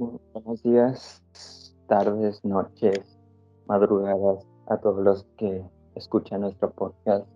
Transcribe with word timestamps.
Buenos 0.00 0.62
días, 0.62 1.22
tardes, 1.86 2.42
noches, 2.42 3.18
madrugadas 3.66 4.46
a 4.66 4.78
todos 4.78 5.04
los 5.04 5.26
que 5.36 5.62
escuchan 5.94 6.40
nuestro 6.40 6.70
podcast. 6.70 7.26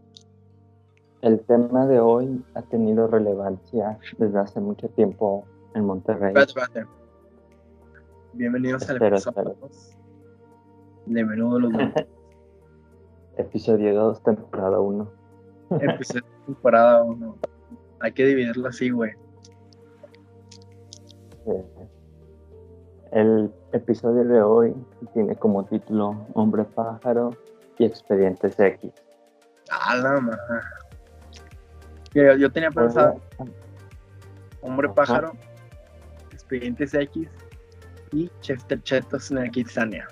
El 1.20 1.40
tema 1.40 1.86
de 1.86 2.00
hoy 2.00 2.42
ha 2.54 2.62
tenido 2.62 3.06
relevancia 3.06 3.98
desde 4.16 4.38
hace 4.38 4.60
mucho 4.60 4.88
tiempo 4.88 5.44
en 5.74 5.84
Monterrey. 5.84 6.32
Bienvenidos 8.32 8.88
al 8.88 8.96
Espera, 8.96 9.16
episodio 9.18 9.42
espera. 9.42 9.56
2 9.60 9.96
de 11.04 11.24
Menudo 11.26 11.60
los 11.60 11.70
Mundos. 11.70 12.06
Episodio 13.36 13.94
2, 13.94 14.22
temporada 14.22 14.80
1. 14.80 15.12
episodio 15.82 16.24
temporada 16.46 17.02
1. 17.02 17.36
Hay 18.00 18.12
que 18.12 18.24
dividirlo 18.24 18.68
así, 18.68 18.88
güey. 18.88 19.12
Eh, 21.46 21.73
El 23.14 23.54
episodio 23.72 24.24
de 24.24 24.42
hoy 24.42 24.74
tiene 25.12 25.36
como 25.36 25.64
título 25.64 26.26
Hombre 26.34 26.64
pájaro 26.64 27.30
y 27.78 27.84
Expedientes 27.84 28.58
X. 28.58 28.92
Ah, 29.70 29.94
la 29.94 30.20
madre. 30.20 30.40
Yo, 32.12 32.34
yo 32.34 32.50
tenía 32.50 32.72
pensado 32.72 33.20
Hombre 34.62 34.88
Ajá. 34.88 34.94
Pájaro, 34.96 35.32
Expedientes 36.32 36.92
X 36.92 37.28
y 38.10 38.28
Chester 38.40 38.82
Chetos 38.82 39.30
en 39.30 39.48
Kitsania. 39.52 40.08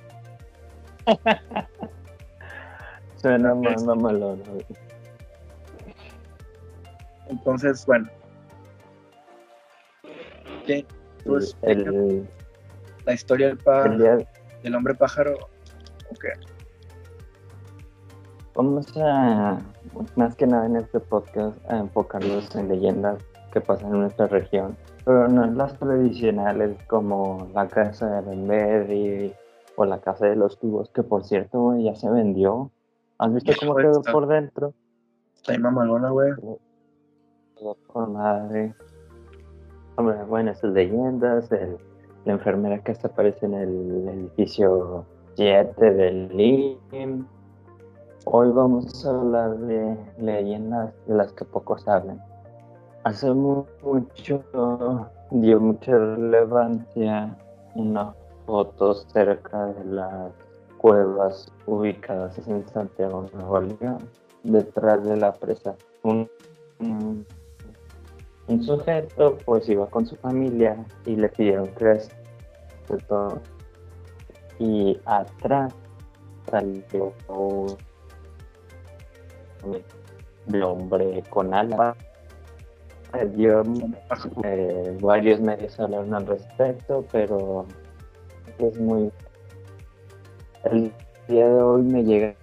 Suena 3.16 3.52
más 3.52 3.82
mamalón. 3.82 4.40
Entonces, 7.28 7.84
bueno. 7.84 8.08
¿Qué? 10.64 10.86
Pues, 11.24 11.56
El, 11.62 12.28
la 13.04 13.12
historia 13.12 13.54
del, 13.54 13.98
día, 13.98 14.18
del 14.62 14.74
hombre 14.74 14.94
pájaro. 14.94 15.34
Ok. 16.10 16.24
Vamos 18.54 18.86
a, 18.98 19.58
más 20.16 20.34
que 20.36 20.46
nada 20.46 20.66
en 20.66 20.76
este 20.76 21.00
podcast, 21.00 21.56
a 21.70 21.78
enfocarnos 21.78 22.54
en 22.54 22.68
leyendas 22.68 23.22
que 23.52 23.60
pasan 23.60 23.92
en 23.94 24.00
nuestra 24.02 24.26
región, 24.26 24.76
pero 25.04 25.26
no 25.28 25.44
en 25.44 25.56
las 25.56 25.78
tradicionales 25.78 26.76
como 26.86 27.48
la 27.54 27.66
casa 27.68 28.20
de 28.20 28.28
Benberry 28.28 29.34
o 29.76 29.84
la 29.86 30.00
casa 30.00 30.26
de 30.26 30.36
los 30.36 30.58
tubos, 30.58 30.90
que 30.90 31.02
por 31.02 31.24
cierto 31.24 31.76
ya 31.78 31.94
se 31.94 32.10
vendió. 32.10 32.70
¿Has 33.18 33.32
visto 33.32 33.52
cómo 33.58 33.74
quedó 33.74 34.00
está- 34.00 34.12
por 34.12 34.26
dentro? 34.26 34.74
Está 35.34 35.52
ahí 35.52 35.58
mamalona, 35.58 36.10
güey. 36.10 36.32
Con 37.86 38.12
madre. 38.12 38.74
Hombre, 39.96 40.24
bueno, 40.24 40.50
esas 40.50 40.72
leyendas, 40.72 41.50
el- 41.52 41.78
la 42.24 42.32
enfermera 42.34 42.78
que 42.82 42.94
se 42.94 43.06
aparece 43.06 43.46
en 43.46 43.54
el 43.54 44.08
edificio 44.08 45.04
7 45.34 45.90
del 45.92 46.28
LIM. 46.36 47.26
Hoy 48.24 48.50
vamos 48.52 49.04
a 49.04 49.10
hablar 49.10 49.56
de 49.58 49.96
leyendas 50.18 50.92
de 51.06 51.14
las 51.14 51.32
que 51.32 51.44
pocos 51.44 51.86
hablan. 51.88 52.22
Hace 53.04 53.32
mu- 53.32 53.64
mucho 53.82 54.42
dio 55.30 55.60
mucha 55.60 55.92
relevancia 55.98 57.36
una 57.74 58.14
foto 58.46 58.94
cerca 58.94 59.66
de 59.66 59.84
las 59.86 60.30
cuevas 60.78 61.50
ubicadas 61.66 62.38
en 62.46 62.66
Santiago, 62.68 63.26
Nuevo 63.32 63.60
León, 63.60 63.98
detrás 64.44 65.02
de 65.04 65.16
la 65.16 65.32
presa. 65.32 65.74
Un- 66.04 66.28
un 68.52 68.62
sujeto 68.62 69.38
pues 69.44 69.68
iba 69.68 69.86
con 69.88 70.06
su 70.06 70.16
familia 70.16 70.76
y 71.06 71.16
le 71.16 71.28
pidieron 71.28 71.70
les 71.80 72.10
de 72.88 72.98
todo. 73.08 73.40
Y 74.58 74.98
atrás 75.06 75.74
salió 76.50 77.12
un 80.46 80.62
hombre 80.62 81.22
con 81.30 81.54
alas. 81.54 81.96
Eh, 83.14 83.62
eh, 84.44 84.98
varios 85.00 85.40
medios 85.40 85.78
hablaron 85.78 86.14
al 86.14 86.26
respecto, 86.26 87.04
pero 87.12 87.66
es 88.58 88.80
muy... 88.80 89.12
El 90.64 90.92
día 91.28 91.48
de 91.48 91.62
hoy 91.62 91.82
me 91.82 92.04
llegan 92.04 92.36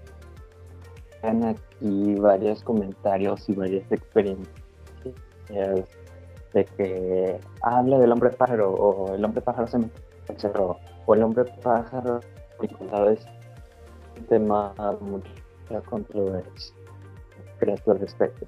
aquí 1.43 2.15
varios 2.15 2.63
comentarios 2.63 3.47
y 3.49 3.53
varias 3.53 3.91
experiencias 3.91 4.69
de 6.53 6.65
que 6.65 7.39
habla 7.61 7.99
del 7.99 8.11
hombre 8.11 8.29
pájaro 8.31 8.71
o 8.71 9.13
el 9.13 9.23
hombre 9.23 9.41
pájaro 9.41 9.67
se 9.67 9.77
me 9.77 9.89
cerró 10.37 10.79
o 11.05 11.15
el 11.15 11.23
hombre 11.23 11.45
pájaro 11.61 12.19
vinculado 12.59 13.11
es 13.11 13.25
un 14.17 14.25
tema 14.25 14.73
mucha 14.99 15.81
controversia 15.85 16.75
¿Qué 17.59 17.65
crees 17.65 17.87
al 17.87 17.99
respecto? 17.99 18.47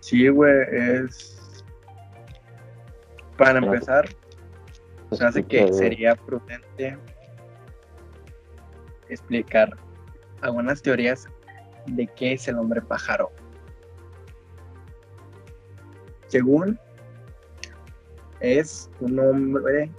Sí, 0.00 0.28
güey, 0.28 0.52
es. 0.72 1.64
Para 3.36 3.58
empezar, 3.58 4.08
se 5.12 5.24
hace 5.24 5.42
que 5.42 5.72
sería 5.72 6.14
prudente 6.14 6.98
explicar 9.08 9.76
algunas 10.42 10.82
teorías 10.82 11.26
de 11.86 12.06
qué 12.06 12.34
es 12.34 12.48
el 12.48 12.56
hombre 12.56 12.82
pájaro. 12.82 13.30
Según 16.30 16.78
es 18.40 18.88
un 19.00 19.18
hombre 19.18 19.90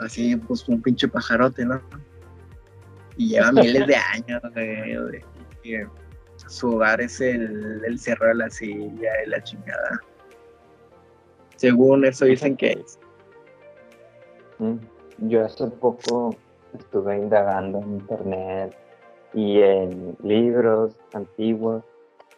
así, 0.00 0.36
pues 0.36 0.68
un 0.68 0.82
pinche 0.82 1.08
pajarote, 1.08 1.64
¿no? 1.64 1.80
Y 3.16 3.30
lleva 3.30 3.52
miles 3.52 3.86
de 3.86 3.96
años, 3.96 4.42
su 6.48 6.74
hogar 6.74 7.00
es 7.00 7.20
el, 7.20 7.82
el 7.84 7.98
cerro 7.98 8.26
de 8.28 8.34
la 8.34 8.50
silla 8.50 9.10
y 9.24 9.30
la 9.30 9.42
chingada. 9.42 10.00
Según 11.56 12.04
eso 12.04 12.24
dicen 12.24 12.56
que 12.56 12.72
es. 12.72 12.98
Mm, 14.58 14.76
Yo 15.28 15.44
hace 15.44 15.66
poco 15.68 16.36
estuve 16.76 17.16
indagando 17.16 17.80
en 17.80 17.94
internet 17.94 18.76
y 19.32 19.60
en 19.60 20.16
libros 20.22 20.96
antiguos, 21.12 21.84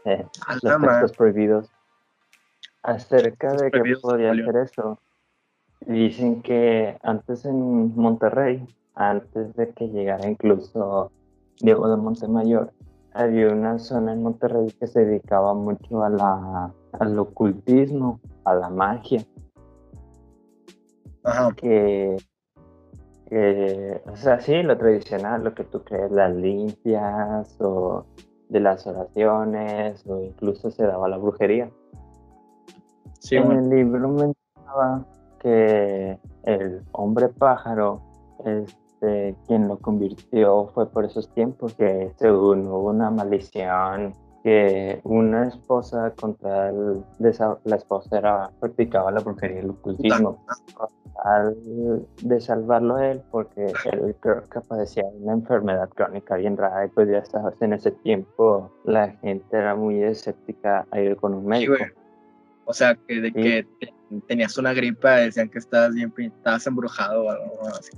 eh, 0.05 0.25
los 0.63 0.81
textos 0.81 1.13
prohibidos, 1.13 1.71
acerca 2.87 3.53
de 3.55 3.71
prohibidos, 3.71 4.03
podría 4.03 4.35
ser 4.35 4.57
eso. 4.57 4.99
Dicen 5.87 6.43
que 6.43 6.97
antes 7.03 7.45
en 7.45 7.95
Monterrey, 7.97 8.67
antes 8.95 9.55
de 9.57 9.71
que 9.71 9.89
llegara 9.89 10.29
incluso 10.29 11.11
Diego 11.61 11.89
de 11.89 11.97
Montemayor, 11.97 12.73
había 13.13 13.49
una 13.49 13.79
zona 13.79 14.13
en 14.13 14.23
Monterrey 14.23 14.69
que 14.79 14.87
se 14.87 15.05
dedicaba 15.05 15.55
mucho 15.55 16.03
a 16.03 16.11
la, 16.11 16.73
al 16.93 17.19
ocultismo, 17.19 18.21
a 18.45 18.55
la 18.55 18.71
magia. 18.71 19.23
Ajá. 21.25 21.53
que, 21.57 22.17
que, 23.29 24.01
o 24.07 24.17
sea, 24.17 24.39
sí, 24.39 24.63
lo 24.63 24.79
tradicional, 24.79 25.43
lo 25.43 25.55
que 25.55 25.65
tú 25.65 25.83
crees, 25.83 26.13
las 26.13 26.33
limpias 26.35 27.61
o 27.61 28.07
de 28.49 28.61
las 28.61 28.87
oraciones 28.87 30.07
o 30.07 30.23
incluso 30.23 30.71
se 30.71 30.85
daba 30.85 31.09
la 31.09 31.17
brujería. 31.17 31.69
Sí, 33.27 33.37
en 33.37 33.45
güey. 33.45 33.59
el 33.59 33.69
libro 33.71 34.09
mencionaba 34.09 35.05
que 35.41 36.19
el 36.45 36.83
hombre 36.93 37.29
pájaro, 37.29 38.01
este, 38.45 39.35
quien 39.49 39.67
lo 39.67 39.79
convirtió 39.79 40.67
fue 40.75 40.89
por 40.89 41.05
esos 41.05 41.29
tiempos 41.35 41.75
que 41.75 42.13
según 42.17 42.67
hubo 42.69 42.91
una 42.91 43.11
maldición 43.11 44.15
que 44.45 45.01
una 45.03 45.49
esposa 45.49 46.13
contra 46.21 46.69
el, 46.69 47.03
la 47.19 47.77
esposa 47.77 48.19
era 48.19 48.51
practicaba 48.61 49.11
la 49.11 49.19
brujería 49.21 49.57
y 49.57 49.65
el 49.65 49.71
ocultismo 49.71 50.39
al 51.25 51.57
de 52.23 52.41
salvarlo 52.41 52.95
a 52.95 53.09
él 53.11 53.23
porque 53.33 53.73
él 53.93 54.15
creo 54.21 54.43
que 54.45 54.61
padecía 54.61 55.03
una 55.21 55.33
enfermedad 55.33 55.89
crónica 55.89 56.37
bien 56.37 56.57
rara 56.57 56.85
y 56.85 56.89
pues 56.91 57.09
ya 57.09 57.25
sabes 57.25 57.61
en 57.61 57.73
ese 57.73 57.91
tiempo 57.91 58.71
la 58.85 59.09
gente 59.09 59.57
era 59.57 59.75
muy 59.75 60.01
escéptica 60.01 60.87
a 60.93 61.01
ir 61.01 61.17
con 61.17 61.35
un 61.35 61.43
Sí, 61.43 61.49
médico 61.49 61.75
güey. 61.79 62.06
O 62.67 62.73
sea, 62.75 62.95
que 62.97 63.21
de 63.21 63.33
que 63.33 63.67
te- 63.81 63.95
tenías 64.27 64.59
una 64.59 64.75
gripa, 64.75 65.13
decían 65.17 65.49
que 65.49 65.59
estabas 65.59 65.95
bien, 65.95 66.13
estabas 66.19 66.67
embrujado 66.67 67.25
o 67.25 67.31
algo 67.31 67.69
así. 67.69 67.97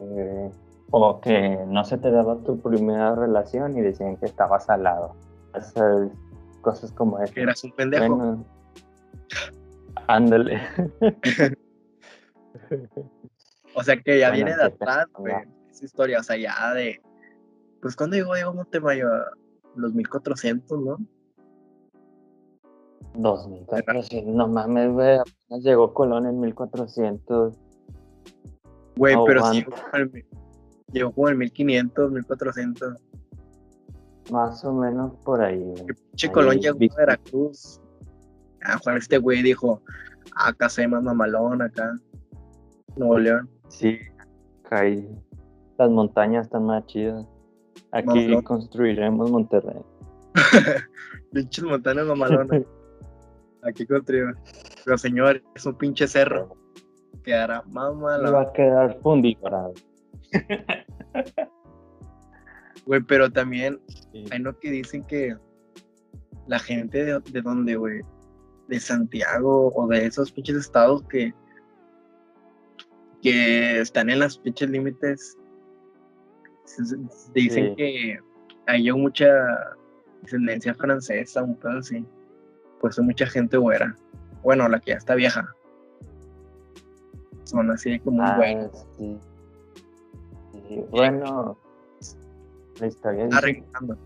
Eh, 0.00 0.50
o 0.90 1.20
que 1.20 1.58
no 1.66 1.84
se 1.84 1.98
te 1.98 2.10
daba 2.10 2.38
tu 2.44 2.60
primera 2.60 3.14
relación 3.14 3.76
y 3.76 3.80
decían 3.82 4.16
que 4.16 4.26
estabas 4.26 4.68
al 4.70 4.84
lado. 4.84 5.16
Esas 5.54 6.10
cosas 6.62 6.92
como 6.92 7.18
Que 7.18 7.24
esas. 7.24 7.36
eras 7.38 7.64
un 7.64 7.72
pendejo. 7.72 8.16
Bueno, 8.16 8.44
ándale. 10.06 10.60
O 13.74 13.82
sea, 13.82 13.96
que 14.00 14.18
ya 14.18 14.28
Bueno, 14.30 14.44
viene 14.46 14.56
de 14.56 14.64
atrás, 14.64 15.06
güey. 15.16 15.34
Esa 15.70 15.84
historia, 15.84 16.20
o 16.20 16.22
sea, 16.22 16.36
ya 16.36 16.72
de. 16.74 17.00
Pues 17.82 17.96
cuando 17.96 18.16
llegó 18.16 18.34
Diego 18.34 18.54
Montemayor, 18.54 19.36
los 19.74 19.92
1400, 19.94 20.80
¿no? 20.80 20.98
2400, 23.14 24.24
no 24.34 24.48
mames, 24.48 24.92
güey, 24.92 25.18
llegó 25.62 25.92
Colón 25.94 26.26
en 26.26 26.40
1400. 26.40 27.56
Güey, 28.96 29.14
No 29.14 29.24
pero 29.24 29.44
sí 29.52 29.58
llegó 29.58 29.70
como 29.72 29.96
en- 30.02 30.26
llegó 30.92 31.12
como 31.12 31.28
en 31.30 31.38
1500, 31.38 32.10
1400. 32.12 32.94
Más 34.30 34.64
o 34.64 34.72
menos 34.72 35.12
por 35.24 35.42
ahí, 35.42 35.58
güey. 35.62 35.86
Che, 36.16 36.30
Colón 36.32 36.58
llegó 36.58 36.76
a 36.76 36.96
Veracruz. 36.96 37.80
Ah, 38.64 38.78
Juan, 38.82 38.96
este 38.96 39.18
güey 39.18 39.42
dijo, 39.42 39.82
acá 40.36 40.68
se 40.68 40.86
más 40.88 41.02
mamalón, 41.02 41.60
acá. 41.62 41.92
Nuevo 42.96 43.18
León. 43.18 43.50
Sí, 43.68 43.98
acá 44.64 44.80
hay- 44.80 45.08
las 45.78 45.90
montañas 45.90 46.46
están 46.46 46.64
más 46.66 46.86
chidas. 46.86 47.26
Aquí 47.90 48.06
Mamalón. 48.06 48.42
construiremos 48.42 49.30
Monterrey. 49.30 49.82
Pinches 51.32 51.64
montañas 51.64 52.06
mamalonas. 52.06 52.62
Aquí 53.64 53.86
construyó. 53.86 54.26
Pero 54.84 54.98
señor, 54.98 55.42
es 55.54 55.64
un 55.66 55.76
pinche 55.76 56.06
cerro. 56.06 56.56
Quedará 57.22 57.62
Me 57.66 58.30
va 58.30 58.42
a 58.42 58.52
quedar 58.52 58.98
fundido. 59.00 59.72
Güey, 62.86 63.00
pero 63.02 63.30
también 63.30 63.80
Sí. 64.12 64.26
hay 64.30 64.40
no 64.40 64.58
que 64.58 64.70
dicen 64.70 65.04
que 65.04 65.34
la 66.46 66.58
gente 66.58 67.04
de, 67.04 67.20
de 67.20 67.40
dónde, 67.40 67.76
güey, 67.76 68.02
de 68.68 68.78
Santiago 68.78 69.72
o 69.74 69.86
de 69.88 70.04
esos 70.06 70.30
pinches 70.32 70.56
estados 70.56 71.02
que 71.08 71.32
que 73.22 73.80
están 73.80 74.10
en 74.10 74.18
las 74.18 74.36
pinches 74.36 74.68
límites 74.68 75.38
dicen 77.32 77.70
Sí. 77.70 77.74
que 77.76 78.18
hay 78.66 78.92
mucha 78.92 79.26
descendencia 80.20 80.74
francesa, 80.74 81.42
un 81.42 81.56
pedo 81.56 81.78
así. 81.78 82.04
Pues 82.84 82.98
mucha 82.98 83.24
gente 83.24 83.56
güera. 83.56 83.96
Bueno, 84.42 84.68
la 84.68 84.78
que 84.78 84.90
ya 84.90 84.98
está 84.98 85.14
vieja. 85.14 85.48
Son 87.44 87.70
así 87.70 87.98
como 88.00 88.22
Ah, 88.22 88.36
güey. 88.36 88.58
sí. 88.98 89.18
Sí, 90.68 90.84
Bueno, 90.90 91.56
la 92.78 92.86
historia 92.86 93.24
dice 93.24 93.38
Arreglando. 93.38 93.96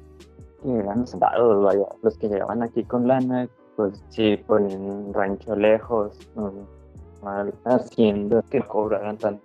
que 0.63 0.73
eran 0.77 1.05
soldados, 1.09 1.65
vaya, 1.65 1.87
los 2.03 2.17
que 2.19 2.29
llegaban 2.29 2.63
aquí 2.63 2.85
con 2.85 3.09
lana, 3.09 3.49
pues 3.75 4.01
sí, 4.11 4.37
ponían 4.47 4.81
un 4.81 5.13
rancho 5.13 5.57
lejos, 5.57 6.17
um, 6.37 6.65
mal 7.25 7.53
haciendo 7.65 8.45
que 8.49 8.61
cobraran 8.63 9.17
tanto 9.19 9.43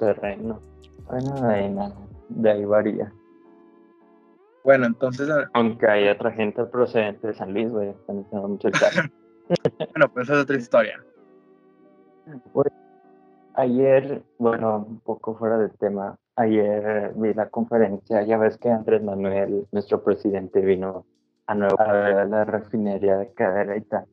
terreno. 0.00 0.58
Bueno, 1.08 1.32
de 1.42 1.54
ahí 1.54 1.70
nada, 1.72 1.94
de 2.28 2.50
ahí 2.50 2.64
varía. 2.64 3.12
Bueno, 4.64 4.86
entonces, 4.86 5.28
Aunque 5.52 5.86
hay 5.86 6.08
otra 6.08 6.32
gente 6.32 6.64
procedente 6.64 7.26
de 7.28 7.34
San 7.34 7.52
Luis, 7.52 7.70
güey, 7.70 7.90
están 7.90 8.20
usando 8.20 8.48
mucho 8.48 8.68
el 8.68 8.74
carro. 8.74 9.10
bueno, 9.92 10.10
pues 10.12 10.24
esa 10.24 10.38
es 10.38 10.42
otra 10.42 10.56
historia. 10.56 11.04
Ayer, 13.56 14.22
bueno, 14.38 14.86
un 14.88 15.00
poco 15.00 15.36
fuera 15.36 15.58
del 15.58 15.76
tema, 15.76 16.16
ayer 16.36 17.12
vi 17.14 17.34
la 17.34 17.50
conferencia, 17.50 18.22
ya 18.22 18.38
ves 18.38 18.56
que 18.56 18.70
Andrés 18.70 19.02
Manuel, 19.02 19.68
nuestro 19.70 20.02
presidente, 20.02 20.60
vino 20.60 21.04
a 21.46 21.54
Nueva 21.54 21.84
a 21.84 21.92
ver 21.92 22.26
la 22.28 22.44
refinería 22.46 23.18
de 23.18 23.34
Cadereyta. 23.34 24.06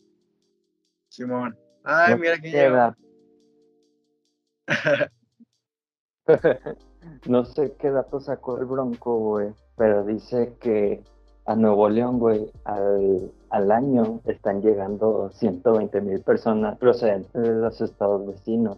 Simón. 1.07 1.57
Ay, 1.85 2.11
No 2.13 2.19
mira 2.19 2.37
qué 2.39 2.51
llega. 2.51 2.97
no 7.27 7.45
sé 7.45 7.73
qué 7.79 7.89
dato 7.89 8.19
sacó 8.19 8.57
el 8.59 8.65
Bronco, 8.65 9.17
güey, 9.17 9.53
pero 9.77 10.03
dice 10.03 10.53
que 10.59 11.03
a 11.45 11.55
Nuevo 11.55 11.89
León, 11.89 12.19
güey, 12.19 12.51
al, 12.65 13.31
al 13.49 13.71
año 13.71 14.21
están 14.25 14.61
llegando 14.61 15.29
120 15.33 16.01
mil 16.01 16.21
personas 16.21 16.77
procedentes 16.77 17.41
de 17.41 17.53
los 17.53 17.81
estados 17.81 18.25
vecinos. 18.27 18.77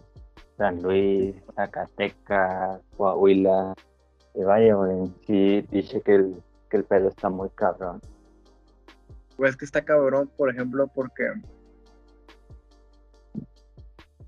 San 0.56 0.82
Luis, 0.82 1.34
Zacatecas, 1.54 2.80
Coahuila. 2.96 3.74
Y 4.34 4.42
vaya, 4.42 4.74
güey, 4.74 5.12
sí 5.26 5.62
dice 5.70 6.00
que 6.00 6.14
el, 6.14 6.42
que 6.70 6.78
el 6.78 6.84
pedo 6.84 7.08
está 7.08 7.28
muy 7.28 7.50
cabrón. 7.50 8.00
Pues 9.36 9.56
que 9.56 9.64
está 9.64 9.84
cabrón, 9.84 10.30
por 10.36 10.50
ejemplo, 10.50 10.88
porque. 10.94 11.24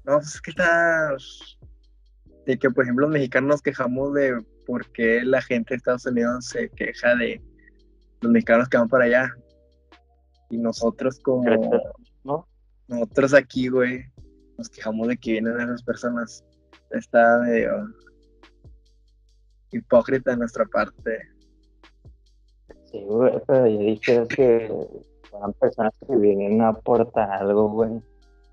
No, 0.04 0.18
pues 0.18 0.34
es 0.34 0.40
que 0.40 0.50
está. 0.50 1.16
De 2.44 2.58
que, 2.58 2.70
por 2.70 2.84
ejemplo, 2.84 3.06
los 3.06 3.12
mexicanos 3.12 3.48
nos 3.48 3.62
quejamos 3.62 4.14
de 4.14 4.44
por 4.66 4.90
qué 4.92 5.22
la 5.24 5.40
gente 5.40 5.74
de 5.74 5.76
Estados 5.76 6.06
Unidos 6.06 6.46
se 6.46 6.68
queja 6.70 7.14
de 7.16 7.40
los 8.20 8.32
mexicanos 8.32 8.68
que 8.68 8.76
van 8.76 8.88
para 8.88 9.04
allá. 9.04 9.30
Y 10.50 10.58
nosotros, 10.58 11.18
como. 11.20 11.42
¿Crees 11.42 11.60
que 11.60 11.78
no? 12.24 12.46
Nosotros 12.88 13.34
aquí, 13.34 13.68
güey, 13.68 14.04
nos 14.58 14.68
quejamos 14.68 15.08
de 15.08 15.16
que 15.16 15.32
vienen 15.32 15.60
esas 15.60 15.82
personas. 15.82 16.44
Está 16.90 17.38
medio. 17.38 17.88
hipócrita 19.72 20.32
de 20.32 20.36
nuestra 20.36 20.64
parte. 20.66 21.18
Sí, 22.90 23.02
güey, 23.04 23.32
pero 23.46 23.66
yo 23.66 23.78
dije 23.78 24.26
que 24.28 24.68
son 25.30 25.52
personas 25.54 25.92
que 26.06 26.16
vienen 26.16 26.60
a 26.60 26.68
aportar 26.68 27.30
algo, 27.30 27.70
güey. 27.70 27.90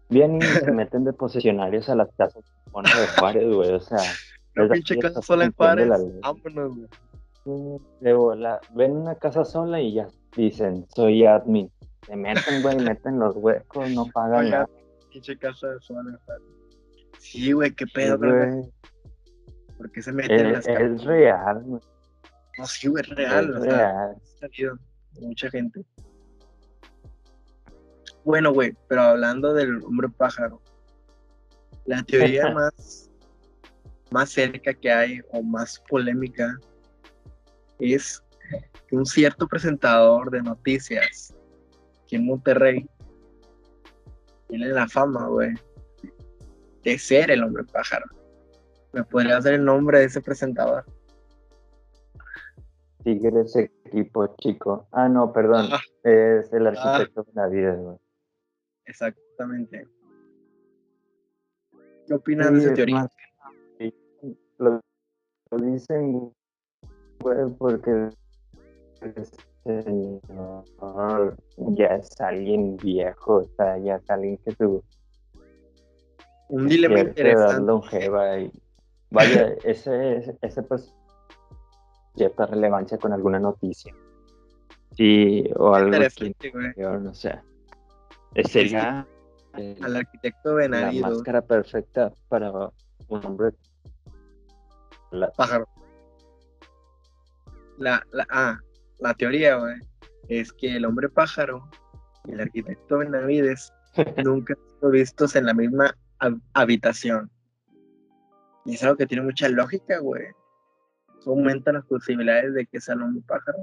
Vienen 0.10 0.42
y 0.42 0.46
se 0.46 0.72
meten 0.72 1.04
de 1.04 1.14
posesionarios 1.14 1.90
a 1.90 1.96
las 1.96 2.10
casas 2.16 2.44
de 2.44 3.08
Juárez, 3.18 3.54
güey, 3.54 3.72
o 3.72 3.80
sea. 3.80 4.00
La 4.56 4.66
es 4.66 4.72
pinche 4.72 4.98
casa 4.98 5.22
sola 5.22 5.46
en 5.46 5.52
Juárez. 5.54 5.90
Vámonos, 6.22 6.78
güey. 7.46 7.80
De 8.00 8.14
bola, 8.14 8.60
ven 8.74 8.92
una 8.94 9.16
casa 9.16 9.44
sola 9.44 9.82
y 9.82 9.94
ya 9.96 10.08
dicen, 10.36 10.86
soy 10.96 11.26
admin. 11.26 11.70
Se 12.06 12.16
meten, 12.16 12.62
güey, 12.62 12.78
meten 12.78 13.20
los 13.20 13.36
huecos, 13.36 13.90
no 13.92 14.06
pagan 14.14 14.50
nada. 14.50 14.70
pinche 15.12 15.38
casa 15.38 15.68
sola 15.82 16.10
en 16.12 16.18
Juárez. 16.20 16.44
Sí, 17.20 17.52
güey, 17.52 17.72
qué 17.74 17.86
pedo, 17.88 18.18
güey. 18.18 18.72
¿Por 19.78 19.92
qué 19.92 20.02
se 20.02 20.12
meten 20.12 20.40
en 20.40 20.46
Es, 20.48 20.54
las 20.54 20.68
es 20.68 20.78
casas? 20.78 21.04
real, 21.06 21.64
güey, 21.64 21.82
No, 22.58 22.66
sí, 22.66 22.88
güey, 22.88 23.04
es 23.04 23.10
real. 23.16 23.50
es 23.50 23.56
o 23.56 23.62
sea, 23.64 23.74
real. 23.76 24.16
ha 24.16 24.40
salido 24.40 24.78
mucha 25.22 25.50
gente. 25.50 25.86
Bueno, 28.24 28.54
güey, 28.54 28.74
pero 28.88 29.02
hablando 29.02 29.54
del 29.54 29.84
hombre 29.84 30.08
pájaro, 30.10 30.62
la 31.86 32.02
teoría 32.04 32.50
más, 32.54 33.10
más 34.14 34.30
cerca 34.30 34.74
que 34.76 34.92
hay 34.92 35.22
o 35.32 35.42
más 35.42 35.82
polémica 35.90 36.56
es 37.80 38.24
que 38.88 38.96
un 38.96 39.06
cierto 39.08 39.48
presentador 39.48 40.30
de 40.30 40.44
noticias 40.44 41.34
aquí 42.04 42.18
en 42.18 42.28
Monterrey 42.28 42.88
tiene 44.48 44.68
la 44.68 44.88
fama, 44.88 45.28
güey, 45.28 45.54
de 46.84 47.00
ser 47.00 47.32
el 47.32 47.44
hombre 47.44 47.64
pájaro. 47.64 48.06
¿Me 48.92 49.04
podrías 49.04 49.44
dar 49.46 49.54
el 49.56 49.66
nombre 49.66 49.98
de 50.00 50.06
ese 50.06 50.22
presentador? 50.22 50.86
Tigres 53.04 53.56
equipo 53.56 54.36
chico. 54.38 54.88
Ah, 54.92 55.10
no, 55.10 55.34
perdón. 55.34 55.70
Ah. 55.72 55.82
Es 56.04 56.54
el 56.54 56.68
arquitecto 56.68 57.26
Benavides, 57.34 57.80
güey. 57.80 57.98
Exactamente. 58.86 59.88
¿Qué 62.08 62.14
opinas 62.14 62.52
de 62.52 62.60
esa 62.60 62.74
teoría? 62.76 62.96
más- 62.96 63.13
Lo, 64.64 64.80
lo 65.52 65.58
dicen, 65.58 66.32
güey, 67.20 67.50
porque 67.58 68.10
el 69.02 69.84
señor 69.84 71.36
ya 71.58 71.88
es 71.88 72.22
alguien 72.22 72.78
viejo, 72.78 73.36
o 73.38 73.48
sea, 73.58 73.78
ya 73.80 73.96
es 73.98 74.10
alguien 74.10 74.38
que 74.38 74.54
tuvo 74.54 74.84
Un 76.50 76.68
dilema 76.68 77.00
interesante. 77.00 78.06
y 78.06 78.10
vaya, 79.12 79.48
ese, 79.64 80.18
ese, 80.18 80.38
ese, 80.42 80.64
pues 80.64 80.94
cierta 82.16 82.46
relevancia 82.46 82.98
con 82.98 83.12
alguna 83.12 83.40
noticia. 83.40 83.94
Sí, 84.92 85.44
o 85.58 85.74
algo 85.74 85.90
así, 86.06 86.28
Interesante, 86.28 86.50
güey. 86.52 86.74
yo 86.78 87.00
no 87.00 87.14
sé. 87.14 87.40
Sería 88.46 89.08
el- 89.58 89.84
Al 89.84 89.96
arquitecto 89.98 90.50
la 90.52 90.56
Benavides, 90.68 91.02
máscara 91.02 91.42
perfecta 91.42 92.12
para 92.30 92.52
un 93.08 93.26
hombre. 93.26 93.52
La- 95.14 95.32
pájaro. 95.32 95.68
La, 97.78 98.06
la, 98.12 98.26
ah, 98.30 98.60
la 99.00 99.14
teoría, 99.14 99.56
güey, 99.58 99.76
es 100.28 100.52
que 100.54 100.76
el 100.76 100.86
hombre 100.86 101.10
pájaro 101.10 101.70
y 102.26 102.32
el 102.34 102.42
arquitecto 102.42 102.98
Benavides 103.00 103.72
nunca 104.26 104.54
han 104.54 104.80
sido 104.80 104.90
vistos 104.92 105.36
en 105.36 105.46
la 105.46 105.54
misma 105.54 105.96
hab- 106.20 106.42
habitación. 106.54 107.30
Y 108.66 108.74
es 108.76 108.84
algo 108.84 108.96
que 108.98 109.06
tiene 109.08 109.24
mucha 109.24 109.50
lógica, 109.50 110.00
güey. 110.00 110.24
Aumenta 111.26 111.72
las 111.72 111.86
posibilidades 111.86 112.54
de 112.54 112.66
que 112.66 112.80
sea 112.82 112.96
el 112.96 113.02
hombre 113.04 113.24
pájaro. 113.28 113.58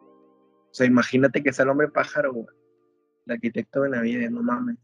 O 0.00 0.76
sea, 0.76 0.86
imagínate 0.86 1.42
que 1.42 1.52
sea 1.52 1.64
el 1.64 1.70
hombre 1.70 1.88
pájaro, 1.88 2.32
güey. 2.32 2.46
El 3.26 3.34
arquitecto 3.34 3.80
Benavides, 3.82 4.30
no 4.30 4.42
mames. 4.42 4.76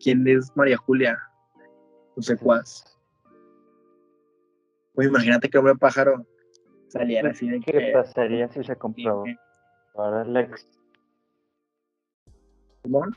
¿Quién 0.00 0.26
es 0.28 0.52
María 0.56 0.76
Julia? 0.76 1.18
Tu 2.14 2.22
secuaz. 2.22 2.97
Pues 4.98 5.06
imagínate 5.06 5.48
que 5.48 5.56
hombre 5.58 5.76
pájaro 5.76 6.26
saliera 6.88 7.30
así 7.30 7.48
de 7.48 7.60
¿Qué 7.60 7.70
que. 7.70 7.92
pasaría 7.92 8.48
si 8.48 8.64
se 8.64 8.74
comprobara 8.74 10.24
la 10.24 10.48
Simón. 12.82 13.14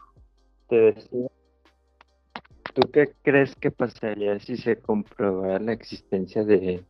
Te 0.70 0.76
decía, 0.76 1.28
¿tú 2.76 2.82
qué 2.92 3.12
crees 3.24 3.56
que 3.56 3.72
pasaría 3.72 4.40
si 4.40 4.58
se 4.58 4.76
comprobara 4.78 5.58
la 5.58 5.74
existencia 5.74 6.44
de, 6.44 6.86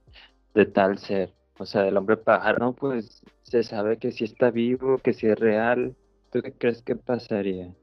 de 0.56 0.66
tal 0.66 0.98
ser? 0.98 1.34
O 1.58 1.66
sea, 1.66 1.84
del 1.84 1.96
hombre 1.96 2.18
pájaro, 2.18 2.74
pues 2.74 3.22
se 3.44 3.64
sabe 3.64 3.98
que 3.98 4.12
si 4.12 4.26
está 4.26 4.52
vivo, 4.52 4.98
que 4.98 5.14
si 5.14 5.26
es 5.26 5.40
real. 5.40 5.96
¿Tú 6.34 6.42
qué 6.42 6.52
crees 6.52 6.82
que 6.82 6.98
pasaría? 6.98 7.74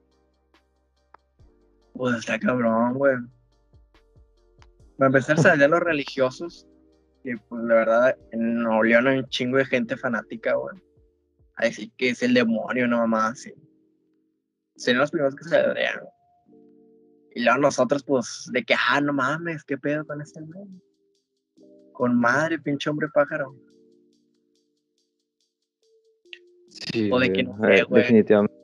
Pues 1.94 2.18
está 2.18 2.38
cabrón, 2.38 2.92
güey. 2.92 3.16
Va 5.00 5.06
a 5.06 5.06
empezar 5.06 5.38
salir 5.38 5.70
los 5.70 5.80
religiosos. 5.80 6.67
Y 7.28 7.36
pues 7.36 7.62
la 7.64 7.74
verdad, 7.74 8.18
en 8.32 8.54
Nuevo 8.54 8.82
León 8.82 9.06
hay 9.06 9.18
un 9.18 9.28
chingo 9.28 9.58
de 9.58 9.66
gente 9.66 9.98
fanática, 9.98 10.54
güey. 10.54 10.78
A 11.56 11.66
decir 11.66 11.90
que 11.98 12.08
es 12.08 12.22
el 12.22 12.32
demonio, 12.32 12.88
no 12.88 13.04
así. 13.18 13.52
Serían 14.76 15.02
los 15.02 15.10
primeros 15.10 15.36
que 15.36 15.44
se 15.44 15.50
saldrían. 15.50 16.00
Y 17.34 17.44
luego 17.44 17.58
nosotros, 17.58 18.02
pues, 18.02 18.48
de 18.50 18.64
que, 18.64 18.74
ah, 18.74 19.02
no 19.02 19.12
mames, 19.12 19.62
qué 19.64 19.76
pedo 19.76 20.06
con 20.06 20.22
este 20.22 20.40
güey. 20.40 20.68
Con 21.92 22.18
madre, 22.18 22.58
pinche 22.60 22.88
hombre 22.88 23.08
pájaro. 23.12 23.54
Sí, 26.70 27.10
O 27.12 27.20
de 27.20 27.30
que 27.30 27.42
no 27.42 27.58
sé, 27.58 27.82
güey. 27.82 28.02
definitivamente. 28.04 28.54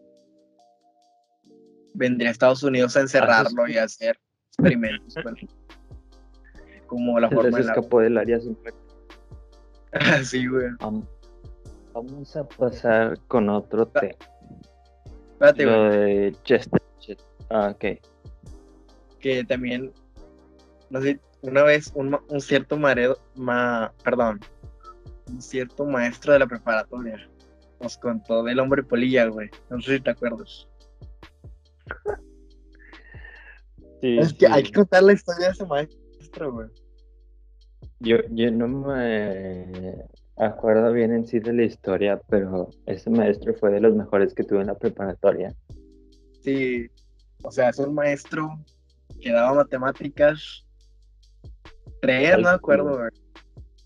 Vendría 1.93 2.31
a 2.31 2.33
Estados 2.33 2.63
Unidos 2.63 2.97
a 2.97 3.01
encerrarlo 3.03 3.69
y 3.69 3.77
a 3.77 3.85
hacer 3.85 4.19
experimentos, 4.49 5.15
güey. 5.23 5.49
Como 6.87 7.19
la 7.21 7.29
Se 7.29 7.35
forma 7.35 7.51
les 7.51 7.61
en 7.61 7.67
la... 7.67 7.73
escapó 7.73 8.01
del 8.01 8.19
área 8.19 8.41
50. 8.41 8.81
sí, 10.25 10.47
güey. 10.47 10.69
Vam- 10.81 11.07
Vamos 11.93 12.37
a 12.37 12.43
pasar 12.49 13.19
con 13.29 13.49
otro 13.49 13.87
tema. 13.87 14.15
Espérate, 15.33 15.65
güey. 15.65 15.77
Lo 15.77 15.91
de 15.91 16.37
Chester. 16.43 16.81
Ah, 17.51 17.73
ok. 17.75 17.85
que 19.21 19.45
también, 19.45 19.93
no 20.91 21.01
sé, 21.01 21.21
una 21.43 21.63
vez 21.63 21.93
un, 21.95 22.19
un 22.29 22.41
cierto 22.41 22.77
ma, 22.77 23.93
perdón, 24.03 24.41
un 25.29 25.41
cierto 25.43 25.85
maestro 25.85 26.33
de 26.33 26.39
la 26.41 26.47
preparatoria 26.47 27.29
nos 27.81 27.97
contó 27.99 28.43
del 28.43 28.59
hombre 28.61 28.83
polilla, 28.83 29.27
güey. 29.27 29.51
No 29.71 29.81
sé 29.81 29.97
si 29.97 30.01
te 30.03 30.11
acuerdas. 30.11 30.67
Sí, 34.01 34.19
Es 34.19 34.33
que 34.35 34.47
sí. 34.47 34.53
hay 34.53 34.63
que 34.65 34.73
contar 34.73 35.03
la 35.03 35.13
historia 35.15 35.47
de 35.47 35.53
ese 35.53 35.65
maestro, 35.67 35.99
güey. 36.41 36.69
Yo, 38.01 38.17
yo 38.31 38.51
no 38.51 38.69
me 38.69 40.07
acuerdo 40.37 40.93
bien 40.93 41.13
en 41.13 41.27
sí 41.27 41.39
de 41.39 41.53
la 41.53 41.65
historia, 41.65 42.21
pero 42.29 42.71
ese 42.87 43.11
maestro 43.11 43.55
fue 43.55 43.71
de 43.71 43.81
los 43.81 43.95
mejores 43.95 44.35
que 44.35 44.45
tuve 44.45 44.61
en 44.61 44.67
la 44.69 44.75
preparatoria. 44.75 45.55
Sí, 46.43 46.91
o 47.43 47.51
sea, 47.51 47.71
es 47.71 47.79
un 47.79 47.95
maestro 47.95 48.59
que 49.21 49.33
daba 49.33 49.55
matemáticas. 49.55 50.67
Tres, 52.03 52.37
no 52.37 52.43
me 52.43 52.49
acuerdo, 52.51 52.99
güey. 52.99 53.11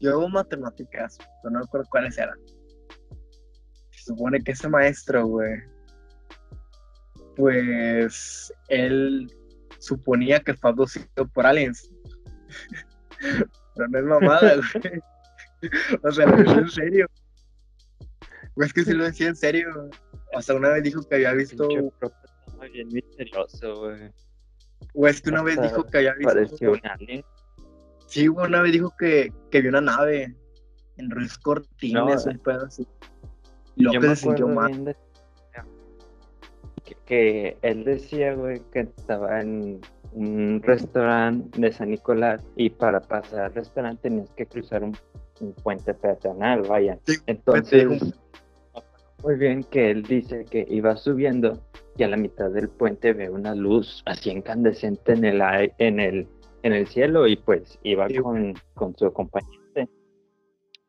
Yo 0.00 0.12
hago 0.12 0.28
matemáticas, 0.28 1.19
pero 1.43 1.52
no 1.52 1.59
me 1.61 1.64
acuerdo 1.64 1.87
cuáles 1.90 2.19
eran. 2.19 2.38
Se 3.90 4.05
supone 4.05 4.40
que 4.40 4.52
ese 4.52 4.69
maestro, 4.69 5.26
güey, 5.26 5.61
pues 7.37 8.52
él 8.69 9.31
suponía 9.78 10.40
que 10.40 10.55
fue 10.55 10.71
abducido 10.71 11.07
por 11.33 11.47
aliens. 11.47 11.93
Pero 13.75 13.88
no 13.88 13.99
es 13.99 14.05
mamada, 14.05 14.55
güey. 14.57 15.02
O 16.02 16.12
sea, 16.12 16.26
lo 16.26 16.37
decía 16.37 16.59
en 16.59 16.69
serio. 16.71 17.07
Güey, 18.55 18.67
es 18.67 18.73
que 18.73 18.85
sí 18.85 18.93
lo 18.93 19.05
decía 19.05 19.28
en 19.28 19.37
serio. 19.37 19.90
Hasta 20.35 20.55
una 20.55 20.69
vez 20.71 20.83
dijo 20.83 21.02
que 21.02 21.14
había 21.17 21.33
visto. 21.33 21.67
Bien 22.73 22.88
misterioso, 22.88 23.81
güey. 23.81 24.12
O 24.95 25.07
es 25.07 25.21
que 25.21 25.31
una 25.31 25.43
vez 25.43 25.61
dijo 25.61 25.85
que 25.85 25.99
había 25.99 26.14
visto. 26.14 26.33
Pareció 26.35 26.73
un 26.73 26.81
alien. 26.85 27.25
Sí, 28.07 28.26
güey, 28.26 28.47
una 28.47 28.62
vez 28.62 28.73
dijo 28.73 28.95
que, 28.99 29.33
que 29.50 29.61
vio 29.61 29.71
una 29.71 29.81
nave 29.81 30.35
en 30.97 31.11
Ruiz 31.11 31.37
Cortines, 31.38 31.93
No, 32.26 32.33
un 32.33 32.38
pedo 32.38 32.67
así. 32.67 32.87
Se 33.76 34.17
sintió 34.17 34.49
mal. 34.49 34.85
de- 34.87 34.97
que, 36.85 36.97
que 37.05 37.59
él 37.62 37.85
decía, 37.85 38.35
güey, 38.35 38.61
que 38.73 38.81
estaba 38.81 39.40
en 39.40 39.81
un 40.12 40.60
restaurante 40.62 41.60
de 41.60 41.72
San 41.72 41.90
Nicolás 41.90 42.44
y 42.56 42.70
para 42.70 43.00
pasar 43.00 43.40
al 43.46 43.54
restaurante 43.54 44.08
tenías 44.08 44.30
que 44.30 44.46
cruzar 44.46 44.82
un, 44.82 44.96
un 45.40 45.52
puente 45.54 45.94
peatonal, 45.94 46.62
vaya. 46.62 46.98
Sí, 47.06 47.16
Entonces, 47.26 48.14
muy 49.22 49.36
bien 49.36 49.64
que 49.64 49.90
él 49.90 50.02
dice 50.04 50.44
que 50.44 50.66
iba 50.68 50.96
subiendo 50.96 51.58
y 51.96 52.04
a 52.04 52.08
la 52.08 52.16
mitad 52.16 52.50
del 52.50 52.68
puente 52.68 53.12
ve 53.12 53.28
una 53.28 53.54
luz 53.54 54.02
así 54.06 54.30
incandescente 54.30 55.12
en 55.12 55.24
el, 55.24 55.42
en 55.78 56.00
el, 56.00 56.26
en 56.62 56.72
el 56.72 56.86
cielo 56.86 57.26
y 57.26 57.36
pues 57.36 57.78
iba 57.82 58.08
Sí. 58.08 58.16
con, 58.18 58.54
con 58.74 58.96
su 58.96 59.06
acompañante. 59.06 59.88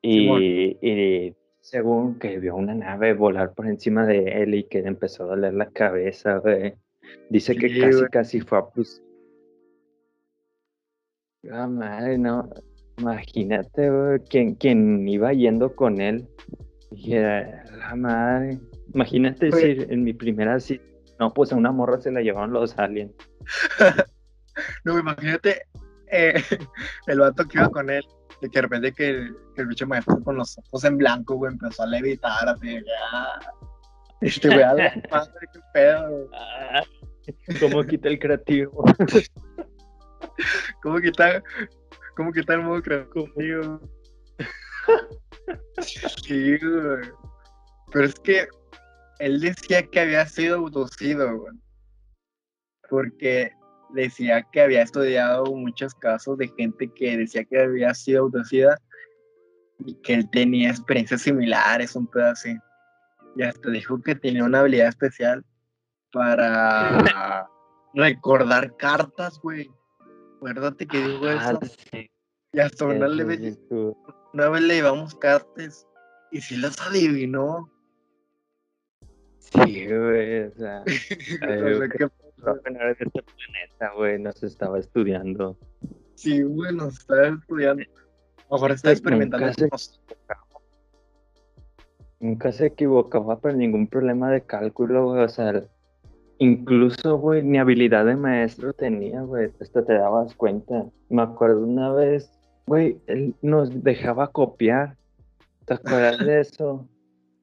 Y, 0.01 0.77
y 0.81 1.35
según 1.59 2.19
que 2.19 2.39
vio 2.39 2.55
una 2.55 2.73
nave 2.73 3.13
volar 3.13 3.53
por 3.53 3.67
encima 3.67 4.05
de 4.05 4.43
él 4.43 4.55
y 4.55 4.63
que 4.63 4.81
le 4.81 4.87
empezó 4.87 5.23
a 5.23 5.27
doler 5.27 5.53
la 5.55 5.69
cabeza, 5.71 6.37
güey. 6.37 6.73
Dice 7.29 7.55
que 7.55 7.69
Sí, 7.69 7.79
casi, 7.81 7.97
güey. 7.97 8.09
casi 8.11 8.39
fue 8.41 8.57
a 8.59 8.65
pues. 8.67 9.03
Ah, 11.51 11.67
madre, 11.67 12.17
no. 12.17 12.49
Imagínate, 12.97 13.89
güey, 13.89 14.19
quien, 14.29 14.55
quien 14.55 15.07
iba 15.07 15.31
yendo 15.33 15.73
con 15.75 16.01
él. 16.01 16.27
Dije, 16.91 17.21
la 17.77 17.95
madre. 17.95 18.59
Imagínate 18.93 19.49
Güey. 19.49 19.75
si 19.85 19.93
en 19.93 20.03
mi 20.03 20.13
primera 20.13 20.59
cita. 20.59 20.83
No, 21.19 21.33
pues 21.33 21.51
a 21.51 21.55
una 21.55 21.71
morra 21.71 21.99
se 22.01 22.11
la 22.11 22.21
llevaron 22.21 22.51
los 22.53 22.77
aliens. 22.77 23.13
No, 24.83 24.99
imagínate 24.99 25.61
eh, 26.11 26.33
el 27.07 27.19
vato 27.19 27.45
que 27.45 27.59
iba 27.59 27.69
con 27.69 27.89
él. 27.89 28.03
De 28.41 28.49
que 28.49 28.57
de 28.57 28.61
repente 28.63 28.91
que, 28.91 29.09
el- 29.09 29.35
que 29.55 29.61
el 29.61 29.67
bicho 29.67 29.87
maestro 29.87 30.21
con 30.21 30.35
los 30.35 30.57
ojos 30.57 30.83
en 30.83 30.97
blanco, 30.97 31.35
güey, 31.35 31.53
empezó 31.53 31.83
a 31.83 31.87
levitar 31.87 32.49
así. 32.49 32.73
Ya. 32.75 33.51
Este 34.19 34.49
güey, 34.49 34.63
a 34.63 34.73
la 34.73 34.91
madre, 35.11 35.31
qué 35.53 35.59
pedo. 35.73 36.09
güey. 36.09 36.27
Ah, 36.33 36.83
¿Cómo 37.61 37.83
quita 37.85 38.09
el 38.09 38.19
creativo? 38.19 38.83
¿Cómo 40.81 40.99
quitar, 40.99 41.43
cómo 42.15 42.31
quitar 42.31 42.59
el 42.59 42.65
modo 42.65 42.81
creativo? 42.81 43.81
Sí, 45.81 46.57
güey. 46.57 47.09
Pero 47.91 48.05
es 48.05 48.15
que 48.19 48.47
él 49.19 49.39
decía 49.39 49.81
que 49.83 49.99
había 49.99 50.25
sido 50.25 50.57
abducido, 50.57 51.37
güey. 51.37 51.57
Porque 52.89 53.51
decía 53.93 54.45
que 54.51 54.61
había 54.61 54.83
estudiado 54.83 55.45
muchos 55.45 55.93
casos 55.95 56.37
de 56.37 56.47
gente 56.57 56.91
que 56.93 57.17
decía 57.17 57.43
que 57.43 57.59
había 57.59 57.93
sido 57.93 58.25
abducida 58.25 58.77
y 59.85 59.95
que 60.01 60.15
él 60.15 60.29
tenía 60.29 60.69
experiencias 60.69 61.21
similares, 61.21 61.95
un 61.95 62.07
pedo 62.07 62.31
así. 62.31 62.57
Y 63.35 63.43
hasta 63.43 63.69
dijo 63.69 64.01
que 64.01 64.15
tenía 64.15 64.43
una 64.43 64.59
habilidad 64.59 64.87
especial 64.87 65.45
para 66.11 66.89
recordar 67.93 68.75
cartas, 68.77 69.39
güey. 69.41 69.69
Acuérdate 70.39 70.87
que 70.87 70.97
dijo 70.97 71.25
Ah, 71.27 71.59
eso. 71.61 71.73
sí, 71.91 72.09
Y 72.53 72.59
hasta 72.59 72.85
una, 72.85 73.07
le- 73.09 73.51
sí 73.51 73.59
una 74.33 74.49
vez 74.49 74.61
le 74.61 74.75
llevamos 74.75 75.13
cartas 75.15 75.85
y 76.31 76.39
si 76.39 76.55
las 76.55 76.79
adivinó. 76.79 77.69
Sí, 79.39 79.85
güey, 79.87 80.43
o 80.43 80.51
sea, 80.55 80.83
de 80.85 80.93
este 82.99 83.23
planeta, 83.23 83.91
güey, 83.95 84.19
nos 84.19 84.41
estaba 84.43 84.79
estudiando. 84.79 85.57
sí, 86.15 86.41
güey, 86.43 86.73
nos 86.73 86.99
está 86.99 87.27
estudiando. 87.27 87.83
Ahora 88.49 88.75
está 88.75 88.89
Nunca 88.89 88.93
experimentando 88.93 89.53
se- 89.53 89.61
con 89.61 89.69
nosotros. 89.71 90.01
Nunca 92.21 92.51
se 92.51 92.65
equivocaba 92.67 93.39
por 93.39 93.53
ningún 93.55 93.87
problema 93.87 94.29
de 94.31 94.41
cálculo, 94.41 95.05
güey, 95.05 95.23
o 95.23 95.29
sea, 95.29 95.63
incluso, 96.39 97.17
güey, 97.17 97.43
ni 97.43 97.57
habilidad 97.57 98.05
de 98.05 98.15
maestro 98.15 98.73
tenía, 98.73 99.21
güey, 99.21 99.51
hasta 99.61 99.85
te 99.85 99.93
dabas 99.93 100.33
cuenta. 100.35 100.85
Me 101.09 101.21
acuerdo 101.21 101.61
una 101.65 101.91
vez, 101.93 102.31
güey, 102.65 102.97
él 103.07 103.35
nos 103.41 103.83
dejaba 103.83 104.29
copiar, 104.31 104.95
¿te 105.65 105.75
acuerdas 105.75 106.19
de 106.19 106.39
eso? 106.41 106.87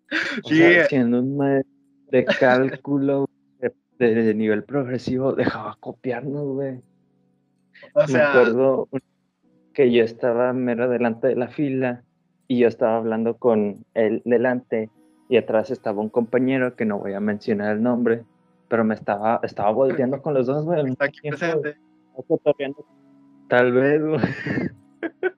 O 0.44 0.48
Sí, 0.48 0.58
sea, 0.58 0.84
siendo 0.88 1.18
un 1.18 1.36
maestro 1.36 1.72
de 2.12 2.24
cálculo 2.26 3.26
de, 3.58 3.72
de- 3.98 4.14
de 4.22 4.34
nivel 4.34 4.62
progresivo, 4.64 5.32
dejaba 5.32 5.76
copiarnos, 5.80 6.44
güey. 6.46 6.80
O 7.94 8.00
Me 8.02 8.06
sea, 8.06 8.30
acuerdo 8.30 8.88
que 9.74 9.90
yo 9.92 10.04
estaba 10.04 10.52
mero 10.52 10.88
delante 10.88 11.26
de 11.28 11.36
la 11.36 11.48
fila 11.48 12.04
y 12.48 12.60
yo 12.60 12.68
estaba 12.68 12.96
hablando 12.98 13.36
con 13.36 13.84
él 13.94 14.22
delante 14.24 14.88
y 15.28 15.36
atrás 15.38 15.70
estaba 15.70 16.00
un 16.00 16.08
compañero 16.08 16.76
que 16.76 16.84
no 16.84 16.98
voy 17.00 17.14
a 17.14 17.20
mencionar 17.20 17.74
el 17.76 17.82
nombre, 17.82 18.22
pero 18.68 18.84
me 18.84 18.94
estaba, 18.94 19.40
estaba 19.42 19.70
volteando 19.70 20.20
con 20.22 20.34
los 20.34 20.46
dos, 20.46 20.64
güey. 20.64 20.86
está 20.90 21.04
aquí 21.06 21.28
presente. 21.28 21.70
estaba 22.10 22.26
cotorreando. 22.28 22.86
Tal 23.48 23.72
vez, 23.72 24.02
güey. 24.02 24.20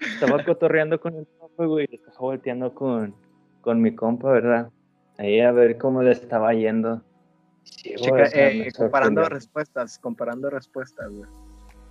Estaba 0.00 0.44
cotorreando 0.44 1.00
con 1.00 1.14
el 1.14 1.26
compa, 1.38 1.64
güey, 1.64 1.86
y 1.90 1.94
estaba 1.96 2.18
volteando 2.18 2.74
con, 2.74 3.14
con 3.62 3.80
mi 3.80 3.94
compa, 3.94 4.30
¿verdad? 4.30 4.70
Ahí 5.18 5.40
a 5.40 5.52
ver 5.52 5.78
cómo 5.78 6.02
le 6.02 6.12
estaba 6.12 6.52
yendo. 6.52 7.02
Sí, 7.64 7.94
güey, 7.98 8.02
Checa, 8.04 8.22
o 8.22 8.26
sea, 8.26 8.48
eh, 8.50 8.72
comparando 8.76 9.20
sorprendió. 9.22 9.28
respuestas, 9.28 9.98
comparando 9.98 10.50
respuestas, 10.50 11.10
güey. 11.10 11.28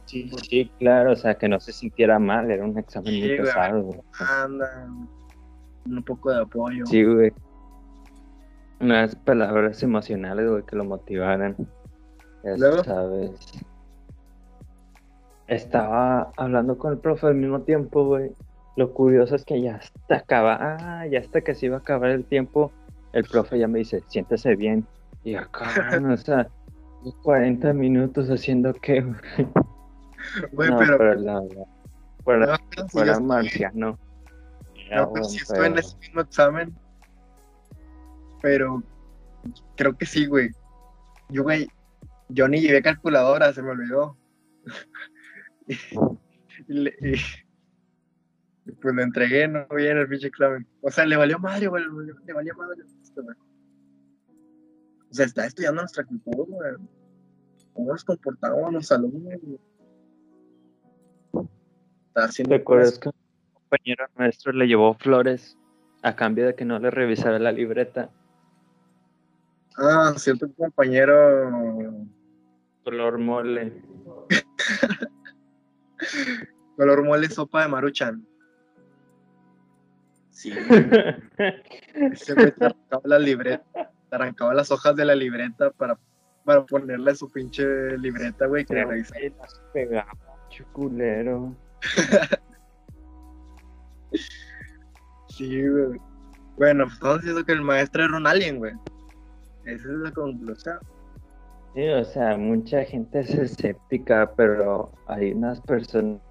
Sí, 0.05 0.29
sí, 0.49 0.71
claro, 0.77 1.13
o 1.13 1.15
sea, 1.15 1.35
que 1.35 1.49
no 1.49 1.59
se 1.59 1.73
sintiera 1.73 2.19
mal, 2.19 2.51
era 2.51 2.63
un 2.63 2.77
examen 2.77 3.11
Sí, 3.11 3.19
muy 3.21 3.37
pesado. 3.37 3.81
güey. 3.81 3.99
Anda, 4.19 4.87
un 5.87 6.03
poco 6.03 6.31
de 6.31 6.41
apoyo. 6.41 6.85
Sí, 6.85 7.03
güey. 7.03 7.33
Unas 8.79 9.15
palabras 9.15 9.81
emocionales, 9.83 10.49
güey, 10.49 10.63
que 10.63 10.75
lo 10.75 10.83
motivaran. 10.83 11.55
Ya 12.43 12.57
Luego. 12.57 12.83
sabes. 12.83 13.63
Estaba 15.47 16.31
hablando 16.37 16.77
con 16.77 16.93
el 16.93 16.99
profe 16.99 17.27
al 17.27 17.35
mismo 17.35 17.61
tiempo, 17.61 18.05
güey. 18.05 18.31
Lo 18.75 18.93
curioso 18.93 19.35
es 19.35 19.45
que 19.45 19.61
ya 19.61 19.75
hasta 19.75 20.15
acaba, 20.15 20.57
ah, 20.59 21.07
ya 21.07 21.19
hasta 21.19 21.41
que 21.41 21.55
se 21.55 21.67
iba 21.67 21.77
a 21.77 21.79
acabar 21.79 22.09
el 22.09 22.25
tiempo, 22.25 22.71
el 23.13 23.23
profe 23.23 23.57
ya 23.57 23.67
me 23.67 23.79
dice, 23.79 24.03
siéntese 24.07 24.55
bien. 24.55 24.85
Y 25.23 25.35
acá, 25.35 25.69
o 26.11 26.17
sea, 26.17 26.49
40 27.23 27.73
minutos 27.73 28.29
haciendo 28.29 28.73
qué, 28.73 29.01
güey. 29.01 29.15
Güey, 30.51 30.69
No, 30.69 30.77
pero, 30.77 30.97
pero 30.97 31.15
la 31.15 31.39
verdad, 31.39 31.67
fuera, 32.89 33.13
no, 33.13 33.19
si 33.19 33.23
marciano. 33.23 33.99
No, 34.91 35.13
pero 35.13 35.25
si 35.25 35.37
estoy 35.37 35.67
en 35.67 35.77
ese 35.77 35.97
mismo 35.97 36.21
examen. 36.21 36.75
Pero 38.45 38.83
creo 39.75 39.97
que 39.97 40.05
sí, 40.05 40.27
güey. 40.27 40.51
Yo, 41.29 41.41
güey, 41.41 41.67
yo 42.29 42.47
ni 42.47 42.61
llevé 42.61 42.83
calculadora, 42.83 43.51
se 43.51 43.63
me 43.63 43.71
olvidó. 43.71 44.15
y, 45.67 46.73
le- 46.73 46.93
y- 47.01 47.15
y 48.67 48.71
pues 48.73 48.93
lo 48.93 49.01
entregué, 49.01 49.47
no 49.47 49.65
bien 49.75 49.97
el 49.97 50.07
pinche 50.07 50.27
examen. 50.27 50.67
O 50.81 50.91
sea, 50.91 51.07
le 51.07 51.17
valió 51.17 51.39
madre, 51.39 51.65
güey, 51.65 51.83
le 51.83 52.33
valió, 52.33 52.53
madre. 52.55 52.83
O 55.09 55.13
sea, 55.13 55.25
está 55.25 55.47
estudiando 55.47 55.81
nuestra 55.81 56.03
cultura, 56.03 56.45
güey. 56.45 56.87
¿Cómo 57.73 57.91
nos 57.93 58.03
comportamos 58.05 58.71
los 58.73 58.91
alumnos? 58.91 59.33
güey? 59.41 59.59
Está 62.09 62.25
haciendo 62.25 62.55
¿Te 62.55 62.61
acuerdas 62.61 62.99
que 62.99 63.09
un 63.09 63.15
compañero 63.53 64.05
nuestro 64.19 64.51
le 64.53 64.67
llevó 64.67 64.93
flores 64.93 65.57
a 66.03 66.15
cambio 66.15 66.45
de 66.45 66.53
que 66.53 66.63
no 66.63 66.77
le 66.77 66.91
revisara 66.91 67.39
la 67.39 67.51
libreta? 67.51 68.11
Ah, 69.77 70.13
cierto 70.17 70.47
compañero 70.53 72.07
Color 72.83 73.17
mole. 73.17 73.81
color 76.77 77.03
mole 77.03 77.29
sopa 77.29 77.63
de 77.63 77.67
maruchan. 77.67 78.25
Sí, 80.29 80.51
güey 82.35 82.51
te 82.51 82.65
arrancaba 82.65 83.01
la 83.05 83.19
libreta, 83.19 83.91
te 84.09 84.15
arrancaba 84.15 84.53
las 84.53 84.69
hojas 84.69 84.95
de 84.95 85.05
la 85.05 85.15
libreta 85.15 85.71
para, 85.71 85.97
para 86.43 86.65
ponerle 86.65 87.15
su 87.15 87.31
pinche 87.31 87.97
libreta, 87.97 88.45
güey, 88.45 88.65
que 88.65 88.75
le 88.75 89.05
pegaba, 89.73 90.13
chuculero. 90.49 91.55
Sí, 95.29 95.67
güey. 95.67 95.99
Bueno, 96.55 96.85
pues 96.85 96.93
estamos 96.93 97.17
diciendo 97.17 97.45
que 97.45 97.51
el 97.51 97.61
maestro 97.61 98.05
era 98.05 98.15
un 98.15 98.25
alien, 98.25 98.57
güey. 98.57 98.71
Esa 99.65 99.89
es 99.89 99.97
la 99.97 100.11
conclusión. 100.11 100.77
Sí, 101.73 101.87
o 101.89 102.05
sea, 102.05 102.37
mucha 102.37 102.85
gente 102.85 103.19
es 103.19 103.31
escéptica, 103.31 104.31
pero 104.37 104.91
hay 105.07 105.33
unas 105.33 105.59
personas 105.61 106.21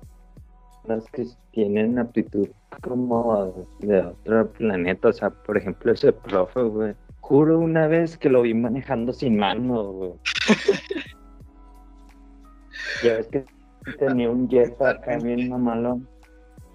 que 1.13 1.27
tienen 1.51 1.99
aptitud 1.99 2.49
como 2.81 3.67
de 3.81 4.01
otro 4.01 4.51
planeta. 4.53 5.09
O 5.09 5.13
sea, 5.13 5.31
por 5.31 5.57
ejemplo, 5.57 5.93
ese 5.93 6.13
profe, 6.13 6.63
güey. 6.63 6.95
Juro 7.21 7.59
una 7.59 7.87
vez 7.87 8.17
que 8.17 8.31
lo 8.31 8.43
vi 8.43 8.55
manejando 8.55 9.13
sin 9.13 9.37
mano, 9.37 9.93
güey. 9.93 10.13
ya 13.03 13.17
ves 13.17 13.29
que 13.29 13.45
tenía 13.99 14.31
un 14.31 14.49
jet 14.49 14.81
acá 14.81 15.19
bien 15.19 15.49
mamalón. 15.49 16.09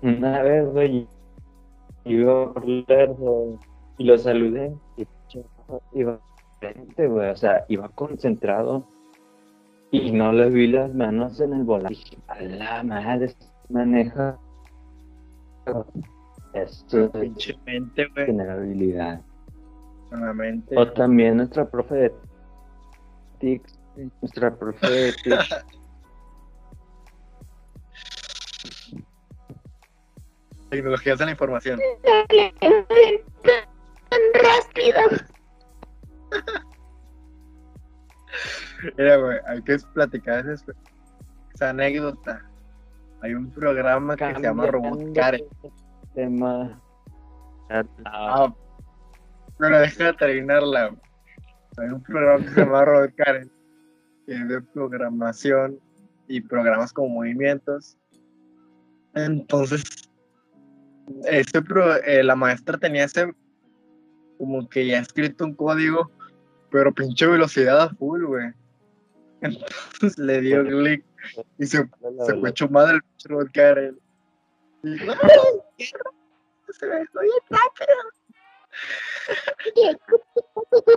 Una 0.01 0.41
vez, 0.43 0.67
güey, 0.69 1.07
iba 2.05 2.53
por 2.53 2.67
lejos 2.67 3.60
y 3.97 4.03
lo 4.05 4.17
saludé 4.17 4.73
y 4.97 5.05
iba 5.93 6.19
frente, 6.59 7.07
güey, 7.07 7.29
o 7.29 7.35
sea, 7.35 7.65
iba 7.67 7.89
concentrado 7.89 8.87
y 9.91 10.11
no 10.11 10.31
le 10.31 10.49
vi 10.49 10.67
las 10.67 10.93
manos 10.93 11.39
en 11.39 11.53
el 11.53 11.63
volante. 11.63 11.95
Dije, 11.95 12.17
a 12.27 12.41
la 12.41 12.83
madre, 12.83 13.35
maneja. 13.69 14.37
Esto 16.53 17.05
es 17.05 17.09
Pinche 17.11 17.57
mente, 17.65 18.07
güey. 18.13 18.25
tener 18.27 18.49
habilidad. 18.49 19.21
Nuevamente. 20.11 20.77
O 20.77 20.91
también 20.91 21.37
nuestra 21.37 21.69
profe 21.69 21.95
de 21.95 22.13
TICS, 23.39 23.79
nuestra 24.21 24.55
profe 24.55 24.89
de 24.89 25.13
TICS, 25.23 25.65
Tecnologías 30.69 31.17
de 31.17 31.25
la 31.25 31.31
información. 31.31 31.79
Mira, 38.99 39.15
güey, 39.15 39.38
hay 39.47 39.62
que 39.62 39.77
platicar 39.93 40.45
esa, 40.49 40.73
esa 41.55 41.69
anécdota. 41.69 42.45
Hay 43.21 43.33
un 43.33 43.49
programa 43.49 44.15
que 44.17 44.25
se 44.35 44.41
llama 44.41 44.65
Robot 44.67 44.99
de 44.99 45.47
Tema. 46.13 46.81
Ah, 47.69 47.83
Ah, 48.05 48.53
pero 49.57 49.79
deja 49.79 50.03
de 50.07 50.13
terminarla. 50.13 50.88
güey. 50.89 50.99
Hay 51.77 51.88
un 51.93 52.03
programa 52.03 52.43
que 52.43 52.49
se 52.51 52.59
llama 52.59 52.83
Robot 52.83 53.12
Karen, 53.15 53.51
que 54.25 54.33
es 54.33 54.47
de 54.49 54.62
programación 54.62 55.79
y 56.27 56.41
programas 56.41 56.91
con 56.91 57.13
movimientos. 57.13 57.97
Entonces, 59.15 59.83
este 61.23 61.62
pro- 61.62 61.95
eh, 62.03 62.21
la 62.21 62.35
maestra 62.35 62.77
tenía 62.77 63.05
ese 63.05 63.33
como 64.38 64.67
que 64.67 64.88
ya 64.88 64.99
escrito 64.99 65.45
un 65.45 65.53
código, 65.55 66.12
pero 66.69 66.93
pinche 66.93 67.27
velocidad 67.27 67.81
a 67.81 67.89
full, 67.89 68.23
güey. 68.25 68.51
Entonces 69.93 70.17
le 70.17 70.41
dio 70.41 70.63
clic 70.63 71.04
y 71.58 71.65
se, 71.65 71.78
se 72.25 72.34
fue 72.39 72.49
hecho 72.49 72.67
madre 72.69 72.95
el 72.95 73.02
pinche 73.04 73.52
Karen. 73.54 73.99
Y, 74.84 74.89
¡ay, 75.02 75.08
qué 75.78 75.86
rápido! 75.97 76.13
Se 76.71 76.86
me 76.88 77.06
fue 77.08 77.23
bien 77.23 77.39
rápido. 77.49 77.97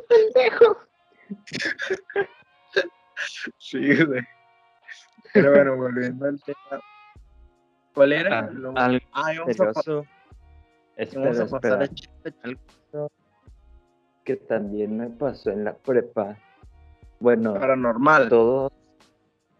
Pendejo. 0.08 0.78
Sí, 3.58 4.04
güey. 4.04 4.22
Pero 5.32 5.52
bueno, 5.52 5.76
volviendo 5.76 6.26
al 6.26 6.42
tema. 6.42 6.80
¿Cuál 7.94 8.12
era? 8.12 8.38
Ah, 8.40 8.50
Lo- 8.50 8.76
algo 8.76 9.06
Ah, 9.12 9.32
íbamos 9.34 9.60
a, 9.60 9.70
Espera, 10.96 11.30
a 11.30 11.46
pasar 11.46 11.82
espera. 11.82 11.88
chiste. 11.88 12.34
Algo 12.42 13.08
que 14.24 14.36
también 14.36 14.96
me 14.96 15.08
pasó 15.10 15.50
en 15.50 15.64
la 15.64 15.74
prepa. 15.74 16.36
Bueno, 17.22 17.54
paranormal. 17.54 18.28
todos, 18.28 18.72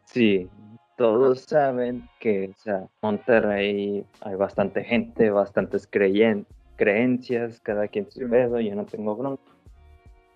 sí, 0.07 0.51
todos 0.97 1.43
saben 1.43 2.09
que, 2.19 2.51
o 2.51 2.61
sea, 2.61 2.89
Monterrey 3.01 4.05
hay 4.21 4.35
bastante 4.35 4.83
gente, 4.83 5.31
bastantes 5.31 5.89
creyen- 5.89 6.45
creencias, 6.75 7.61
cada 7.61 7.87
quien 7.87 8.11
su 8.11 8.29
pedo, 8.29 8.59
yo 8.59 8.75
no 8.75 8.85
tengo 8.85 9.15
bronca. 9.15 9.45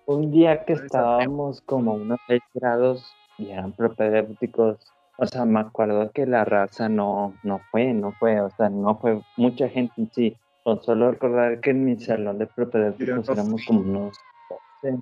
Un 0.05 0.31
día 0.31 0.63
que 0.63 0.71
estábamos 0.71 1.59
como 1.59 1.95
unos 1.95 2.17
6 2.27 2.41
grados 2.53 3.13
y 3.37 3.49
eran 3.49 3.73
propedéuticos, 3.73 4.77
o 5.17 5.25
sea, 5.25 5.43
me 5.43 5.59
acuerdo 5.59 6.09
que 6.11 6.25
la 6.25 6.45
raza 6.45 6.87
no, 6.87 7.33
no 7.43 7.59
fue, 7.71 7.93
no 7.93 8.13
fue, 8.13 8.39
o 8.39 8.49
sea, 8.51 8.69
no 8.69 8.97
fue 8.99 9.19
mucha 9.35 9.67
gente 9.67 9.91
en 9.97 10.09
sí. 10.13 10.37
Con 10.63 10.81
solo 10.81 11.11
recordar 11.11 11.59
que 11.59 11.71
en 11.71 11.83
mi 11.83 11.99
salón 11.99 12.37
de 12.37 12.47
propedéuticos 12.47 13.27
éramos 13.27 13.65
como 13.65 13.81
unos 13.81 14.17
12. 14.81 14.97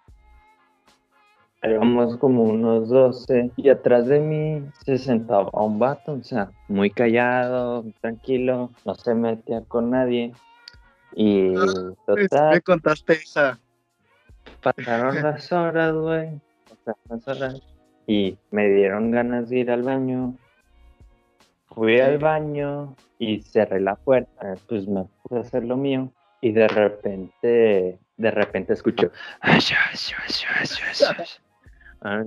Éramos 1.65 2.17
como 2.17 2.43
unos 2.43 2.89
12 2.89 3.51
y 3.55 3.69
atrás 3.69 4.05
de 4.05 4.19
mí 4.19 4.63
se 4.85 4.99
sentaba 4.99 5.49
un 5.53 5.79
vato, 5.79 6.13
o 6.13 6.23
sea, 6.23 6.51
muy 6.67 6.91
callado, 6.91 7.83
tranquilo, 8.01 8.69
no 8.85 8.93
se 8.93 9.15
metía 9.15 9.61
con 9.61 9.89
nadie. 9.89 10.31
Y 11.15 11.55
Ah, 11.55 11.91
total, 12.05 12.53
Me 12.53 12.61
contaste 12.61 13.13
esa. 13.13 13.57
pasaron 14.61 15.15
las 15.23 15.51
horas, 15.51 15.93
güey. 15.95 16.39
Pasaron 16.69 17.01
las 17.09 17.27
horas. 17.27 17.61
Y 18.05 18.37
me 18.51 18.69
dieron 18.69 19.09
ganas 19.09 19.49
de 19.49 19.57
ir 19.59 19.71
al 19.71 19.81
baño. 19.81 20.35
Fui 21.69 21.99
al 21.99 22.19
baño 22.19 22.95
y 23.17 23.41
cerré 23.41 23.79
la 23.79 23.95
puerta. 23.95 24.53
Pues 24.69 24.87
me 24.87 25.05
puse 25.23 25.37
a 25.37 25.39
hacer 25.41 25.63
lo 25.63 25.77
mío. 25.77 26.11
Y 26.41 26.51
de 26.51 26.67
repente, 26.67 27.97
de 28.17 28.31
repente 28.31 28.73
escucho. 28.73 29.09
Ah, 32.07 32.23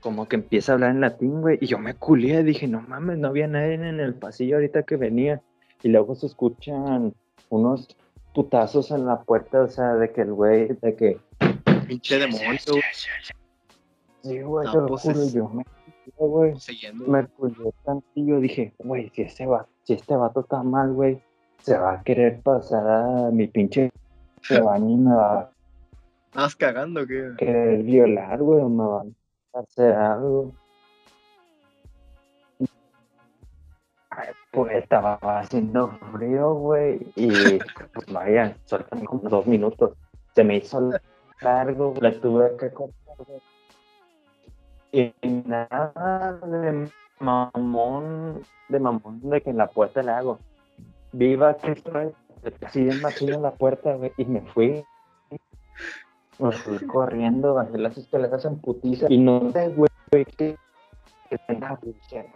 Como 0.00 0.28
que 0.28 0.36
empieza 0.36 0.72
a 0.72 0.74
hablar 0.74 0.90
en 0.90 1.00
latín, 1.00 1.40
güey. 1.40 1.56
Y 1.62 1.66
yo 1.66 1.78
me 1.78 1.94
culé. 1.94 2.42
Dije, 2.42 2.68
no 2.68 2.82
mames, 2.82 3.16
no 3.16 3.28
había 3.28 3.46
nadie 3.46 3.72
en 3.74 3.84
el 4.00 4.14
pasillo 4.14 4.56
ahorita 4.56 4.82
que 4.82 4.96
venía. 4.96 5.40
Y 5.82 5.88
luego 5.88 6.14
se 6.14 6.26
escuchan 6.26 7.14
unos 7.48 7.88
putazos 8.34 8.90
en 8.90 9.06
la 9.06 9.22
puerta, 9.22 9.62
o 9.62 9.68
sea, 9.68 9.94
de 9.94 10.12
que 10.12 10.20
el 10.20 10.32
güey, 10.34 10.68
de 10.82 10.94
que 10.94 11.18
Pinche 11.86 12.18
demonio. 12.18 12.58
güey. 12.68 12.82
Sí, 14.22 14.40
güey, 14.42 14.66
No, 14.66 14.72
te 14.72 14.78
lo 14.78 14.86
pues 14.88 15.02
juro, 15.02 15.22
es- 15.22 15.32
yo 15.32 15.48
me 15.48 15.64
güey. 16.18 16.58
Siguiendo. 16.60 17.06
Me 17.06 17.26
cuidé 17.28 17.70
tantillo, 17.84 18.40
dije, 18.40 18.74
güey, 18.78 19.10
si, 19.14 19.22
ese 19.22 19.46
va, 19.46 19.66
si 19.84 19.94
este 19.94 20.16
vato 20.16 20.40
está 20.40 20.62
mal, 20.62 20.92
güey, 20.92 21.22
se 21.62 21.78
va 21.78 21.94
a 21.94 22.02
querer 22.02 22.40
pasar 22.42 22.86
a 22.86 23.30
mi 23.30 23.46
pinche 23.46 23.90
baño 24.50 24.90
y 24.90 24.96
me 24.96 25.14
va 25.14 25.50
¿Estás 26.38 26.54
cagando 26.54 27.00
a 27.00 27.04
querer 27.04 27.82
violar, 27.82 28.38
güey, 28.38 28.60
o 28.60 28.68
me 28.68 28.84
va 28.84 29.02
a 29.54 29.58
hacer 29.58 29.92
algo. 29.92 30.52
Pues 34.52 34.76
estaba 34.76 35.18
haciendo 35.20 35.88
frío, 36.12 36.54
güey, 36.54 37.00
y 37.16 37.58
pues 37.92 38.12
vaya, 38.12 38.56
solamente 38.66 39.06
como 39.06 39.28
dos 39.28 39.48
minutos. 39.48 39.96
Se 40.36 40.44
me 40.44 40.58
hizo 40.58 40.92
largo, 41.40 41.94
le 42.00 42.12
tuve 42.12 42.56
que 42.56 42.68
güey. 42.68 42.92
Y 44.92 45.12
nada 45.44 46.38
de 46.46 46.88
mamón, 47.18 48.42
de 48.68 48.78
mamón, 48.78 49.28
de 49.28 49.40
que 49.40 49.50
en 49.50 49.56
la 49.56 49.66
puerta 49.66 50.04
le 50.04 50.12
hago. 50.12 50.38
Viva 51.10 51.56
que 51.56 51.72
estoy, 51.72 52.14
así 52.64 52.84
de 52.84 52.92
en 52.92 53.42
la 53.42 53.50
puerta, 53.50 53.94
güey, 53.94 54.12
y 54.16 54.24
me 54.24 54.42
fui. 54.52 54.84
Me 56.38 56.52
fui 56.52 56.78
corriendo, 56.86 57.54
bajé 57.54 57.78
las 57.78 57.98
escaleras 57.98 58.44
en 58.44 58.58
putiza, 58.60 59.06
y 59.08 59.18
no 59.18 59.50
sé, 59.52 59.68
güey, 59.70 59.88
que, 60.36 60.56
que 61.28 61.36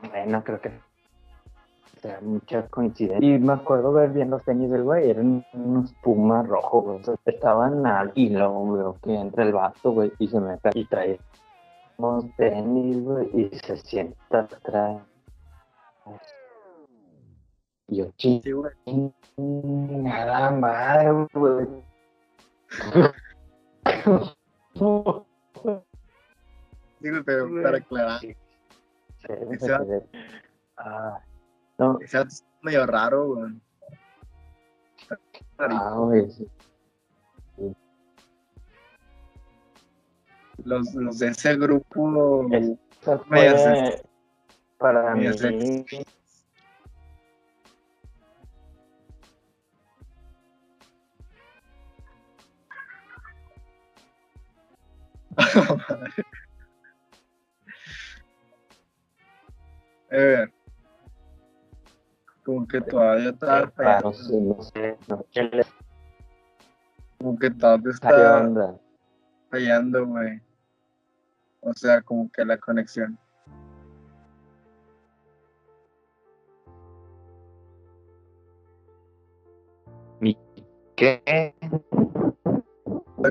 bueno, 0.08 0.42
creo 0.44 0.60
que 0.60 0.72
sea 2.00 2.18
mucha 2.20 2.66
coincidencia. 2.66 3.26
Y 3.26 3.38
me 3.38 3.52
acuerdo 3.52 3.92
ver 3.92 4.10
bien 4.10 4.30
los 4.30 4.44
tenis 4.44 4.70
del 4.70 4.82
güey, 4.82 5.08
eran 5.08 5.46
unos 5.52 5.94
pumas 6.02 6.46
rojos, 6.48 6.84
güey, 6.84 7.00
o 7.00 7.04
sea, 7.04 7.14
estaban 7.26 7.86
al 7.86 8.10
y 8.16 8.30
luego 8.30 8.72
veo 8.72 8.96
que 9.02 9.14
entra 9.14 9.44
el 9.44 9.52
vato, 9.52 9.92
güey, 9.92 10.12
y 10.18 10.26
se 10.26 10.40
me 10.40 10.58
cae, 10.58 10.72
y 10.74 10.84
trae 10.86 11.20
unos 11.98 12.24
tenis, 12.36 13.00
güey, 13.04 13.30
y 13.34 13.56
se 13.56 13.76
sienta 13.76 14.40
atrás. 14.40 15.02
Y 17.88 17.98
yo, 17.98 18.06
güey. 18.56 18.72
chingada 19.36 20.50
madre, 20.50 21.28
güey. 21.34 21.68
Güey, 27.00 27.22
pero 27.24 27.48
para 27.62 27.78
aclarar, 27.78 28.20
Ah, 30.76 31.20
no, 31.78 31.98
ese 32.00 32.20
está 32.22 32.44
medio 32.62 32.86
raro, 32.86 33.34
güey. 33.34 33.52
ah, 35.58 35.94
güey, 35.96 36.30
sí. 36.30 36.48
Los, 40.64 40.94
los 40.94 41.18
de 41.18 41.28
ese 41.28 41.56
grupo. 41.56 42.46
Esa 43.00 43.20
Medio 43.28 43.58
fue 43.58 44.02
para 44.78 45.14
mí. 45.14 45.24
medio 45.26 45.34
Eh, 60.14 60.46
como 62.44 62.68
que 62.68 62.82
todavía 62.82 63.30
está 63.30 63.60
Ah, 63.60 63.72
fallando, 63.74 64.10
no 64.10 64.12
sé, 64.12 64.40
no 64.42 64.62
sé, 64.62 64.98
no 65.08 65.16
sé 65.16 65.50
qué 65.50 65.62
como 67.22 67.38
que 67.38 67.50
todavía 67.50 67.90
está 67.92 68.10
fallando, 69.48 70.06
güey. 70.06 70.40
O 71.60 71.72
sea, 71.72 72.02
como 72.02 72.30
que 72.32 72.44
la 72.44 72.58
conexión. 72.58 73.16
¿Mi 80.18 80.36
qué? 80.96 81.54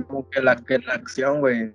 Como 0.08 0.30
que 0.30 0.42
la, 0.42 0.56
que 0.56 0.80
la 0.80 0.94
acción, 0.94 1.42
güey. 1.42 1.74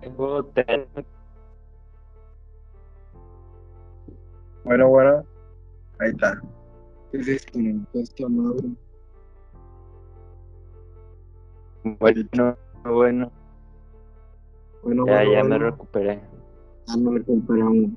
Tengo 0.00 0.44
ten- 0.46 0.88
Bueno, 4.64 4.88
bueno. 4.88 5.26
Ahí 5.98 6.10
está. 6.10 6.40
¿Qué 7.10 7.18
es 7.18 7.28
esto? 7.28 7.58
Esta 7.92 8.28
madre. 8.28 8.68
Bueno, 11.82 12.56
bueno, 12.84 13.32
Bueno, 14.82 15.06
ya, 15.06 15.12
bueno, 15.16 15.32
ya 15.32 15.42
me 15.44 15.48
bueno. 15.58 15.70
recuperé. 15.70 16.22
Ah, 16.88 16.96
no 16.96 17.12
le 17.12 17.24
comparamos. 17.24 17.90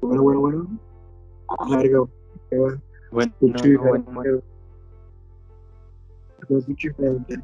Bueno, 0.00 0.22
bueno, 0.22 0.40
bueno. 0.40 0.68
Larga. 1.68 1.98
¿Qué 2.50 2.58
va? 2.58 2.82
Bueno, 3.10 3.32
Escucho 3.32 3.68
no, 3.68 3.80
bueno, 3.88 4.04
bueno. 4.12 4.42
Lo 6.48 6.58
escucho 6.58 6.88
diferente. 6.88 7.34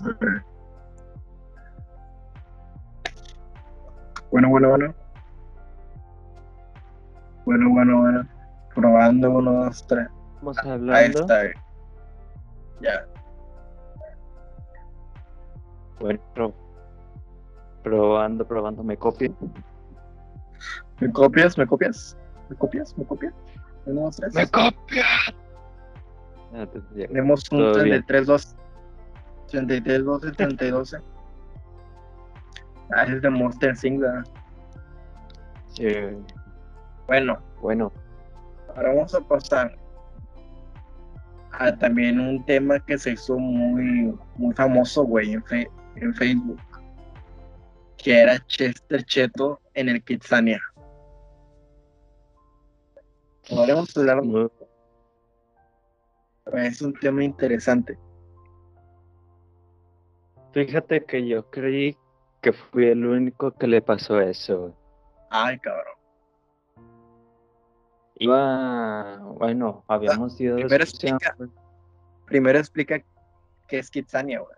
Ok. 0.00 0.51
Bueno, 4.32 4.48
bueno, 4.48 4.68
bueno. 4.70 4.94
Bueno, 7.44 7.70
bueno, 7.70 8.00
bueno. 8.00 8.28
Probando 8.74 9.30
uno, 9.30 9.52
dos, 9.64 9.86
tres. 9.86 10.08
Estamos 10.34 10.58
Ahí 10.58 10.70
hablando. 10.70 11.20
está. 11.20 11.44
eh. 11.46 11.52
Ya. 12.80 13.04
Bueno, 16.00 16.20
pro- 16.34 16.54
probando, 17.84 18.46
probando, 18.48 18.82
me 18.82 18.96
copio. 18.96 19.32
¿Me 21.00 21.12
copias? 21.12 21.56
¿Me 21.58 21.66
copias? 21.66 22.16
¿Me 22.48 22.56
copias? 22.56 22.96
¿Me 22.98 23.04
copias? 23.04 23.34
Uno, 23.86 24.00
dos, 24.02 24.16
tres. 24.16 24.50
copia! 24.50 25.04
Ah. 26.54 26.66
Tenemos 26.94 27.44
un 27.52 27.58
Todo 27.58 27.72
bien. 27.84 28.02
33, 28.04 28.26
2. 28.26 28.56
33, 29.48 30.04
12, 30.04 30.32
32. 30.32 30.96
Ah, 32.94 33.04
es 33.04 33.22
de 33.22 33.30
Monster 33.30 33.74
Inc. 33.82 34.00
¿verdad? 34.00 34.24
Sí, 35.68 35.86
Bueno, 37.06 37.38
bueno, 37.60 37.92
ahora 38.76 38.92
vamos 38.94 39.14
a 39.14 39.20
pasar 39.20 39.76
a 41.52 41.76
también 41.76 42.18
un 42.20 42.44
tema 42.44 42.78
que 42.80 42.98
se 42.98 43.12
hizo 43.12 43.38
muy, 43.38 44.14
muy 44.36 44.54
famoso, 44.54 45.04
güey, 45.04 45.32
en, 45.32 45.44
fe- 45.44 45.70
en 45.96 46.14
Facebook. 46.14 46.60
Que 47.96 48.20
era 48.20 48.38
Chester 48.46 49.04
Cheto 49.04 49.60
en 49.74 49.88
el 49.90 50.02
Kitsania. 50.02 50.60
Podríamos 53.48 53.96
hablar, 53.96 54.22
muy- 54.22 54.48
es 56.54 56.82
un 56.82 56.92
tema 56.94 57.24
interesante. 57.24 57.98
fíjate 60.52 61.02
que 61.06 61.26
yo 61.26 61.48
creí 61.50 61.96
que 62.42 62.52
fui 62.52 62.88
el 62.88 63.06
único 63.06 63.52
que 63.52 63.68
le 63.68 63.80
pasó 63.80 64.20
eso. 64.20 64.74
Ay, 65.30 65.58
cabrón. 65.60 65.94
Iba, 68.16 69.18
bueno, 69.38 69.84
habíamos 69.88 70.38
ido 70.40 70.56
primero 70.56 70.84
explica. 70.84 71.36
Primero 72.26 72.58
explica 72.58 73.02
qué 73.68 73.78
es 73.78 73.90
Kitsania, 73.90 74.40
güey. 74.40 74.56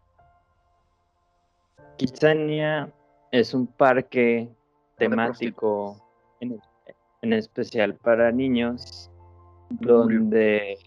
Kitsania 1.96 2.92
es 3.30 3.54
un 3.54 3.66
parque 3.66 4.48
temático, 4.96 6.02
en, 6.40 6.60
en 7.22 7.32
especial 7.32 7.94
para 7.94 8.32
niños, 8.32 9.10
donde 9.70 10.78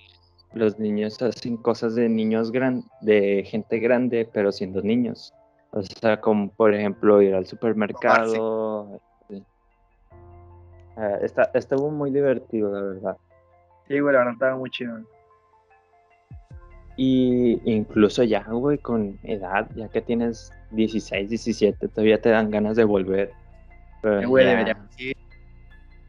los 0.53 0.77
niños 0.79 1.21
hacen 1.21 1.57
cosas 1.57 1.95
de 1.95 2.09
niños 2.09 2.51
gran, 2.51 2.83
de 3.01 3.43
gente 3.45 3.79
grande, 3.79 4.29
pero 4.31 4.51
siendo 4.51 4.81
niños. 4.81 5.33
O 5.71 5.81
sea, 5.81 6.19
como 6.19 6.49
por 6.51 6.73
ejemplo 6.73 7.21
ir 7.21 7.35
al 7.35 7.45
supermercado. 7.45 8.99
sí. 9.29 9.43
Ah, 10.95 11.17
está, 11.21 11.51
estuvo 11.53 11.89
muy 11.91 12.11
divertido, 12.11 12.71
la 12.71 12.81
verdad. 12.81 13.17
Sí, 13.87 13.99
güey, 13.99 14.13
la 14.13 14.19
verdad 14.19 14.33
estaba 14.33 14.55
muy 14.57 14.69
chido. 14.69 14.99
Y 16.97 17.61
incluso 17.71 18.23
ya, 18.23 18.43
güey, 18.49 18.79
con 18.79 19.19
edad, 19.21 19.69
ya 19.75 19.87
que 19.87 20.01
tienes 20.01 20.51
16, 20.71 21.29
17, 21.29 21.87
todavía 21.89 22.19
te 22.19 22.29
dan 22.29 22.49
ganas 22.49 22.75
de 22.75 22.83
volver. 22.83 23.31
Pero 24.01 24.21
Eh, 24.21 24.25
güey, 24.25 24.45
ya, 24.45 24.51
debería. 24.51 24.87
Sí. 24.97 25.13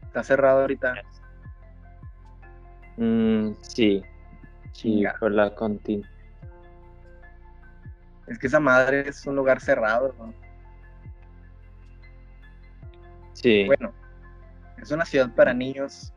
Está 0.03 0.23
cerrado 0.23 0.61
ahorita. 0.61 0.95
mm, 2.97 3.51
sí, 3.61 4.01
sí, 4.73 5.03
por 5.19 5.31
la 5.31 5.53
conti. 5.53 6.01
Es 8.29 8.37
que 8.37 8.47
esa 8.47 8.59
madre 8.59 9.09
es 9.09 9.25
un 9.25 9.35
lugar 9.35 9.59
cerrado, 9.59 10.13
¿no? 10.19 10.33
Sí. 13.33 13.65
Bueno, 13.65 13.91
es 14.81 14.91
una 14.91 15.03
ciudad 15.03 15.33
para 15.33 15.53
niños 15.53 16.13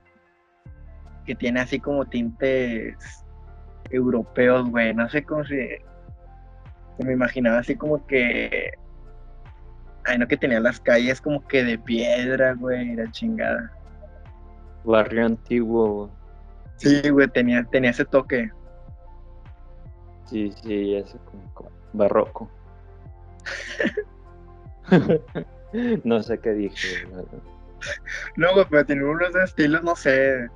que 1.24 1.34
tiene 1.34 1.60
así 1.60 1.80
como 1.80 2.04
tintes 2.04 3.24
europeos, 3.90 4.68
güey. 4.68 4.94
No 4.94 5.08
sé 5.08 5.24
cómo 5.24 5.44
se, 5.44 5.82
se 6.98 7.04
me 7.04 7.14
imaginaba 7.14 7.58
así 7.58 7.76
como 7.76 8.06
que. 8.06 8.72
Ay, 10.04 10.18
no, 10.18 10.26
que 10.28 10.36
tenía 10.36 10.60
las 10.60 10.80
calles 10.80 11.20
como 11.20 11.46
que 11.46 11.64
de 11.64 11.78
piedra, 11.78 12.54
güey, 12.54 12.94
la 12.94 13.10
chingada. 13.10 13.72
Barrio 14.84 15.26
antiguo. 15.26 16.10
Sí, 16.76 17.08
güey, 17.08 17.28
tenía, 17.28 17.62
tenía 17.64 17.90
ese 17.90 18.04
toque. 18.04 18.50
Sí, 20.24 20.52
sí, 20.62 20.96
ese 20.96 21.16
como, 21.18 21.54
como 21.54 21.81
barroco. 21.92 22.48
no 26.04 26.22
sé 26.22 26.38
qué 26.38 26.50
dije. 26.52 27.06
güey, 28.36 28.66
pero 28.70 28.86
tenía 28.86 29.04
unos 29.04 29.34
estilos, 29.36 29.82
no 29.82 29.96
sé, 29.96 30.48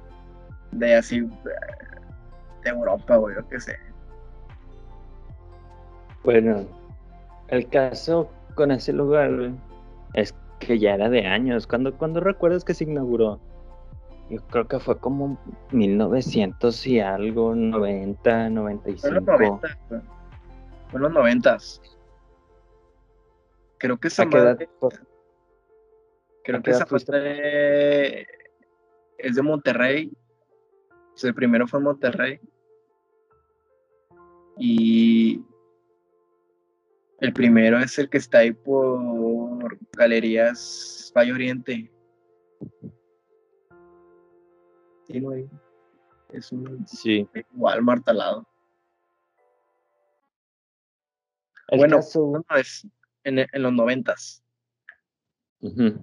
de 0.73 0.95
así, 0.95 1.21
de 1.21 2.71
Europa, 2.71 3.17
güey, 3.17 3.37
yo 3.37 3.49
qué 3.49 3.61
sé. 3.61 3.77
Bueno, 6.25 6.65
el 7.49 7.69
caso 7.69 8.29
con 8.55 8.73
ese 8.73 8.93
lugar 8.93 9.35
güey, 9.35 9.55
es 10.15 10.35
que 10.59 10.79
ya 10.79 10.95
era 10.95 11.09
de 11.09 11.27
años. 11.27 11.67
¿Cuándo, 11.67 11.97
cuándo 11.97 12.21
recuerdas 12.21 12.65
que 12.65 12.75
se 12.75 12.85
inauguró? 12.85 13.39
Yo 14.29 14.41
creo 14.49 14.67
que 14.67 14.81
fue 14.81 14.99
como 14.99 15.39
1900 15.71 16.87
y 16.89 16.99
algo, 16.99 17.55
90, 17.55 18.31
Fue 18.31 18.47
en 18.47 18.55
95. 18.55 19.15
los 19.15 19.25
90, 19.25 19.69
güey. 19.89 20.01
Fue 20.91 20.99
en 20.99 21.03
los 21.03 21.13
90. 21.13 21.57
Creo 23.79 23.99
que 23.99 24.09
esa 24.09 24.23
¿A 24.23 24.29
qué 24.29 24.37
edad 24.39 24.53
madre- 24.55 24.71
fue? 24.81 24.91
creo 26.45 26.63
que 26.63 26.71
esa 26.71 26.87
madre 26.91 28.27
es 29.19 29.35
de 29.37 29.43
Monterrey. 29.43 30.13
O 31.15 31.17
sea, 31.17 31.29
el 31.29 31.35
primero 31.35 31.67
fue 31.67 31.79
en 31.81 31.85
Monterrey. 31.85 32.41
Y 34.59 35.45
el 37.21 37.33
primero 37.33 37.79
es 37.79 37.99
el 37.99 38.09
que 38.09 38.19
está 38.19 38.39
ahí 38.39 38.53
por 38.53 39.79
Galerías 39.93 41.13
Valle 41.17 41.33
Oriente. 41.33 41.93
Sí, 45.07 45.21
güey. 45.21 45.49
Es 46.33 46.53
un 46.53 46.87
Sí. 46.87 47.29
Walmart 47.55 48.09
al 48.09 48.19
lado. 48.19 48.47
El 51.69 51.79
bueno, 51.79 51.97
caso. 51.97 52.45
es 52.57 52.87
en, 53.25 53.39
en 53.39 53.63
los 53.63 53.73
noventas 53.73 54.43
Ujú. 55.61 56.01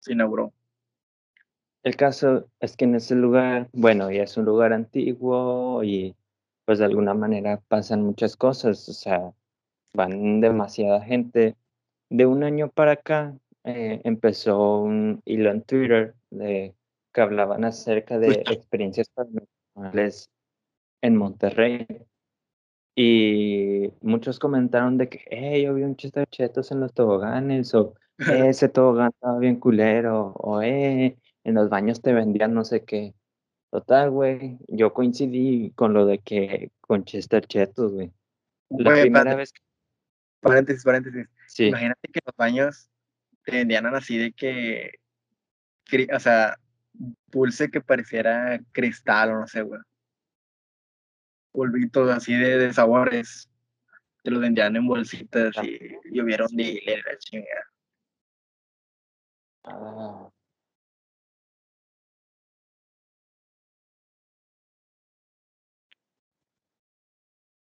se 0.00 0.12
inauguró. 0.12 0.52
El 1.82 1.96
caso 1.96 2.48
es 2.60 2.76
que 2.76 2.84
en 2.84 2.96
ese 2.96 3.14
lugar, 3.14 3.68
bueno, 3.72 4.10
ya 4.10 4.24
es 4.24 4.36
un 4.36 4.44
lugar 4.44 4.72
antiguo 4.72 5.82
y 5.84 6.14
pues 6.64 6.78
de 6.80 6.84
alguna 6.84 7.14
manera 7.14 7.62
pasan 7.68 8.02
muchas 8.02 8.36
cosas, 8.36 8.88
o 8.88 8.92
sea, 8.92 9.32
van 9.94 10.40
demasiada 10.40 11.00
gente. 11.00 11.56
De 12.10 12.26
un 12.26 12.42
año 12.42 12.68
para 12.68 12.92
acá 12.92 13.34
eh, 13.64 14.00
empezó 14.04 14.80
un 14.80 15.22
hilo 15.24 15.50
en 15.50 15.62
Twitter 15.62 16.14
de 16.30 16.74
que 17.12 17.20
hablaban 17.20 17.64
acerca 17.64 18.18
de 18.18 18.42
experiencias 18.46 19.08
paranormales 19.08 20.30
en 21.00 21.16
Monterrey. 21.16 21.86
Y 23.00 23.92
muchos 24.00 24.40
comentaron 24.40 24.98
de 24.98 25.08
que, 25.08 25.20
hey, 25.30 25.62
yo 25.62 25.74
vi 25.74 25.84
un 25.84 25.94
chiste 25.94 26.18
de 26.18 26.26
chetos 26.26 26.72
en 26.72 26.80
los 26.80 26.92
toboganes, 26.92 27.72
o 27.72 27.94
"Eh, 28.18 28.48
ese 28.48 28.68
tobogán 28.68 29.10
estaba 29.14 29.38
bien 29.38 29.54
culero, 29.60 30.32
o 30.36 30.60
eh, 30.62 31.16
en 31.44 31.54
los 31.54 31.68
baños 31.68 32.02
te 32.02 32.12
vendían 32.12 32.54
no 32.54 32.64
sé 32.64 32.82
qué. 32.84 33.14
Total, 33.70 34.10
güey, 34.10 34.58
yo 34.66 34.92
coincidí 34.94 35.70
con 35.76 35.92
lo 35.92 36.06
de 36.06 36.18
que 36.18 36.72
con 36.80 37.04
Chester 37.04 37.46
Chetos, 37.46 37.92
güey. 37.92 38.10
La 38.70 38.90
Güey, 38.90 39.02
primera 39.02 39.20
espérate, 39.30 39.36
vez 39.36 39.52
que 39.52 39.60
paréntesis, 40.40 40.82
paréntesis. 40.82 41.26
sí, 41.46 41.66
Imagínate 41.66 42.08
que 42.12 42.20
los 42.26 42.34
baños 42.36 42.90
te 43.44 43.52
vendían 43.52 43.86
así 43.94 44.18
de 44.18 44.32
que, 44.32 44.90
o 46.12 46.18
sea, 46.18 46.56
pulse 47.30 47.70
que 47.70 47.80
pareciera 47.80 48.58
cristal 48.72 49.30
o 49.30 49.38
no 49.38 49.46
sé, 49.46 49.62
güey. 49.62 49.80
Polvitos 51.52 52.10
así 52.10 52.34
de, 52.34 52.58
de 52.58 52.72
sabores. 52.72 53.50
Te 54.22 54.30
los 54.30 54.40
vendían 54.40 54.76
en 54.76 54.86
bolsitas 54.86 55.54
Ah. 55.56 55.64
y 55.64 55.78
llovieron 56.12 56.48
dealer, 56.54 57.02
la 57.06 57.18
chingada. 57.18 57.64
ah, 59.64 60.30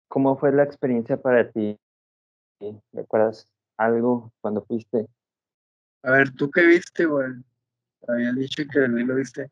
¿cómo 0.08 0.38
fue 0.38 0.52
la 0.52 0.64
experiencia 0.64 1.18
para 1.18 1.52
ti? 1.52 1.78
¿Recuerdas 2.94 3.48
algo 3.78 4.32
cuando 4.42 4.64
fuiste? 4.64 5.08
A 6.04 6.12
ver, 6.12 6.32
¿tú 6.32 6.50
qué 6.50 6.66
viste, 6.66 7.06
güey? 7.06 7.34
Habías 8.08 8.36
dicho 8.36 8.64
que 8.72 8.80
lo 8.88 9.16
viste. 9.16 9.52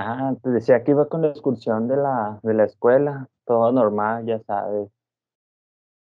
Ah, 0.00 0.32
te 0.40 0.50
decía 0.50 0.84
que 0.84 0.92
iba 0.92 1.08
con 1.08 1.22
la 1.22 1.28
excursión 1.30 1.88
de 1.88 1.96
la, 1.96 2.38
de 2.44 2.54
la 2.54 2.62
escuela, 2.62 3.28
todo 3.44 3.72
normal, 3.72 4.24
ya 4.26 4.38
sabes. 4.44 4.88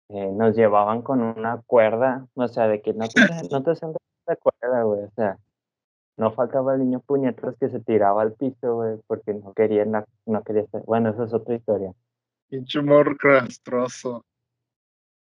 Eh, 0.10 0.34
nos 0.34 0.54
llevaban 0.54 1.02
con 1.02 1.22
una 1.22 1.62
cuerda, 1.66 2.28
o 2.34 2.48
sea, 2.50 2.68
de 2.68 2.82
que 2.82 2.94
no 2.94 3.08
te, 3.08 3.22
no 3.54 3.64
te 3.64 3.72
hacían 3.72 3.94
de 3.94 4.00
la 4.28 4.36
cuerda, 4.36 4.84
güey, 4.84 5.04
o 5.06 5.12
sea, 5.12 5.38
no 6.18 6.32
faltaba 6.34 6.74
el 6.74 6.82
niño 6.82 7.00
puñetas 7.00 7.56
que 7.58 7.70
se 7.70 7.80
tiraba 7.80 8.22
al 8.22 8.34
piso, 8.34 8.76
güey, 8.76 8.98
porque 9.08 9.34
no 9.34 9.54
quería, 9.54 9.86
la- 9.86 10.06
no 10.26 10.44
quería 10.44 10.64
estar, 10.64 10.84
bueno, 10.84 11.12
esa 11.12 11.24
es 11.24 11.34
otra 11.34 11.56
historia. 11.56 11.94
Pinche 12.50 12.82
morro 12.82 13.16
castroso. 13.18 14.26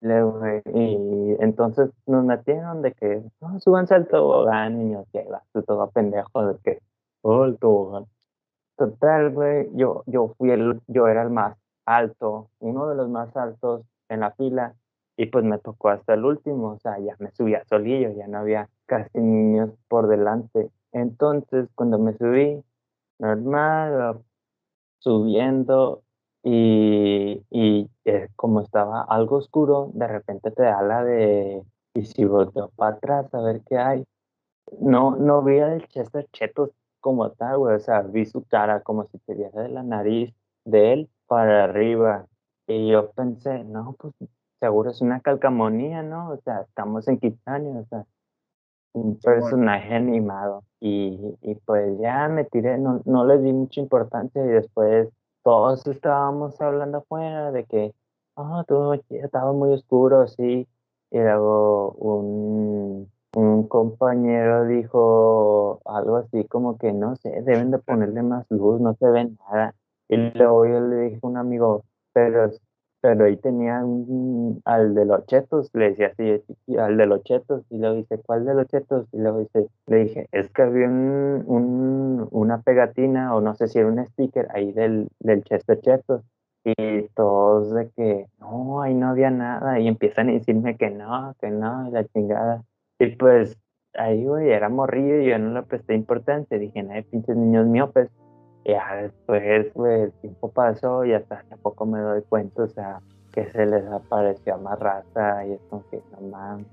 Y 0.01 1.35
entonces 1.39 1.91
nos 2.07 2.25
metieron 2.25 2.81
de 2.81 2.93
que, 2.93 3.21
no, 3.41 3.59
súbanse 3.59 3.93
al 3.93 4.07
tobogán, 4.07 4.79
niños, 4.79 5.05
ahí 5.13 5.27
vas 5.29 5.43
tú 5.53 5.61
todo 5.61 5.87
pendejo 5.91 6.47
de 6.47 6.57
que, 6.63 6.79
oh, 7.21 7.45
el 7.45 7.59
tobogán. 7.59 8.05
Total, 8.79 9.29
güey, 9.31 9.67
yo, 9.75 10.03
yo 10.07 10.33
fui 10.37 10.51
el, 10.51 10.81
yo 10.87 11.07
era 11.09 11.23
el 11.23 11.29
más 11.31 11.57
alto, 11.85 12.49
uno 12.59 12.87
de 12.87 12.95
los 12.95 13.09
más 13.09 13.35
altos 13.35 13.81
en 14.07 14.21
la 14.21 14.31
fila, 14.31 14.73
y 15.17 15.25
pues 15.25 15.43
me 15.43 15.57
tocó 15.59 15.89
hasta 15.89 16.13
el 16.13 16.23
último, 16.23 16.69
o 16.69 16.79
sea, 16.79 16.97
ya 16.99 17.13
me 17.19 17.29
subía 17.31 17.65
solillo, 17.65 18.11
ya 18.13 18.27
no 18.27 18.37
había 18.39 18.69
casi 18.85 19.19
niños 19.19 19.71
por 19.89 20.07
delante. 20.07 20.71
Entonces, 20.93 21.67
cuando 21.75 21.99
me 21.99 22.13
subí, 22.17 22.63
normal, 23.19 24.21
subiendo, 24.99 26.03
y, 26.43 27.43
y 27.51 27.89
eh, 28.05 28.29
como 28.35 28.61
estaba 28.61 29.01
algo 29.03 29.37
oscuro, 29.37 29.91
de 29.93 30.07
repente 30.07 30.51
te 30.51 30.63
da 30.63 30.81
la 30.83 31.03
de, 31.03 31.63
y 31.95 32.05
si 32.05 32.25
volteo 32.25 32.71
para 32.77 32.97
atrás 32.97 33.33
a 33.33 33.41
ver 33.41 33.61
qué 33.69 33.77
hay, 33.77 34.05
no, 34.79 35.15
no 35.17 35.43
vi 35.43 35.59
al 35.59 35.87
Chester 35.89 36.27
Chetos 36.33 36.71
como 36.99 37.31
tal, 37.31 37.57
güey, 37.59 37.75
o 37.75 37.79
sea, 37.79 38.01
vi 38.01 38.25
su 38.25 38.43
cara 38.45 38.81
como 38.81 39.05
si 39.05 39.17
te 39.19 39.33
viera 39.33 39.61
de 39.61 39.69
la 39.69 39.83
nariz 39.83 40.33
de 40.65 40.93
él 40.93 41.09
para 41.27 41.65
arriba, 41.65 42.27
y 42.67 42.89
yo 42.91 43.11
pensé, 43.11 43.63
no, 43.63 43.95
pues 43.99 44.13
seguro 44.59 44.91
es 44.91 45.01
una 45.01 45.21
calcamonía, 45.21 46.03
¿no? 46.03 46.29
O 46.31 46.37
sea, 46.37 46.61
estamos 46.61 47.07
en 47.07 47.19
Kitsania, 47.19 47.79
o 47.79 47.85
sea, 47.85 48.05
un 48.93 49.17
personaje 49.19 49.95
animado, 49.95 50.63
y, 50.79 51.19
y 51.41 51.55
pues 51.55 51.97
ya 51.99 52.27
me 52.29 52.45
tiré, 52.45 52.77
no, 52.77 53.01
no 53.05 53.25
le 53.25 53.37
di 53.39 53.53
mucha 53.53 53.81
importancia, 53.81 54.43
y 54.43 54.49
después 54.49 55.09
todos 55.43 55.85
estábamos 55.87 56.59
hablando 56.61 56.99
afuera 56.99 57.51
de 57.51 57.65
que, 57.65 57.93
ah, 58.35 58.63
todo 58.67 58.93
estaba 59.09 59.53
muy 59.53 59.71
oscuro, 59.73 60.27
sí, 60.27 60.67
y 61.11 61.17
luego 61.17 61.91
un, 61.93 63.11
un 63.35 63.67
compañero 63.67 64.65
dijo 64.65 65.81
algo 65.85 66.17
así 66.17 66.45
como 66.47 66.77
que 66.77 66.91
no 66.93 67.15
sé, 67.17 67.29
deben 67.43 67.71
de 67.71 67.79
ponerle 67.79 68.23
más 68.23 68.45
luz, 68.49 68.81
no 68.81 68.95
se 68.95 69.07
ve 69.09 69.25
nada. 69.49 69.75
Y 70.07 70.17
luego 70.33 70.65
yo 70.65 70.79
le 70.81 70.95
dije 71.05 71.19
a 71.23 71.27
un 71.27 71.37
amigo, 71.37 71.85
pero, 72.13 72.49
pero 73.01 73.25
ahí 73.25 73.37
tenía 73.37 73.83
un, 73.85 74.61
al 74.65 74.95
de 74.95 75.05
los 75.05 75.25
chetos, 75.27 75.69
le 75.73 75.91
decía 75.91 76.07
así, 76.07 76.43
al 76.77 76.97
de 76.97 77.05
los 77.05 77.23
chetos, 77.23 77.63
y 77.69 77.77
luego 77.77 77.95
dice, 77.97 78.19
¿cuál 78.25 78.45
de 78.45 78.53
los 78.55 78.67
chetos? 78.67 79.07
Y 79.13 79.17
luego 79.19 79.39
dice, 79.39 79.67
le 79.87 79.97
dije, 79.97 80.27
es 80.31 80.49
que 80.51 80.61
había 80.63 80.87
un, 80.87 81.43
un- 81.47 82.27
una 82.31 82.61
pegatina, 82.61 83.35
o 83.35 83.41
no 83.41 83.55
sé 83.55 83.67
si 83.67 83.79
era 83.79 83.87
un 83.87 84.05
sticker 84.07 84.47
ahí 84.53 84.71
del, 84.73 85.07
del 85.19 85.43
Chester 85.43 85.79
Chetos. 85.81 86.23
Y 86.65 87.03
todos 87.15 87.73
de 87.73 87.89
que, 87.91 88.27
no, 88.39 88.81
ahí 88.81 88.93
no 88.93 89.09
había 89.09 89.31
nada, 89.31 89.79
y 89.79 89.87
empiezan 89.87 90.29
a 90.29 90.33
decirme 90.33 90.75
que 90.77 90.89
no, 90.89 91.35
que 91.39 91.49
no, 91.51 91.87
y 91.87 91.91
la 91.91 92.05
chingada. 92.05 92.63
Y 92.99 93.07
pues 93.15 93.57
ahí, 93.93 94.25
güey, 94.25 94.49
era 94.49 94.67
morrillo 94.67 95.21
y 95.21 95.29
yo 95.29 95.39
no 95.39 95.53
le 95.53 95.63
presté 95.63 95.95
importancia. 95.95 96.59
Dije, 96.59 96.83
no, 96.83 96.93
pinches 97.09 97.35
niños 97.35 97.65
miopes. 97.65 98.09
Y 98.65 98.71
ya 98.71 98.95
después, 98.95 99.73
güey, 99.73 100.01
el 100.01 100.11
tiempo 100.19 100.51
pasó 100.51 101.05
y 101.05 101.13
hasta 101.13 101.35
hace 101.35 101.55
poco 101.57 101.85
me 101.85 101.99
doy 101.99 102.21
cuenta, 102.23 102.63
o 102.63 102.67
sea, 102.67 103.01
que 103.31 103.49
se 103.51 103.65
les 103.65 103.85
apareció 103.85 104.55
a 104.55 104.57
más 104.57 104.77
raza 104.79 105.45
y 105.45 105.53
es 105.53 105.61
como 105.69 105.83
que 105.89 106.01
no 106.11 106.27
mames. 106.27 106.67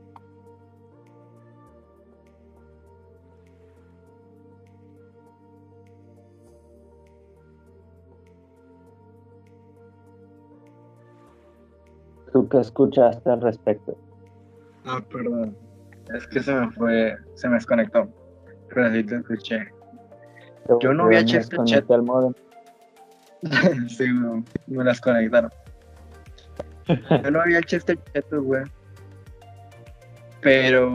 ¿Tú 12.33 12.49
qué 12.49 12.59
escuchaste 12.59 13.31
al 13.31 13.41
respecto? 13.41 13.97
Ah, 14.85 15.01
perdón. 15.11 15.66
Es 16.14 16.27
que 16.29 16.40
se 16.40 16.55
me 16.55 16.71
fue, 16.73 17.16
se 17.35 17.49
me 17.49 17.55
desconectó. 17.55 18.09
Pero 18.69 18.92
sí 18.92 19.05
te 19.05 19.16
escuché. 19.16 19.69
Yo 20.81 20.92
no 20.92 21.09
vi 21.09 21.16
a 21.16 21.21
me 21.21 21.27
Chester 21.27 21.59
desconecté 21.59 21.95
al 21.95 22.03
modem. 22.03 22.35
sí, 23.88 24.07
güey, 24.12 24.42
me 24.66 24.85
las 24.85 25.01
conectaron. 25.01 25.51
Yo 26.88 27.31
no 27.31 27.40
había 27.40 27.61
Chester 27.62 27.99
Chetos, 28.12 28.45
güey. 28.45 28.64
Pero 30.40 30.90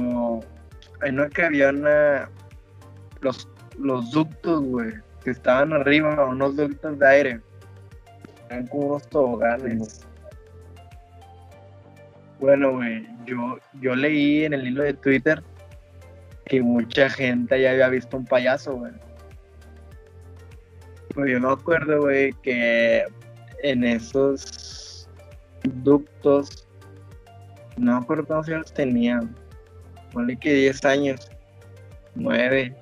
no 1.12 1.24
es 1.24 1.30
que 1.32 1.44
había 1.44 1.70
una. 1.70 2.30
Los, 3.22 3.48
los 3.78 4.12
ductos, 4.12 4.64
güey, 4.64 4.94
que 5.24 5.32
estaban 5.32 5.74
arriba, 5.74 6.26
unos 6.26 6.56
ductos 6.56 6.98
de 6.98 7.08
aire. 7.08 7.42
Eran 8.50 8.68
como 8.68 8.88
unos 8.88 9.08
toboganes. 9.10 10.08
Bueno, 12.40 12.74
güey, 12.74 13.08
yo, 13.26 13.58
yo 13.82 13.96
leí 13.96 14.46
en 14.46 14.54
el 14.54 14.68
hilo 14.68 14.84
de 14.84 14.94
Twitter 14.94 15.44
que 16.46 16.62
mucha 16.62 17.10
gente 17.10 17.62
ya 17.62 17.72
había 17.72 17.90
visto 17.90 18.18
un 18.18 18.26
payaso, 18.26 18.76
güey. 18.76 18.92
Pues 21.14 21.32
yo 21.32 21.40
me 21.40 21.50
acuerdo, 21.50 22.02
güey, 22.02 22.34
que 22.42 23.06
en 23.64 23.84
esos 23.84 25.10
ductos, 25.64 26.68
no 27.78 27.94
me 27.94 28.04
acuerdo 28.04 28.26
cuántos 28.26 28.50
años 28.50 28.74
tenían, 28.74 29.36
ponle 30.12 30.38
que 30.38 30.54
10 30.54 30.86
años, 30.86 31.32
9. 32.16 32.76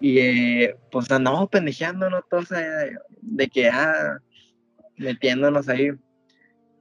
Y 0.00 0.18
eh, 0.18 0.76
pues 0.90 1.10
andamos 1.10 1.48
pendejeándonos 1.48 2.22
todos 2.28 2.52
ahí 2.52 2.64
de, 2.64 2.98
de 3.22 3.48
que, 3.48 3.68
ah, 3.68 4.18
metiéndonos 4.96 5.68
ahí. 5.68 5.90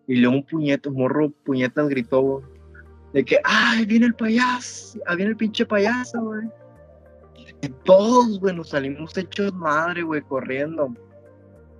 Y 0.07 0.17
luego 0.17 0.37
un 0.37 0.43
puñeto, 0.43 0.89
un 0.89 0.97
morro 0.97 1.31
puñetas 1.43 1.89
gritó, 1.89 2.21
güey, 2.21 2.45
de 3.13 3.23
que, 3.23 3.39
ay, 3.43 3.85
viene 3.85 4.07
el 4.07 4.13
payaso, 4.13 4.99
ah, 5.05 5.15
viene 5.15 5.31
el 5.31 5.37
pinche 5.37 5.65
payaso, 5.65 6.21
güey. 6.21 6.47
Y 7.61 7.69
todos, 7.85 8.39
güey, 8.39 8.55
nos 8.55 8.69
salimos 8.69 9.17
hechos 9.17 9.53
madre, 9.53 10.03
güey, 10.03 10.21
corriendo. 10.21 10.93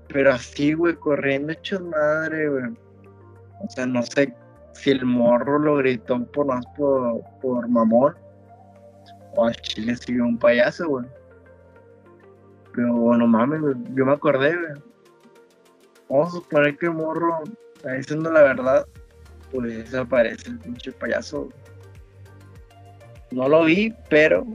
Pero 0.08 0.34
así, 0.34 0.74
güey, 0.74 0.96
corriendo 0.96 1.52
hechos 1.52 1.82
madre, 1.82 2.50
güey. 2.50 2.64
O 3.60 3.70
sea, 3.70 3.86
no 3.86 4.02
sé 4.04 4.34
si 4.74 4.92
el 4.92 5.06
morro 5.06 5.60
lo 5.60 5.78
gritó 5.78 6.24
por 6.28 6.46
más 6.46 6.66
por, 6.78 7.22
por 7.42 7.68
mamón. 7.68 8.16
O 9.36 9.46
al 9.46 9.56
chile 9.58 9.96
siguió 9.98 10.24
un 10.24 10.38
payaso, 10.38 10.88
güey. 10.88 11.06
Pero 12.74 13.18
no 13.18 13.28
mames. 13.28 13.62
Yo 13.94 14.06
me 14.06 14.14
acordé, 14.14 14.56
güey. 14.56 14.82
Vamos 16.10 16.30
a 16.30 16.32
suponer 16.32 16.78
que 16.78 16.90
morro 16.90 17.44
está 17.86 17.98
diciendo 17.98 18.32
la 18.32 18.42
verdad. 18.42 18.86
Pues 19.52 19.78
desaparece 19.78 20.50
el 20.50 20.60
pinche 20.60 20.92
payaso. 20.92 21.50
No 23.32 23.48
lo 23.48 23.64
vi, 23.64 23.94
pero 24.10 24.46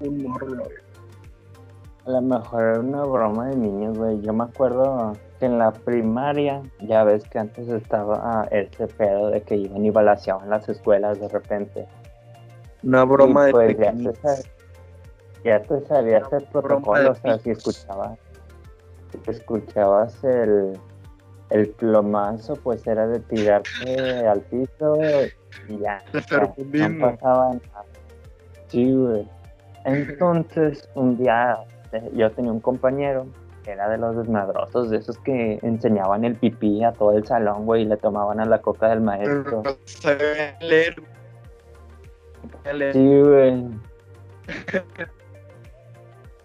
un 0.00 0.22
morro 0.22 0.48
lo 0.48 0.64
vi. 0.64 0.74
A 2.06 2.10
lo 2.10 2.20
mejor 2.20 2.62
era 2.62 2.80
una 2.80 3.02
broma 3.04 3.48
de 3.48 3.56
niños, 3.56 3.96
güey. 3.96 4.20
Yo 4.20 4.32
me 4.34 4.44
acuerdo 4.44 5.12
que 5.38 5.46
en 5.46 5.58
la 5.58 5.72
primaria, 5.72 6.60
ya 6.80 7.04
ves 7.04 7.24
que 7.24 7.38
antes 7.38 7.68
estaba 7.68 8.46
ese 8.50 8.88
pedo 8.88 9.30
de 9.30 9.40
que 9.42 9.56
iban 9.56 9.84
y 9.84 9.90
balaseaban 9.90 10.50
las 10.50 10.68
escuelas 10.68 11.18
de 11.20 11.28
repente. 11.28 11.86
Una 12.82 13.04
broma 13.04 13.48
Y, 13.48 13.52
pues, 13.52 13.68
de 13.68 13.74
pequeños. 13.74 14.14
sab- 14.22 14.46
ya 15.44 15.62
te 15.62 15.80
sabías 15.86 16.30
el 16.32 16.44
protocolo, 16.44 17.12
o 17.12 17.14
sea, 17.14 17.38
si 17.38 17.50
escuchabas, 17.50 18.18
si 19.24 19.30
escuchabas 19.30 20.24
el, 20.24 20.78
el 21.50 21.68
plomazo, 21.70 22.54
pues 22.56 22.86
era 22.86 23.06
de 23.06 23.20
tirarte 23.20 24.26
al 24.26 24.40
piso 24.42 24.98
y 25.68 25.78
ya. 25.78 26.02
Hundiendo. 26.56 27.06
no 27.06 27.12
pasaba 27.12 27.48
nada. 27.50 27.84
Sí, 28.68 28.92
güey. 28.92 29.28
Entonces, 29.84 30.88
un 30.94 31.16
día 31.16 31.58
eh, 31.92 32.10
yo 32.14 32.30
tenía 32.32 32.50
un 32.50 32.60
compañero 32.60 33.26
que 33.62 33.72
era 33.72 33.88
de 33.88 33.98
los 33.98 34.16
desmadrosos, 34.16 34.90
de 34.90 34.98
esos 34.98 35.18
que 35.18 35.58
enseñaban 35.62 36.24
el 36.24 36.36
pipí 36.36 36.84
a 36.84 36.92
todo 36.92 37.12
el 37.16 37.26
salón, 37.26 37.64
güey, 37.64 37.82
y 37.82 37.86
le 37.86 37.96
tomaban 37.96 38.38
a 38.40 38.44
la 38.44 38.60
coca 38.60 38.88
del 38.88 39.00
maestro. 39.00 39.62
Pero 39.62 39.62
no 39.62 39.76
sabía 39.86 40.56
leer. 40.60 41.02
No 42.64 42.72
leer. 42.72 42.92
Sí, 42.92 43.20
güey. 43.22 43.64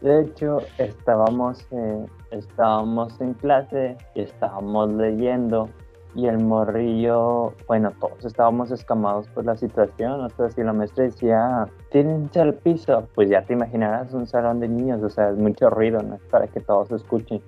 De 0.02 0.22
hecho, 0.22 0.60
estábamos, 0.78 1.68
eh, 1.72 2.06
estábamos 2.32 3.20
en 3.22 3.34
clase 3.34 3.98
y 4.15 4.22
estábamos 4.22 4.89
leyendo 4.92 5.70
y 6.15 6.26
el 6.26 6.39
morrillo, 6.39 7.54
bueno, 7.68 7.92
todos 8.00 8.26
estábamos 8.26 8.72
escamados 8.72 9.28
por 9.28 9.46
la 9.46 9.56
situación, 9.56 10.22
o 10.22 10.30
sea, 10.30 10.50
si 10.50 10.63
la 10.63 10.74
maestra 10.74 11.04
decía, 11.04 11.68
tírense 11.92 12.42
al 12.42 12.56
piso, 12.56 13.08
pues 13.13 13.30
ya 13.30 13.44
te 13.44 13.54
imaginarás 13.54 14.12
un 14.13 14.26
salón 14.26 14.60
de 14.60 14.68
niños, 14.68 15.04
o 15.04 15.10
sea, 15.10 15.30
es 15.30 15.38
mucho 15.38 15.70
ruido, 15.70 16.02
¿no? 16.02 16.18
Para 16.32 16.48
que 16.48 16.62
todos 16.62 16.89
escuchen. 16.92 17.42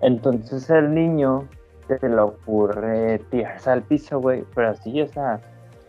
Entonces 0.00 0.68
el 0.70 0.92
niño 0.92 1.46
se 1.86 2.08
le 2.08 2.20
ocurre 2.20 3.20
tirarse 3.30 3.70
al 3.70 3.82
piso, 3.82 4.20
güey, 4.20 4.44
pero 4.54 4.70
así, 4.70 5.00
o 5.00 5.06
sea, 5.06 5.40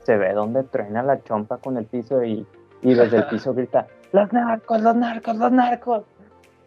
se 0.04 0.16
ve 0.18 0.34
donde 0.34 0.64
truena 0.64 1.02
la 1.02 1.22
chompa 1.24 1.58
con 1.58 1.78
el 1.78 1.86
piso 1.86 2.24
y, 2.24 2.46
y 2.84 2.94
desde 2.94 3.18
el 3.18 3.26
piso 3.26 3.54
grita, 3.54 3.88
los 4.12 4.32
narcos, 4.32 4.82
los 4.82 4.96
narcos, 4.96 5.36
los 5.36 5.52
narcos. 5.52 6.04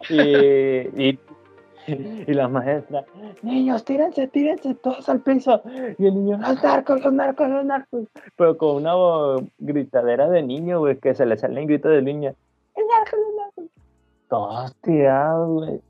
Y, 0.09 0.21
y, 0.21 1.19
y 2.27 2.33
la 2.33 2.47
maestra, 2.47 3.05
niños, 3.41 3.85
tírense, 3.85 4.27
tírense 4.27 4.75
todos 4.75 5.07
al 5.07 5.21
piso. 5.21 5.61
Y 5.97 6.05
el 6.05 6.15
niño, 6.15 6.37
los 6.37 6.61
narcos, 6.61 7.03
los 7.03 7.13
narcos, 7.13 7.49
los 7.49 7.65
narcos. 7.65 8.05
Pero 8.35 8.57
con 8.57 8.75
una 8.85 8.93
gritadera 9.57 10.29
de 10.29 10.43
niño, 10.43 10.79
güey, 10.79 10.99
que 10.99 11.15
se 11.15 11.25
le 11.25 11.37
sale 11.37 11.61
el 11.61 11.67
grito 11.67 11.89
de 11.89 12.01
niña, 12.01 12.33
los 12.75 12.85
narcos, 12.87 13.19
los 13.19 13.35
narcos. 13.35 13.65
Todos 14.29 14.75
tirados, 14.81 15.53
güey. 15.53 15.81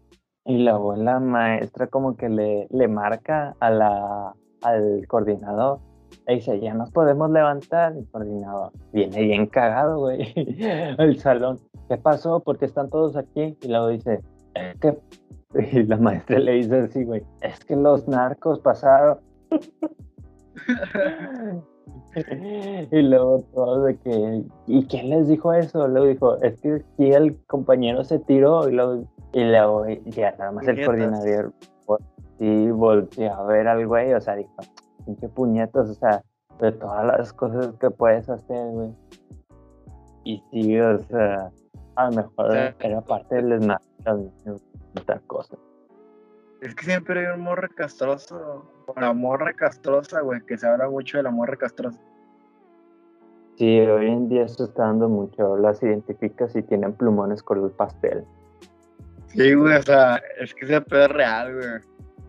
Y 0.46 0.60
la 0.60 1.20
maestra 1.20 1.88
como 1.88 2.16
que 2.16 2.30
le, 2.30 2.68
le 2.70 2.88
marca 2.88 3.56
a 3.60 3.70
la, 3.70 4.34
al 4.62 5.06
coordinador. 5.08 5.80
Le 6.26 6.36
dice, 6.36 6.60
ya 6.60 6.74
nos 6.74 6.92
podemos 6.92 7.30
levantar. 7.32 7.94
El 7.98 8.08
coordinador 8.10 8.72
viene 8.94 9.22
bien 9.24 9.48
cagado, 9.48 10.00
güey. 10.00 10.32
El 10.98 11.20
salón. 11.20 11.60
¿Qué 11.90 11.98
pasó? 11.98 12.40
¿Por 12.40 12.58
qué 12.58 12.66
están 12.66 12.90
todos 12.90 13.18
aquí? 13.18 13.58
Y 13.62 13.68
luego 13.68 13.90
dice, 13.90 14.22
es 14.54 14.80
que... 14.80 14.98
Y 15.58 15.84
la 15.84 15.98
maestra 15.98 16.40
le 16.40 16.54
dice 16.54 16.80
así, 16.82 17.04
güey, 17.04 17.24
es 17.42 17.64
que 17.66 17.76
los 17.76 18.08
narcos 18.08 18.60
pasaron. 18.60 19.20
y 22.92 23.02
luego 23.02 23.44
todos 23.54 23.86
de 23.86 23.98
que, 23.98 24.44
¿y 24.68 24.86
quién 24.86 25.10
les 25.10 25.28
dijo 25.28 25.54
eso? 25.54 25.88
Luego 25.88 26.08
dijo, 26.08 26.38
es 26.42 26.60
que 26.62 26.76
aquí 26.76 27.12
el 27.12 27.38
compañero 27.46 28.04
se 28.04 28.20
tiró 28.20 28.68
y 28.68 28.74
luego, 28.74 29.08
y 29.34 29.44
luego 29.44 29.86
ya 30.06 30.36
nada 30.38 30.52
más 30.52 30.68
el 30.68 30.86
coordinador 30.86 31.54
sí 32.38 32.72
volteó 32.72 33.34
a 33.34 33.44
ver 33.46 33.68
al 33.68 33.88
güey, 33.88 34.14
o 34.14 34.22
sea, 34.22 34.36
dijo, 34.36 34.52
pinche 35.06 35.28
puñetas, 35.30 35.90
o 35.90 35.94
sea, 35.94 36.24
de 36.60 36.72
todas 36.72 37.06
las 37.06 37.34
cosas 37.34 37.74
que 37.80 37.90
puedes 37.90 38.30
hacer, 38.30 38.72
güey. 38.72 38.94
Y 40.24 40.44
sí, 40.52 40.80
o 40.80 41.00
sea, 41.00 41.52
a 41.96 42.10
lo 42.10 42.18
mejor 42.18 42.52
sea, 42.52 42.76
era 42.80 43.02
parte 43.02 43.36
del 43.36 43.50
desmadre, 43.50 44.32
otra 44.98 45.20
cosa. 45.28 45.58
Es 46.62 46.74
que 46.76 46.86
siempre 46.86 47.20
hay 47.28 47.34
un 47.34 47.42
morro 47.42 47.68
castroso. 47.76 48.66
La 48.96 49.14
morra 49.14 49.54
castrosa, 49.54 50.22
güey, 50.22 50.42
que 50.46 50.58
se 50.58 50.68
habla 50.68 50.90
mucho 50.90 51.18
de 51.18 51.24
la 51.24 51.32
morra 51.32 51.56
castrosa. 51.56 52.00
Sí, 53.58 53.80
hoy 53.80 54.08
en 54.08 54.30
día 54.30 54.44
esto 54.44 54.66
está 54.66 54.84
dando 54.84 55.10
mucho, 55.10 55.58
las 55.58 55.82
identificas 55.82 56.56
y 56.56 56.62
tienen 56.62 56.94
plumones 56.94 57.42
color 57.42 57.72
pastel. 57.72 58.24
Sí, 59.28 59.54
güey, 59.54 59.76
o 59.76 59.82
sea, 59.82 60.22
es 60.40 60.54
que 60.54 60.66
ese 60.66 60.82
pedo 60.82 61.06
es 61.06 61.12
real, 61.12 61.54
güey. 61.54 61.82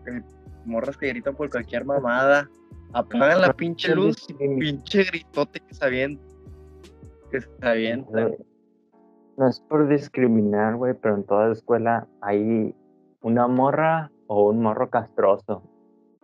Que 0.05 0.23
Morras 0.65 0.97
que 0.97 1.07
gritan 1.07 1.35
por 1.35 1.49
cualquier 1.49 1.85
mamada. 1.85 2.49
Apagan 2.93 3.41
la 3.41 3.53
pinche 3.53 3.93
luz, 3.93 4.27
pinche 4.37 5.03
gritote 5.03 5.59
que 5.59 5.73
se 5.73 5.85
avienta. 5.85 6.23
Que 7.31 7.41
se 7.41 7.49
avienta. 7.61 8.31
No 9.39 9.47
es 9.47 9.61
por 9.61 9.87
discriminar, 9.87 10.75
güey, 10.75 10.93
pero 10.95 11.15
en 11.15 11.23
toda 11.23 11.47
la 11.47 11.53
escuela 11.53 12.07
hay 12.19 12.75
una 13.21 13.47
morra 13.47 14.11
o 14.27 14.49
un 14.49 14.61
morro 14.61 14.89
castroso. 14.89 15.63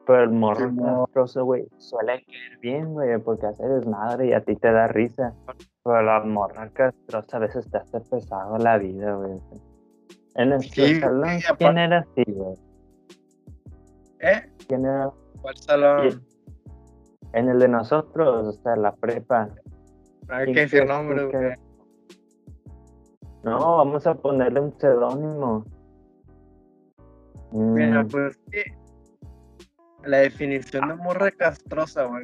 Pero 0.05 0.23
el 0.23 0.31
morro 0.31 0.69
castroso, 0.75 1.45
güey, 1.45 1.65
suele 1.77 2.25
caer 2.25 2.59
bien, 2.61 2.91
güey, 2.93 3.17
porque 3.19 3.45
hace 3.47 3.65
desmadre 3.65 4.27
y 4.27 4.33
a 4.33 4.41
ti 4.41 4.57
te 4.57 4.69
da 4.69 4.87
risa. 4.89 5.33
Pero 5.85 6.01
la 6.01 6.19
morra 6.25 6.69
castrosa 6.71 7.37
a 7.37 7.39
veces 7.39 7.71
te 7.71 7.77
hace 7.77 8.01
pesado 8.01 8.57
la 8.57 8.77
vida, 8.79 9.15
güey. 9.15 9.39
En 10.35 10.49
nuestro 10.49 10.83
Sí, 10.83 10.99
salón, 10.99 11.29
¿quién 11.57 11.77
era 11.77 11.99
así, 11.99 12.23
güey? 12.27 12.55
¿Eh? 14.19 14.41
¿Quién 14.67 14.85
era 14.85 15.09
¿Cuál 15.41 15.55
salón? 15.57 16.21
En 17.31 17.47
el 17.47 17.59
de 17.59 17.69
nosotros, 17.69 18.47
o 18.47 18.51
sea, 18.61 18.75
la 18.75 18.93
prepa? 18.93 19.49
Hay 20.27 20.45
¿Quién 20.45 20.55
que 20.55 20.61
decir 20.61 20.79
crees 20.81 20.85
tú 20.91 20.93
nombres, 20.93 21.25
que- 21.31 21.37
güey. 21.37 21.64
No, 23.45 23.77
vamos 23.77 24.05
a 24.07 24.15
ponerle 24.15 24.59
un 24.59 24.77
seudónimo. 24.79 25.65
Mira, 27.51 28.03
Mm, 28.03 28.07
pues 28.09 28.37
que 28.51 28.63
la 30.03 30.17
definición 30.17 30.89
de 30.89 30.95
morra 30.95 31.31
castrosa, 31.31 32.05
güey. 32.05 32.23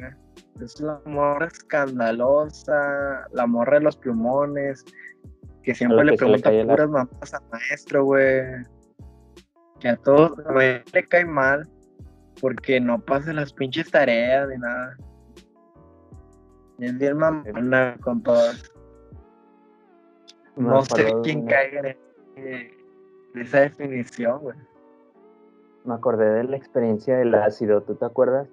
Es 0.60 0.80
la 0.80 1.00
morra 1.06 1.46
escandalosa, 1.46 3.26
la 3.32 3.46
morra 3.46 3.78
de 3.78 3.84
los 3.84 3.96
plumones, 3.96 4.84
que 5.62 5.74
siempre 5.74 6.04
le 6.04 6.16
pregunta 6.16 6.50
cae 6.50 6.64
la- 6.64 6.74
puras 6.74 6.90
mamás 6.90 7.34
al 7.34 7.42
maestro, 7.50 8.04
güey. 8.04 8.42
Que 9.80 9.88
a 9.90 9.96
todos 9.96 10.32
le 10.92 11.08
cae 11.08 11.24
mal 11.24 11.68
porque 12.40 12.80
no 12.80 13.00
pasa 13.00 13.32
las 13.32 13.52
pinches 13.52 13.90
tareas 13.90 14.48
ni 14.48 14.58
nada. 14.58 14.96
Es 16.78 16.98
bien 16.98 17.16
mamona 17.16 17.96
con 18.02 18.22
todas. 18.22 18.71
No 20.56 20.84
sé 20.84 21.04
de 21.04 21.20
quién 21.22 21.46
caiga 21.46 21.96
en 22.36 22.70
esa 23.34 23.60
definición, 23.60 24.40
güey. 24.40 24.56
Me 25.84 25.94
acordé 25.94 26.30
de 26.30 26.44
la 26.44 26.56
experiencia 26.56 27.16
del 27.16 27.34
ácido, 27.34 27.82
¿tú 27.82 27.94
te 27.94 28.04
acuerdas? 28.04 28.48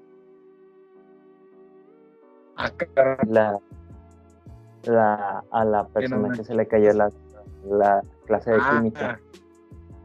Ah. 2.56 2.72
La, 3.28 3.60
la, 4.84 5.44
a 5.52 5.66
la 5.66 5.88
persona 5.88 6.28
no. 6.30 6.34
que 6.36 6.44
se 6.44 6.56
le 6.56 6.68
cayó 6.68 6.92
la, 6.94 7.10
la 7.66 8.02
clase 8.26 8.52
de 8.52 8.58
Ah, 8.62 8.72
química. 8.78 9.20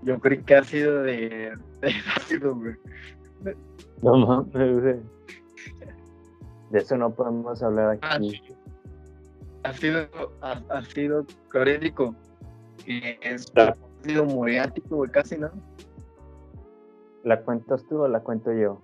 Yo 0.03 0.19
creí 0.21 0.43
que 0.43 0.55
ha 0.57 0.65
sido 0.65 1.03
de, 1.03 1.57
de 1.81 1.93
ácido, 2.17 2.55
güey. 2.55 2.75
No 4.03 4.17
mames, 4.19 4.81
güey. 4.83 5.01
De 6.71 6.79
eso 6.79 6.97
no 6.97 7.11
podemos 7.11 7.63
hablar 7.63 7.99
Ah, 8.03 8.17
aquí. 8.17 8.41
Ha 9.65 9.73
sido, 9.73 10.07
ha, 10.43 10.63
ha 10.69 10.83
sido 10.83 11.27
es 13.23 13.51
Ah. 13.57 13.73
ha 13.73 14.05
sido 14.05 14.25
muriático, 14.27 14.97
güey, 14.97 15.11
casi, 15.11 15.39
¿no? 15.39 15.51
¿La 17.23 17.41
cuentas 17.41 17.85
tú 17.89 18.03
o 18.03 18.09
la 18.09 18.21
cuento 18.21 18.53
yo? 18.53 18.83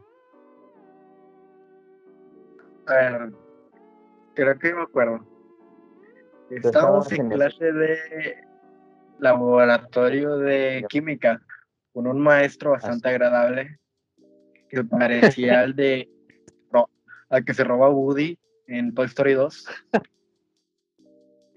A 2.87 2.95
ver, 2.95 3.33
creo 4.35 4.59
que 4.59 4.75
me 4.75 4.83
acuerdo. 4.83 5.21
Estábamos 6.49 7.13
en 7.13 7.29
clase 7.29 7.73
de 7.73 8.39
laboratorio 9.19 10.39
de 10.39 10.87
química 10.89 11.43
con 11.93 12.07
un 12.07 12.19
maestro 12.19 12.71
bastante 12.71 13.11
agradable 13.11 13.79
que 14.71 14.83
parecía 14.83 15.61
al 15.61 15.77
de 15.77 16.09
al 17.29 17.45
que 17.45 17.55
se 17.55 17.63
roba 17.63 17.91
Woody 17.91 18.37
en 18.67 18.95
Toy 18.95 19.07
Story 19.07 19.35
2. 19.35 19.67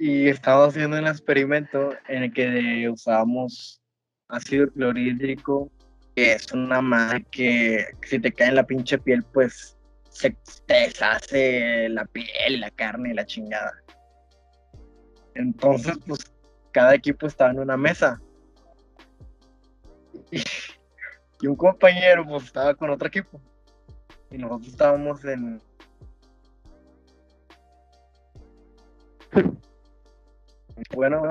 Y 0.06 0.28
estábamos 0.28 0.76
haciendo 0.76 0.98
un 0.98 1.08
experimento 1.08 1.94
en 2.10 2.24
el 2.24 2.34
que 2.34 2.90
usábamos 2.90 3.82
ácido 4.28 4.70
clorhídrico, 4.72 5.72
que 6.14 6.34
es 6.34 6.52
una 6.52 6.82
madre 6.82 7.26
que 7.32 7.86
si 8.06 8.20
te 8.20 8.34
cae 8.34 8.50
en 8.50 8.56
la 8.56 8.68
pinche 8.68 8.98
piel, 8.98 9.24
pues 9.32 9.78
se 10.10 10.36
te 10.66 10.74
deshace 10.74 11.88
la 11.88 12.04
piel, 12.04 12.60
la 12.60 12.70
carne 12.72 13.12
y 13.12 13.14
la 13.14 13.26
chingada. 13.26 13.72
Entonces, 15.36 15.98
pues 16.06 16.20
cada 16.74 16.96
equipo 16.96 17.26
estaba 17.26 17.52
en 17.52 17.60
una 17.60 17.78
mesa. 17.78 18.20
Y, 20.32 20.44
y 21.40 21.48
un 21.48 21.56
compañero 21.56 22.26
pues 22.28 22.44
estaba 22.44 22.74
con 22.74 22.90
otro 22.90 23.08
equipo. 23.08 23.40
Y 24.30 24.38
nosotros 24.38 24.68
estábamos 24.68 25.24
en... 25.24 25.62
Bueno, 30.96 31.22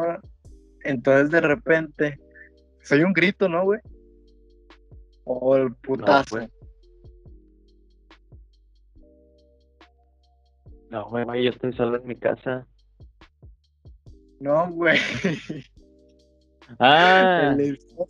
entonces 0.84 1.30
de 1.30 1.40
repente 1.40 2.18
soy 2.82 3.02
un 3.02 3.12
grito, 3.12 3.48
¿no, 3.48 3.64
güey? 3.64 3.80
O 5.24 5.56
el 5.56 5.74
putazo. 5.76 6.36
güey. 6.36 6.48
No, 10.90 11.08
güey, 11.08 11.44
yo 11.44 11.50
estoy 11.50 11.72
solo 11.72 11.96
en 11.96 12.06
mi 12.06 12.16
casa. 12.16 12.66
No, 14.40 14.70
güey. 14.72 14.98
Ah, 16.78 17.54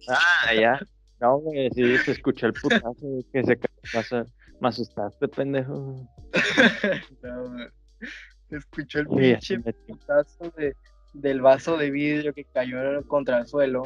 ah, 0.08 0.54
ya. 0.54 0.80
No, 1.20 1.38
güey, 1.38 1.70
sí, 1.72 1.98
se 1.98 2.12
escuchó 2.12 2.46
el 2.46 2.52
putazo 2.54 2.94
que 3.32 3.44
se 3.44 3.52
a- 3.52 4.24
Me 4.60 4.68
asustaste, 4.68 5.28
pendejo. 5.28 6.06
No, 7.22 7.48
güey. 7.50 7.68
Se 8.48 8.56
escuchó 8.56 8.98
el 9.00 9.06
pinche 9.08 9.58
putazo 9.86 10.50
de, 10.56 10.74
del 11.12 11.40
vaso 11.40 11.76
de 11.76 11.90
vidrio 11.90 12.32
que 12.32 12.44
cayó 12.44 12.78
contra 13.06 13.38
el 13.38 13.46
suelo. 13.46 13.82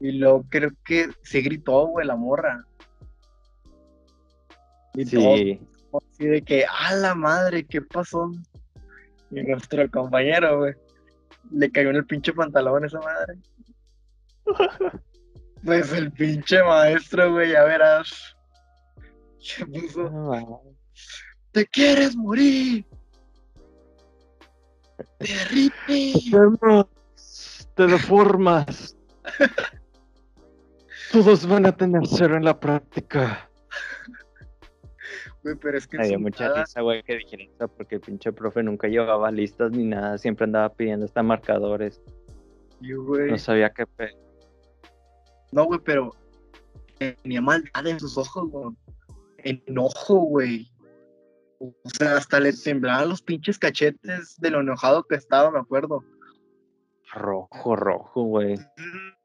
Y 0.00 0.12
luego 0.12 0.44
creo 0.48 0.70
que 0.84 1.08
se 1.22 1.40
gritó, 1.40 1.86
güey, 1.86 2.06
la 2.06 2.16
morra. 2.16 2.64
Y 4.94 5.04
Sí, 5.04 5.60
todo 5.90 6.02
así 6.12 6.26
de 6.26 6.42
que, 6.42 6.64
¡a 6.64 6.94
la 6.94 7.14
madre! 7.14 7.64
¿Qué 7.64 7.82
pasó? 7.82 8.30
Y 9.30 9.42
nuestro 9.42 9.88
compañero, 9.90 10.58
güey, 10.58 10.74
le 11.50 11.70
cayó 11.70 11.90
en 11.90 11.96
el 11.96 12.06
pinche 12.06 12.32
pantalón 12.32 12.84
esa 12.84 13.00
madre. 13.00 13.38
Pues 15.64 15.92
el 15.92 16.12
pinche 16.12 16.62
maestro, 16.62 17.32
güey, 17.32 17.50
ya 17.50 17.64
verás. 17.64 18.36
Se 19.40 19.66
puso. 19.66 20.62
¡Te 21.50 21.66
quieres 21.66 22.14
morir! 22.14 22.86
¡Derrite! 25.18 26.14
Vemos, 26.30 26.86
te 27.74 27.86
deformas. 27.86 28.96
Todos 31.12 31.46
van 31.46 31.66
a 31.66 31.76
tener 31.76 32.06
cero 32.06 32.36
en 32.36 32.44
la 32.44 32.58
práctica. 32.58 33.48
Güey, 35.42 35.54
pero 35.56 35.78
es 35.78 35.86
que 35.86 36.04
su 36.04 36.18
mucha 36.18 36.48
cara- 36.48 36.64
risa, 36.64 36.80
güey, 36.82 37.02
que 37.02 37.16
dijeron 37.16 37.48
eso 37.54 37.68
porque 37.68 37.94
el 37.96 38.00
pinche 38.00 38.32
profe 38.32 38.62
nunca 38.62 38.88
llevaba 38.88 39.30
listas 39.30 39.70
ni 39.70 39.84
nada, 39.84 40.18
siempre 40.18 40.44
andaba 40.44 40.68
pidiendo 40.68 41.06
hasta 41.06 41.22
marcadores. 41.22 42.00
Sí, 42.80 42.92
güey. 42.92 43.30
No 43.30 43.38
sabía 43.38 43.70
qué 43.70 43.86
pe... 43.86 44.10
No, 45.52 45.64
güey, 45.64 45.80
pero 45.82 46.14
tenía 46.98 47.40
maldad 47.40 47.86
en 47.86 47.98
sus 47.98 48.18
ojos, 48.18 48.50
güey. 48.50 48.76
Enojo, 49.38 50.16
güey. 50.16 50.70
O 51.60 51.74
sea, 51.92 52.16
hasta 52.16 52.38
le 52.40 52.52
temblaban 52.52 53.08
los 53.08 53.22
pinches 53.22 53.58
cachetes 53.58 54.36
de 54.38 54.50
lo 54.50 54.60
enojado 54.60 55.04
que 55.04 55.16
estaba, 55.16 55.50
me 55.50 55.58
acuerdo. 55.58 56.04
Rojo, 57.12 57.74
rojo, 57.74 58.22
güey. 58.22 58.56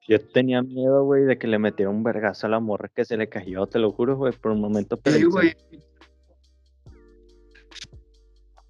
Yo 0.07 0.19
tenía 0.29 0.61
miedo, 0.61 1.03
güey, 1.03 1.23
de 1.25 1.37
que 1.37 1.47
le 1.47 1.59
metiera 1.59 1.89
un 1.91 2.03
vergazo 2.03 2.47
a 2.47 2.49
la 2.49 2.59
morra 2.59 2.89
que 2.89 3.05
se 3.05 3.17
le 3.17 3.29
cayó, 3.29 3.67
te 3.67 3.79
lo 3.79 3.91
juro, 3.91 4.17
güey, 4.17 4.33
por 4.33 4.51
un 4.51 4.61
momento 4.61 4.99
Sí, 5.05 5.23
güey. 5.23 5.55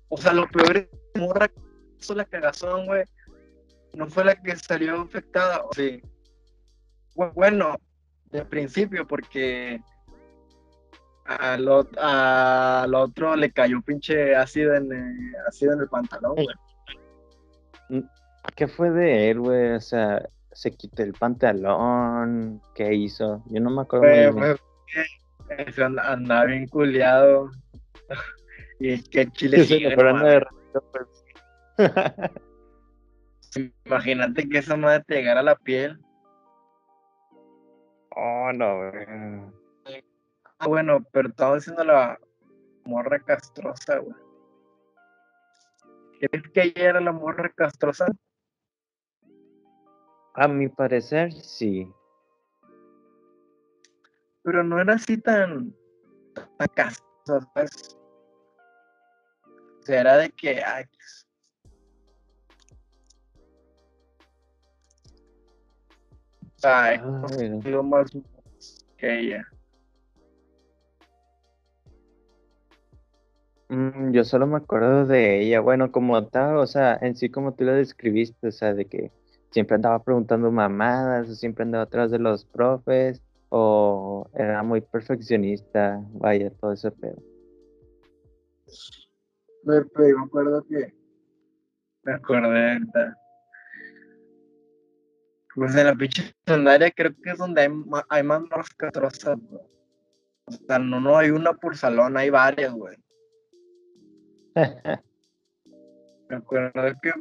O 0.10 0.18
sea, 0.18 0.34
lo 0.34 0.48
peor 0.48 0.78
es 0.78 0.88
que 0.90 1.00
la 1.16 1.22
morra 1.26 1.48
que 1.48 1.62
hizo 2.00 2.14
la 2.16 2.26
cagazón, 2.26 2.86
güey. 2.86 3.04
No 3.94 4.08
fue 4.08 4.26
la 4.26 4.36
que 4.36 4.56
salió 4.56 4.96
infectada. 4.98 5.64
o 5.64 5.70
Sí. 5.74 6.02
Bu- 7.16 7.34
Bueno, 7.34 7.78
de 8.32 8.46
principio, 8.46 9.08
porque 9.08 9.80
al, 11.26 11.70
al 11.98 12.96
otro 12.96 13.36
le 13.36 13.52
cayó 13.52 13.82
pinche 13.82 14.36
ácido 14.36 14.76
en, 14.76 14.92
el- 14.92 15.36
ácido 15.48 15.74
en 15.74 15.82
el 15.82 15.88
pantalón, 15.88 16.36
güey. 16.36 18.04
¿Qué 18.56 18.68
fue 18.68 18.92
de 18.92 19.32
él, 19.32 19.40
güey? 19.40 19.72
O 19.72 19.82
sea, 19.82 20.28
se 20.52 20.72
quitó 20.72 21.04
el 21.04 21.14
pantalón, 21.14 22.62
¿qué 22.76 22.94
hizo? 22.94 23.44
Yo 23.48 23.62
no 23.62 23.70
me 23.70 23.82
acuerdo 23.84 24.06
muy 24.34 24.46
bien. 24.46 25.74
fue 25.74 25.84
andaba 25.86 26.46
bien 26.46 26.68
culiado. 26.68 27.52
y 28.80 28.90
es 28.90 29.08
que 29.10 29.28
Chile 29.32 29.64
sigue, 29.64 29.90
de 29.90 29.96
pues. 30.92 31.26
Imagínate 33.86 34.50
que 34.50 34.58
esa 34.58 34.76
madre 34.76 35.04
te 35.08 35.16
llegara 35.16 35.40
a 35.40 35.44
la 35.44 35.56
piel. 35.56 36.00
Oh, 38.16 38.52
no, 38.54 38.78
güey. 38.78 39.63
Ah, 40.64 40.68
bueno, 40.70 41.04
pero 41.12 41.28
estaba 41.28 41.56
diciendo 41.56 41.84
la 41.84 42.18
morra 42.86 43.20
castrosa, 43.20 43.98
güey. 43.98 44.16
¿Crees 46.22 46.50
que 46.54 46.62
ella 46.62 46.90
era 46.90 47.02
la 47.02 47.12
morra 47.12 47.52
castrosa? 47.54 48.08
A 50.36 50.48
mi 50.48 50.70
parecer, 50.70 51.34
sí. 51.34 51.92
Pero 54.44 54.64
no 54.64 54.80
era 54.80 54.94
así 54.94 55.18
tan, 55.18 55.76
tan 56.34 56.68
castrosa, 56.74 57.52
¿sabes? 57.54 57.98
O 59.82 59.86
sea, 59.86 60.00
era 60.00 60.18
de 60.18 60.30
que, 60.30 60.64
ay, 60.64 60.86
pues, 60.86 61.28
ay, 66.64 67.00
no. 67.00 67.28
sido 67.62 67.84
más 67.84 68.10
que 68.96 69.20
ella. 69.20 69.53
Yo 74.12 74.24
solo 74.24 74.48
me 74.48 74.58
acuerdo 74.58 75.06
de 75.06 75.42
ella, 75.42 75.60
bueno, 75.60 75.92
como 75.92 76.28
tal, 76.28 76.58
o 76.58 76.68
sea, 76.68 76.98
en 77.02 77.16
sí 77.16 77.30
como 77.30 77.54
tú 77.54 77.64
lo 77.64 77.74
describiste, 77.74 78.48
o 78.48 78.52
sea, 78.52 78.74
de 78.74 78.86
que 78.86 79.12
siempre 79.52 79.76
andaba 79.76 80.04
preguntando 80.04 80.52
mamadas, 80.52 81.30
o 81.30 81.36
siempre 81.36 81.64
andaba 81.64 81.84
atrás 81.84 82.12
de 82.12 82.20
los 82.20 82.46
profes, 82.46 83.22
o 83.50 84.28
era 84.34 84.64
muy 84.64 84.82
perfeccionista, 84.82 86.04
vaya, 86.14 86.50
todo 86.52 86.74
ese 86.74 86.92
pedo. 86.92 87.22
Pero, 89.66 89.88
pero 89.94 90.10
yo 90.10 90.18
me 90.18 90.26
acuerdo 90.26 90.66
que. 90.68 90.94
Me 92.04 92.14
acordé 92.14 92.74
ahorita. 92.74 93.18
Pues 95.56 95.76
en 95.76 95.86
la 95.86 95.96
pinche 95.96 96.34
secundaria 96.46 96.92
creo 96.92 97.12
que 97.24 97.30
es 97.30 97.38
donde 97.38 97.62
hay, 97.62 97.70
hay 98.10 98.24
más 98.24 98.42
morras 98.42 98.70
castrosas, 98.76 99.38
güey. 99.40 99.62
O 100.46 100.52
sea, 100.52 100.80
no, 100.80 101.00
no 101.00 101.18
hay 101.18 101.30
una 101.30 101.54
por 101.54 101.78
salón, 101.78 102.18
hay 102.18 102.30
varias, 102.30 102.74
güey. 102.74 102.98
Me 104.56 106.36
acuerdo 106.36 106.72
que 107.02 107.12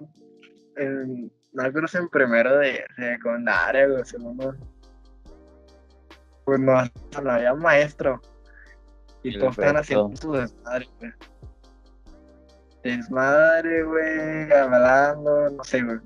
en, 0.76 1.32
no 1.52 1.72
que 1.72 1.98
en 1.98 2.08
primero 2.08 2.58
de, 2.58 2.84
secundaria, 2.96 3.86
güey, 3.86 4.04
segundo. 4.04 4.54
Pues 6.44 6.60
no, 6.60 6.82
no 7.22 7.30
había 7.30 7.54
maestro. 7.54 8.20
Y 9.22 9.38
todos 9.38 9.52
estaban 9.52 9.76
haciendo 9.76 10.16
su 10.16 10.32
desmadre, 10.32 10.88
güey. 10.98 11.12
Desmadre, 12.82 13.84
güey, 13.84 14.52
hablando, 14.52 15.50
no 15.50 15.62
sé, 15.62 15.82
güey. 15.82 15.98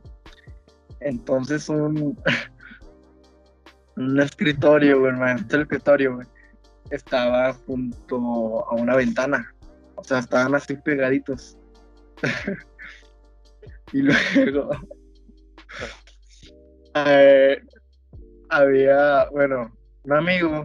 Entonces 1.01 1.68
un, 1.68 2.18
un 3.97 4.20
escritorio, 4.20 5.01
güey, 5.01 5.12
el 5.12 5.18
maestro 5.18 5.59
del 5.59 5.62
escritorio, 5.62 6.16
güey, 6.16 6.27
estaba 6.91 7.55
junto 7.55 8.68
a 8.68 8.74
una 8.74 8.97
ventana. 8.97 9.55
Sea, 10.07 10.20
estaban 10.20 10.54
así 10.54 10.76
pegaditos. 10.76 11.59
y 13.92 14.02
luego 14.02 14.70
eh, 16.94 17.61
había, 18.48 19.28
bueno, 19.30 19.76
un 20.04 20.12
amigo 20.12 20.64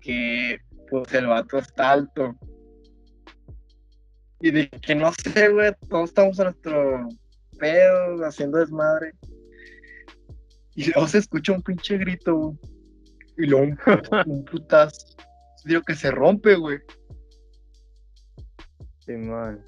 que 0.00 0.58
pues 0.90 1.14
el 1.14 1.28
vato 1.28 1.58
está 1.58 1.92
alto. 1.92 2.34
Y 4.40 4.50
de 4.50 4.68
que 4.68 4.96
no 4.96 5.12
sé, 5.12 5.48
güey, 5.48 5.72
todos 5.88 6.10
estamos 6.10 6.36
en 6.40 6.46
nuestro 6.46 7.08
pedo, 7.56 8.26
haciendo 8.26 8.58
desmadre. 8.58 9.12
Y 10.74 10.90
luego 10.90 11.06
se 11.06 11.18
escucha 11.18 11.52
un 11.52 11.62
pinche 11.62 11.98
grito, 11.98 12.34
güey. 12.34 12.58
Y 13.38 13.46
luego 13.46 13.64
un, 13.64 13.78
un 14.26 14.44
putazo. 14.44 15.06
Digo 15.64 15.82
que 15.82 15.94
se 15.94 16.10
rompe, 16.10 16.56
güey. 16.56 16.80
Simón. 19.04 19.62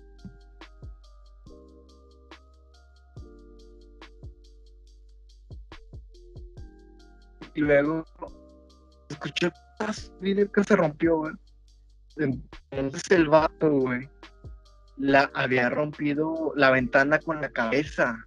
Y 7.55 7.61
luego 7.61 8.05
escuché 9.09 9.51
vidrio 10.21 10.51
que 10.53 10.65
se 10.65 10.77
rompió, 10.77 11.19
güey. 11.19 11.33
Entonces 12.71 13.11
el 13.11 13.29
vato, 13.29 13.71
güey, 13.71 14.09
la 14.97 15.31
había 15.35 15.69
rompido 15.71 16.53
la 16.55 16.71
ventana 16.71 17.19
con 17.19 17.41
la 17.41 17.51
cabeza. 17.51 18.25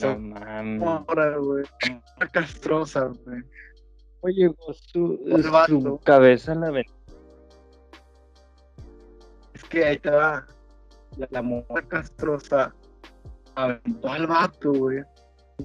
No 0.00 0.18
mames. 0.18 0.82
horas, 1.06 1.38
güey. 1.38 1.64
Una 2.16 2.28
castrosa, 2.28 3.10
güey. 3.24 3.42
Oye, 4.20 4.50
su, 4.92 5.20
El 5.26 6.00
cabeza 6.04 6.52
en 6.52 6.60
la 6.60 6.70
ventana. 6.70 6.95
Que 9.68 9.84
ahí 9.84 9.98
te 9.98 10.10
va. 10.10 10.46
La, 11.16 11.28
la 11.30 11.42
mujer 11.42 11.86
castrosa 11.88 12.74
aventó 13.54 14.08
al 14.08 14.26
vato, 14.26 14.72
güey. 14.72 15.02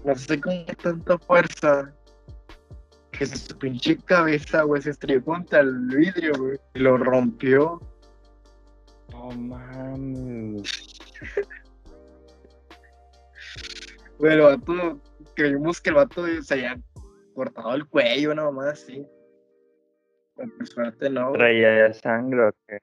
No 0.03 0.15
sé 0.15 0.39
con 0.39 0.65
qué 0.65 0.75
tanta 0.75 1.17
fuerza. 1.19 1.93
Que 3.11 3.25
su 3.25 3.57
pinche 3.57 3.97
cabeza, 3.97 4.63
güey, 4.63 4.81
se 4.81 4.91
estrelló 4.91 5.23
contra 5.23 5.59
el 5.59 5.87
vidrio, 5.87 6.33
güey. 6.37 6.59
Y 6.73 6.79
lo 6.79 6.97
rompió. 6.97 7.81
No 9.11 9.31
mames. 9.31 10.99
Güey, 14.21 14.33
el 14.33 14.41
vato, 14.41 15.01
creímos 15.33 15.81
que 15.81 15.89
el 15.89 15.95
vato 15.95 16.23
se 16.43 16.53
había 16.53 16.79
cortado 17.33 17.73
el 17.73 17.87
cuello, 17.87 18.31
una 18.31 18.43
mamá 18.43 18.69
así. 18.69 19.03
Pero 20.35 20.55
por 20.55 20.67
suerte 20.67 21.09
no. 21.09 21.31
Traía 21.31 21.91
sangre 21.93 22.49
o 22.49 22.51
qué? 22.67 22.77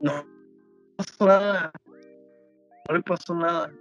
No, 0.00 0.22
no 0.22 0.24
pasó 0.96 1.26
nada. 1.26 1.72
No 2.88 2.94
le 2.96 3.02
pasó 3.02 3.34
nada. 3.34 3.72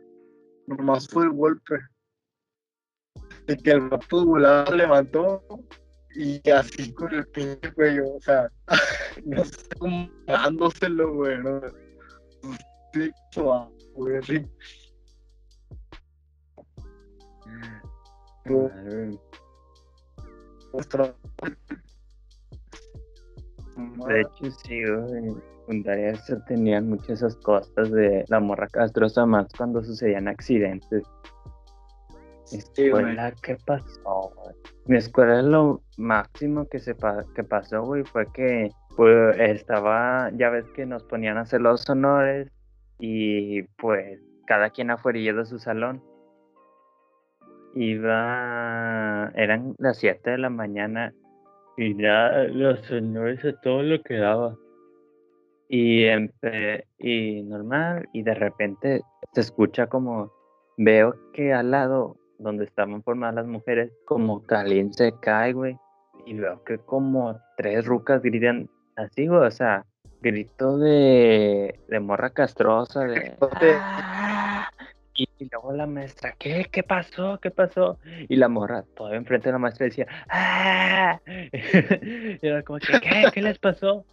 Nomás 0.68 1.08
fue 1.08 1.24
el 1.24 1.32
golpe. 1.32 1.76
De 3.48 3.58
que 3.58 3.72
el 3.72 3.90
vato 3.90 4.20
de 4.20 4.26
volada 4.26 4.76
levantó 4.76 5.42
y 6.16 6.50
así 6.50 6.94
con 6.94 7.14
el 7.14 7.26
pinche 7.28 7.74
cuello. 7.74 8.16
O 8.16 8.22
sea, 8.22 8.52
no 9.26 9.46
sé 9.46 9.64
cómo 9.80 10.10
dándoselo, 10.28 11.14
güey. 11.14 11.38
¿no? 11.40 11.62
Güey, 12.92 14.22
De 24.08 24.22
hecho, 24.22 24.52
sí, 24.64 24.84
güey. 24.84 25.59
Secundaria 25.74 26.16
se 26.16 26.36
tenían 26.48 26.90
muchas 26.90 27.10
esas 27.12 27.36
cosas 27.38 27.92
de 27.92 28.26
la 28.28 28.40
morra 28.40 28.68
castrosa 28.68 29.28
más 29.28 29.46
cuando 29.56 29.84
sucedían 29.84 30.28
accidentes. 30.28 31.04
Mi 32.52 32.60
Sí, 32.60 32.86
escuela, 32.88 33.32
¿qué 33.44 33.56
pasó, 33.68 34.32
güey? 34.36 34.56
Mi 34.88 34.98
escuela 34.98 35.44
lo 35.44 35.84
máximo 35.98 36.68
que 36.68 36.80
se 36.80 36.96
pa- 36.96 37.24
que 37.36 37.44
pasó, 37.44 37.84
güey, 37.84 38.04
fue 38.04 38.26
que 38.34 38.72
pues, 38.98 39.40
estaba, 39.40 40.32
ya 40.34 40.50
ves 40.50 40.66
que 40.72 40.88
nos 40.88 41.04
ponían 41.04 41.38
a 41.38 41.42
hacer 41.42 41.62
los 41.62 41.88
honores 41.88 42.52
y 42.98 43.62
pues 43.78 44.20
cada 44.48 44.72
quien 44.72 44.90
afuera 44.90 45.20
de 45.20 45.46
su 45.46 45.60
salón. 45.60 46.02
Iba, 47.76 49.32
eran 49.36 49.76
las 49.78 49.98
7 50.00 50.32
de 50.32 50.38
la 50.40 50.50
mañana 50.50 51.14
y 51.78 51.96
ya 52.02 52.32
los 52.52 52.90
honores 52.92 53.46
a 53.46 53.54
todo 53.62 53.84
lo 53.84 54.02
que 54.02 54.16
daba. 54.18 54.58
Y, 55.70 56.08
y 56.98 57.44
normal, 57.44 58.10
y 58.12 58.24
de 58.24 58.34
repente 58.34 59.02
se 59.34 59.42
escucha 59.42 59.88
como, 59.88 60.32
veo 60.78 61.16
que 61.32 61.54
al 61.54 61.70
lado 61.70 62.18
donde 62.40 62.64
estaban 62.66 63.04
formadas 63.04 63.36
las 63.36 63.46
mujeres, 63.46 63.92
como 64.06 64.42
alguien 64.50 64.92
se 64.94 65.14
cae, 65.20 65.54
güey. 65.54 65.78
Y 66.26 66.34
veo 66.34 66.64
que 66.64 66.80
como 66.80 67.40
tres 67.58 67.86
rucas 67.86 68.24
gritan 68.24 68.68
así, 68.96 69.28
güey, 69.28 69.42
o 69.42 69.52
sea, 69.52 69.86
grito 70.22 70.78
de, 70.80 71.80
de 71.88 72.00
morra 72.00 72.32
castrosa, 72.32 73.02
de... 73.02 73.36
"Ah". 73.62 74.70
Y, 75.14 75.28
y 75.38 75.50
luego 75.52 75.74
la 75.74 75.86
maestra, 75.86 76.34
¿qué? 76.40 76.66
¿Qué 76.72 76.82
pasó? 76.82 77.40
¿Qué 77.42 77.52
pasó? 77.52 78.00
Y 78.30 78.38
la 78.38 78.48
morra, 78.48 78.84
todavía 78.96 79.18
enfrente 79.20 79.50
de 79.50 79.54
la 79.54 79.60
maestra, 79.60 79.86
decía, 79.86 80.08
¡ah! 80.30 81.20
y 81.28 82.46
era 82.46 82.64
como, 82.64 82.80
que, 82.80 83.00
¿qué? 83.02 83.26
¿Qué 83.34 83.42
les 83.42 83.60
pasó? 83.60 84.06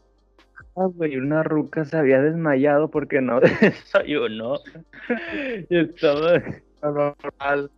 Ah, 0.76 0.88
güey, 0.92 1.16
una 1.16 1.42
ruca 1.42 1.86
se 1.86 1.96
había 1.96 2.20
desmayado 2.20 2.90
porque 2.90 3.22
no 3.22 3.40
desayunó. 3.60 4.58
y 5.70 5.78
estaba... 5.78 6.42
normal. 6.82 7.70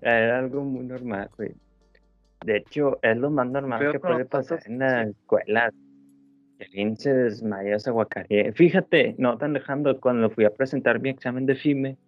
Era 0.00 0.38
algo 0.38 0.64
muy 0.64 0.86
normal, 0.86 1.28
güey. 1.36 1.52
De 2.44 2.56
hecho, 2.56 2.98
es 3.02 3.16
lo 3.18 3.30
más 3.30 3.46
normal 3.46 3.78
Pero 3.78 3.92
que 3.92 4.00
puede 4.00 4.24
pasar 4.24 4.60
en 4.64 4.78
la 4.78 5.02
escuela. 5.02 5.70
Que 6.58 6.64
alguien 6.64 6.96
se 6.96 7.12
desmaya, 7.12 7.78
se 7.78 7.90
aguacaree. 7.90 8.52
Fíjate, 8.52 9.14
no 9.18 9.36
tan 9.36 9.52
lejano, 9.52 10.00
cuando 10.00 10.30
fui 10.30 10.46
a 10.46 10.50
presentar 10.50 10.98
mi 11.00 11.10
examen 11.10 11.44
de 11.44 11.56
FIME, 11.56 11.98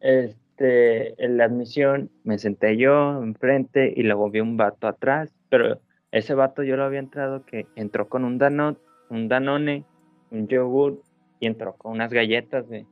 este, 0.00 1.22
en 1.22 1.36
la 1.36 1.44
admisión 1.44 2.10
me 2.22 2.38
senté 2.38 2.76
yo 2.76 3.22
enfrente 3.22 3.92
y 3.94 4.04
luego 4.04 4.30
vi 4.30 4.40
un 4.40 4.56
vato 4.56 4.86
atrás, 4.86 5.34
pero 5.50 5.80
ese 6.12 6.34
vato 6.34 6.62
yo 6.62 6.76
lo 6.76 6.84
había 6.84 6.98
entrado 6.98 7.44
que 7.44 7.66
entró 7.76 8.08
con 8.08 8.24
un 8.24 8.38
danone, 8.38 8.76
un 9.08 9.28
danone, 9.28 9.84
un 10.30 10.48
yogur 10.48 11.02
y 11.38 11.46
entró 11.46 11.74
con 11.74 11.92
unas 11.92 12.12
galletas, 12.12 12.66
güey. 12.66 12.86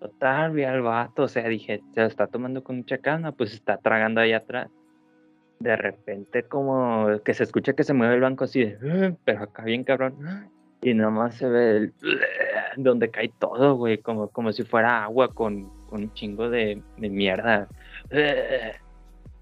Total, 0.00 0.50
vi 0.52 0.64
al 0.64 0.82
vato, 0.82 1.24
o 1.24 1.28
sea, 1.28 1.48
dije, 1.48 1.80
se 1.94 2.00
lo 2.00 2.06
está 2.06 2.26
tomando 2.26 2.64
con 2.64 2.76
mucha 2.76 2.98
calma, 2.98 3.32
pues 3.32 3.54
está 3.54 3.76
tragando 3.76 4.20
ahí 4.20 4.32
atrás. 4.32 4.68
De 5.60 5.76
repente, 5.76 6.42
como 6.42 7.06
que 7.24 7.34
se 7.34 7.44
escucha 7.44 7.74
que 7.74 7.84
se 7.84 7.94
mueve 7.94 8.14
el 8.16 8.20
banco 8.20 8.44
así 8.44 8.64
de, 8.64 8.78
"Ah", 8.82 9.14
pero 9.24 9.44
acá 9.44 9.62
bien 9.62 9.84
cabrón. 9.84 10.16
Y 10.80 10.94
nomás 10.94 11.36
se 11.36 11.48
ve 11.48 11.76
el, 11.76 11.94
donde 12.76 13.10
cae 13.10 13.32
todo, 13.38 13.76
güey, 13.76 13.98
como, 13.98 14.28
como 14.28 14.50
si 14.52 14.64
fuera 14.64 15.04
agua 15.04 15.32
con, 15.32 15.68
con 15.86 16.02
un 16.02 16.12
chingo 16.14 16.50
de, 16.50 16.82
de 16.96 17.08
mierda. 17.08 17.68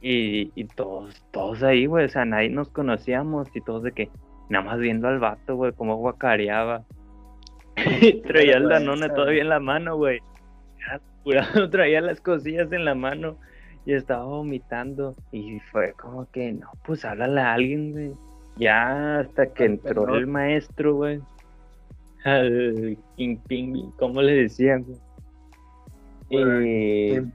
Y, 0.00 0.50
y 0.54 0.64
todos, 0.64 1.22
todos 1.30 1.62
ahí, 1.62 1.86
güey, 1.86 2.06
o 2.06 2.08
sea, 2.08 2.24
nadie 2.24 2.48
nos 2.48 2.70
conocíamos 2.70 3.48
y 3.54 3.60
todos 3.60 3.82
de 3.82 3.92
que, 3.92 4.08
nada 4.48 4.64
más 4.64 4.78
viendo 4.78 5.08
al 5.08 5.18
vato, 5.18 5.56
güey, 5.56 5.72
cómo 5.72 5.96
guacareaba. 5.96 6.84
Traía 8.26 8.56
el 8.56 8.68
danone 8.68 9.00
vergüenza, 9.02 9.14
todavía 9.14 9.42
en 9.42 9.48
la 9.48 9.60
mano, 9.60 9.96
güey. 9.96 10.20
Pura- 11.24 11.46
traía 11.70 12.00
las 12.00 12.20
cosillas 12.20 12.72
en 12.72 12.84
la 12.84 12.94
mano 12.94 13.36
y 13.84 13.92
estaba 13.92 14.24
vomitando. 14.24 15.14
Y 15.32 15.60
fue 15.70 15.92
como 15.92 16.30
que, 16.30 16.52
no, 16.52 16.70
pues 16.84 17.04
háblale 17.04 17.40
a 17.40 17.52
alguien, 17.54 17.92
güey. 17.92 18.12
Ya 18.56 19.20
hasta 19.20 19.52
que 19.52 19.64
entró 19.66 20.14
el 20.14 20.26
maestro, 20.26 20.94
güey. 20.94 21.20
Al 22.24 22.98
King 23.16 23.36
Ping, 23.46 23.90
¿cómo 23.98 24.20
le 24.20 24.32
decían, 24.32 24.84
güey? 24.84 24.98
En 26.30 27.32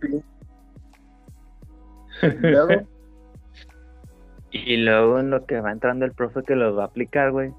fin. 2.32 2.52
Luego, 2.52 2.88
y 4.52 4.78
luego 4.78 5.20
en 5.20 5.30
lo 5.30 5.46
que 5.46 5.60
va 5.60 5.72
entrando 5.72 6.06
el 6.06 6.14
profe 6.14 6.44
que 6.44 6.56
los 6.56 6.78
va 6.78 6.84
a 6.84 6.88
aplicar, 6.88 7.32
güey, 7.32 7.52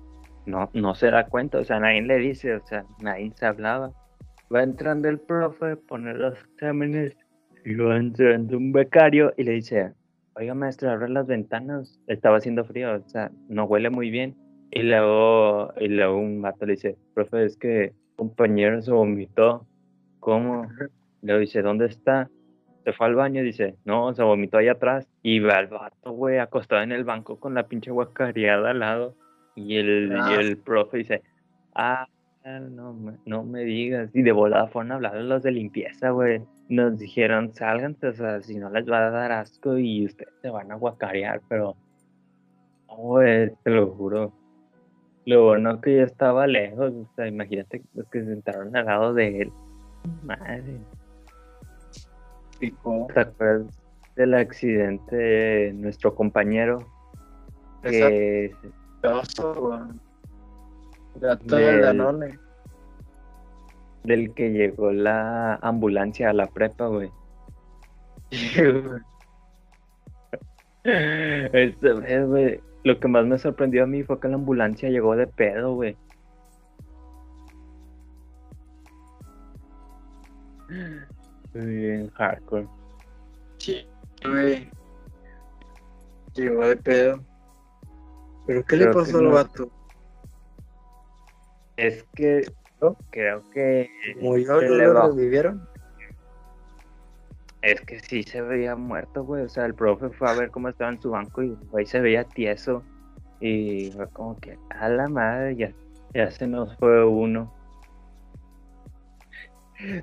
no, 0.46 0.70
no 0.74 0.94
se 0.94 1.10
da 1.10 1.26
cuenta, 1.26 1.58
o 1.58 1.64
sea, 1.64 1.80
nadie 1.80 2.02
le 2.02 2.18
dice, 2.18 2.54
o 2.54 2.66
sea, 2.66 2.84
nadie 3.00 3.32
se 3.34 3.46
hablaba. 3.46 3.90
Va 4.54 4.62
entrando 4.62 5.08
el 5.08 5.18
profe, 5.18 5.76
pone 5.76 6.14
los 6.14 6.34
exámenes, 6.38 7.16
y 7.64 7.74
va 7.74 7.96
entrando 7.96 8.56
un 8.56 8.70
becario 8.70 9.34
y 9.36 9.42
le 9.42 9.52
dice, 9.52 9.92
oiga 10.36 10.54
maestro, 10.54 10.90
abre 10.90 11.08
las 11.08 11.26
ventanas, 11.26 11.98
estaba 12.06 12.36
haciendo 12.36 12.64
frío, 12.64 12.94
o 12.94 13.08
sea, 13.08 13.32
no 13.48 13.64
huele 13.64 13.90
muy 13.90 14.10
bien. 14.10 14.36
Y 14.70 14.82
luego, 14.82 15.72
y 15.78 15.88
luego 15.88 16.18
un 16.18 16.40
vato 16.42 16.64
le 16.64 16.74
dice, 16.74 16.96
profe, 17.14 17.44
es 17.44 17.56
que 17.56 17.92
compañero 18.16 18.80
se 18.82 18.92
vomitó. 18.92 19.66
¿Cómo? 20.20 20.68
Le 21.22 21.38
dice, 21.40 21.62
¿dónde 21.62 21.86
está? 21.86 22.30
Se 22.86 22.92
fue 22.92 23.06
al 23.08 23.16
baño 23.16 23.40
y 23.42 23.46
dice, 23.46 23.74
no, 23.84 24.14
se 24.14 24.22
vomitó 24.22 24.58
allá 24.58 24.72
atrás. 24.72 25.08
Y 25.22 25.40
va 25.40 25.58
el 25.58 25.66
vato, 25.66 26.12
güey, 26.12 26.38
acostado 26.38 26.82
en 26.82 26.92
el 26.92 27.02
banco 27.02 27.40
con 27.40 27.52
la 27.52 27.66
pinche 27.66 27.90
guacareada 27.90 28.70
al 28.70 28.78
lado. 28.78 29.14
Y 29.56 29.76
el, 29.76 30.12
y 30.12 30.16
Ah. 30.16 30.36
el 30.40 30.56
profe 30.56 30.98
dice, 30.98 31.22
ah, 31.74 32.06
no, 32.44 32.92
me- 32.94 33.16
no 33.26 33.42
me 33.42 33.64
digas. 33.64 34.14
Y 34.14 34.22
de 34.22 34.30
volada 34.30 34.68
fueron 34.68 34.92
a 34.92 34.94
hablar 34.94 35.16
los 35.16 35.42
de 35.42 35.50
limpieza, 35.50 36.10
güey. 36.10 36.42
Nos 36.68 36.96
dijeron, 36.96 37.52
sálganse, 37.54 38.06
o 38.06 38.12
sea, 38.12 38.40
si 38.40 38.56
no 38.56 38.70
les 38.70 38.88
va 38.88 39.08
a 39.08 39.10
dar 39.10 39.32
asco 39.32 39.76
y 39.78 40.04
ustedes 40.06 40.32
se 40.40 40.50
van 40.50 40.70
a 40.70 40.76
guacarear, 40.76 41.40
pero, 41.48 41.74
güey, 42.86 43.50
te 43.64 43.70
lo 43.70 43.88
juro. 43.88 44.32
Lo 45.24 45.44
bueno 45.46 45.80
que 45.80 45.96
yo 45.96 46.02
estaba 46.04 46.46
lejos, 46.46 46.92
o 46.92 47.08
sea, 47.16 47.26
imagínate 47.26 47.82
los 47.94 48.06
que 48.10 48.20
se 48.20 48.26
sentaron 48.26 48.76
al 48.76 48.86
lado 48.86 49.12
de 49.12 49.42
él. 49.42 49.52
Madre. 50.22 50.78
¿Te 53.12 53.20
acuerdas 53.20 53.80
del 54.16 54.34
accidente 54.34 55.14
de 55.16 55.72
nuestro 55.74 56.14
compañero? 56.14 56.86
Que 57.82 58.54
Del- 61.44 61.82
Danone. 61.82 62.38
del 64.04 64.32
que 64.34 64.50
llegó 64.50 64.90
la 64.92 65.56
ambulancia 65.56 66.30
a 66.30 66.32
la 66.32 66.46
prepa, 66.46 66.86
güey. 66.86 67.10
Esta 70.84 71.92
vez, 71.94 72.26
güey, 72.28 72.60
lo 72.84 72.98
que 73.00 73.08
más 73.08 73.26
me 73.26 73.38
sorprendió 73.38 73.82
a 73.84 73.86
mí 73.86 74.02
fue 74.04 74.20
que 74.20 74.28
la 74.28 74.36
ambulancia 74.36 74.88
llegó 74.88 75.16
de 75.16 75.26
pedo, 75.26 75.74
güey. 75.74 75.96
Muy 81.56 81.74
bien, 81.74 82.10
hardcore. 82.10 82.68
Sí, 83.58 83.86
güey. 84.22 84.68
Llegó 86.34 86.66
de 86.66 86.76
pedo. 86.76 87.20
¿Pero 88.46 88.64
qué 88.64 88.76
le 88.76 88.84
Creo 88.84 88.94
pasó 88.94 89.18
al 89.18 89.24
no. 89.24 89.30
vato? 89.30 89.70
Es 91.76 92.04
que 92.14 92.42
¿No? 92.80 92.96
creo 93.10 93.42
que 93.52 93.90
¿Murió 94.20 94.62
y 94.62 94.68
lo 94.68 95.08
revivieron? 95.08 95.66
Es 97.62 97.80
que 97.80 98.00
sí 98.00 98.22
se 98.22 98.42
veía 98.42 98.76
muerto, 98.76 99.24
güey. 99.24 99.44
O 99.44 99.48
sea, 99.48 99.64
el 99.64 99.74
profe 99.74 100.10
fue 100.10 100.28
a 100.28 100.34
ver 100.34 100.50
cómo 100.50 100.68
estaba 100.68 100.92
en 100.92 101.00
su 101.00 101.10
banco 101.10 101.42
y 101.42 101.56
güey 101.70 101.86
se 101.86 102.00
veía 102.00 102.24
tieso. 102.24 102.82
Y 103.40 103.90
fue 103.92 104.08
como 104.10 104.38
que, 104.38 104.58
a 104.70 104.88
la 104.88 105.08
madre, 105.08 105.56
ya, 105.56 105.72
ya 106.14 106.30
se 106.30 106.46
nos 106.46 106.76
fue 106.76 107.04
uno. 107.04 107.52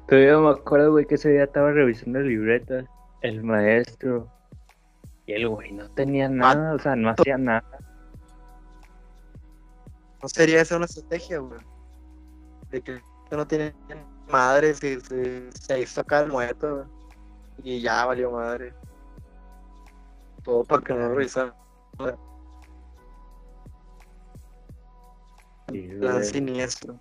Todavía 0.07 0.37
me 0.37 0.49
acuerdo, 0.49 0.91
güey, 0.91 1.05
que 1.05 1.15
ese 1.15 1.29
día 1.29 1.43
estaba 1.45 1.71
revisando 1.71 2.19
libretas, 2.19 2.85
el 3.21 3.43
maestro. 3.43 4.29
Y 5.25 5.33
el 5.33 5.47
güey 5.47 5.71
no 5.71 5.89
tenía 5.91 6.29
nada, 6.29 6.75
o 6.75 6.79
sea, 6.79 6.95
no 6.95 7.09
hacía 7.09 7.37
nada. 7.37 7.63
¿No 10.21 10.29
sería 10.29 10.61
esa 10.61 10.77
una 10.77 10.85
estrategia, 10.85 11.39
güey? 11.39 11.59
De 12.69 12.81
que 12.81 13.01
no 13.31 13.47
tiene 13.47 13.73
madre, 14.29 14.73
se, 14.73 14.99
se, 15.01 15.51
se 15.51 15.79
hizo 15.81 16.01
acá 16.01 16.21
el 16.21 16.31
muerto, 16.31 16.75
güey. 16.75 16.87
Y 17.63 17.81
ya 17.81 18.05
valió 18.05 18.31
madre. 18.31 18.73
Todo 20.43 20.63
para 20.63 20.81
que 20.81 20.93
no 20.93 21.09
revisaran. 21.09 21.53
Sí, 25.71 25.87
Plan 25.99 26.23
siniestro. 26.23 26.99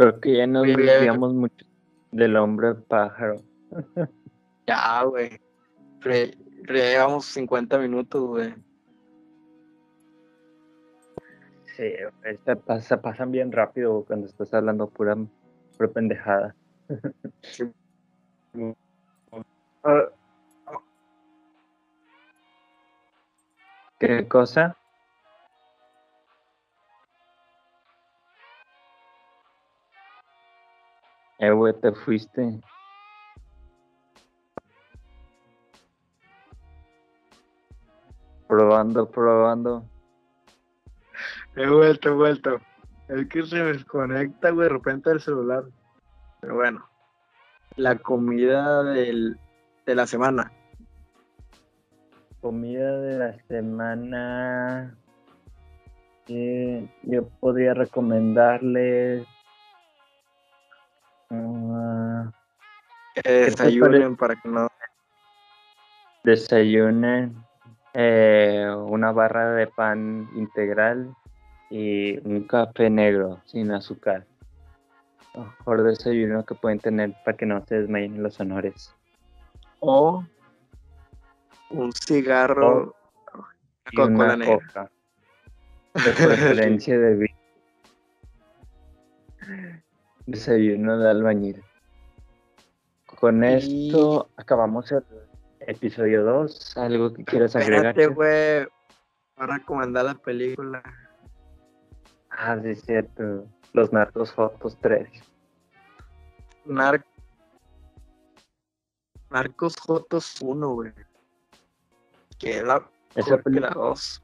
Creo 0.00 0.18
que 0.18 0.34
ya 0.34 0.46
nos 0.46 0.62
desviamos 0.62 1.34
mucho 1.34 1.66
del 2.10 2.34
hombre 2.36 2.74
pájaro. 2.74 3.36
Ya, 4.66 5.02
güey. 5.02 5.38
Llevamos 6.68 7.26
50 7.26 7.76
minutos, 7.78 8.22
güey. 8.22 8.54
Sí, 11.76 11.92
se, 12.44 12.56
pasa, 12.56 13.02
pasan 13.02 13.32
bien 13.32 13.50
rápido 13.52 14.04
cuando 14.06 14.26
estás 14.26 14.54
hablando 14.54 14.88
pura, 14.88 15.16
pura 15.76 15.88
pendejada. 15.90 16.54
Ah, 19.82 20.08
¿Qué 23.98 24.28
cosa? 24.28 24.79
Eh, 31.40 31.50
güey, 31.52 31.72
te 31.72 31.90
fuiste. 31.92 32.60
Probando, 38.46 39.10
probando. 39.10 39.86
He 41.56 41.66
vuelto, 41.66 42.10
he 42.10 42.12
vuelto. 42.12 42.60
Es 43.08 43.26
que 43.28 43.42
se 43.44 43.56
desconecta, 43.56 44.50
güey, 44.50 44.68
de 44.68 44.74
repente 44.74 45.10
el 45.10 45.20
celular. 45.20 45.64
Pero 46.42 46.56
bueno. 46.56 46.86
La 47.76 47.96
comida 47.96 48.82
del, 48.82 49.38
de 49.86 49.94
la 49.94 50.06
semana. 50.06 50.52
Comida 52.42 53.00
de 53.00 53.18
la 53.18 53.32
semana. 53.48 54.94
yo 56.26 57.28
podría 57.40 57.72
recomendarles. 57.72 59.26
Que 63.14 63.30
desayunen 63.30 64.16
para 64.16 64.36
que 64.36 64.48
no. 64.48 64.68
desayunen 66.22 67.34
eh, 67.94 68.68
una 68.86 69.10
barra 69.12 69.52
de 69.52 69.66
pan 69.66 70.28
integral 70.34 71.14
y 71.70 72.18
un 72.26 72.44
café 72.44 72.88
negro 72.90 73.40
sin 73.46 73.70
azúcar. 73.72 74.26
Mejor 75.34 75.82
desayuno 75.84 76.44
que 76.44 76.54
pueden 76.54 76.80
tener 76.80 77.14
para 77.24 77.36
que 77.36 77.46
no 77.46 77.64
se 77.66 77.80
desmayen 77.80 78.16
en 78.16 78.22
los 78.22 78.38
honores. 78.40 78.94
O 79.80 80.24
un 81.70 81.92
cigarro. 81.92 82.94
Una 83.96 84.36
negra. 84.36 84.58
coca. 84.58 84.90
De 85.94 86.12
preferencia 86.12 86.98
de 86.98 87.14
vino. 87.16 87.36
Desayuno 90.26 90.98
de 90.98 91.10
albañil. 91.10 91.64
Con 93.20 93.44
Y- 93.44 93.88
esto 93.88 94.30
acabamos 94.36 94.90
el 94.92 95.04
episodio 95.60 96.24
2. 96.24 96.76
¿Algo 96.78 97.12
que 97.12 97.24
quieras 97.24 97.54
agregar? 97.54 97.94
Güey. 98.14 98.66
A 99.36 99.46
recomendar 99.46 100.04
la 100.06 100.14
película. 100.14 100.82
Ah, 102.30 102.58
sí, 102.62 102.70
es 102.70 102.82
cierto. 102.82 103.46
Los 103.72 103.92
Narcos 103.92 104.32
Fotos 104.32 104.76
3. 104.80 105.08
Nar- 106.66 107.04
Narcos 109.30 109.76
Jotos 109.76 110.40
1, 110.40 110.68
güey. 110.74 110.92
Que 112.38 112.62
la 112.62 112.86
Esa 113.14 113.38
película 113.38 113.70
2. 113.70 114.22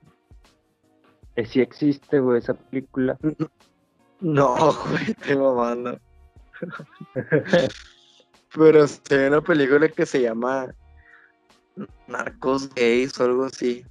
eh, 1.36 1.44
sí 1.46 1.60
existe, 1.60 2.18
güey, 2.20 2.38
esa 2.38 2.54
película. 2.54 3.18
No, 4.20 4.56
güey, 4.72 5.12
te 5.12 5.36
mamando. 5.36 6.00
Pero 8.56 8.86
se 8.88 9.16
ve 9.16 9.28
una 9.28 9.42
película 9.42 9.86
que 9.88 10.06
se 10.06 10.22
llama 10.22 10.74
Narcos 12.06 12.74
Gays 12.74 13.20
o 13.20 13.24
algo 13.24 13.44
así. 13.44 13.84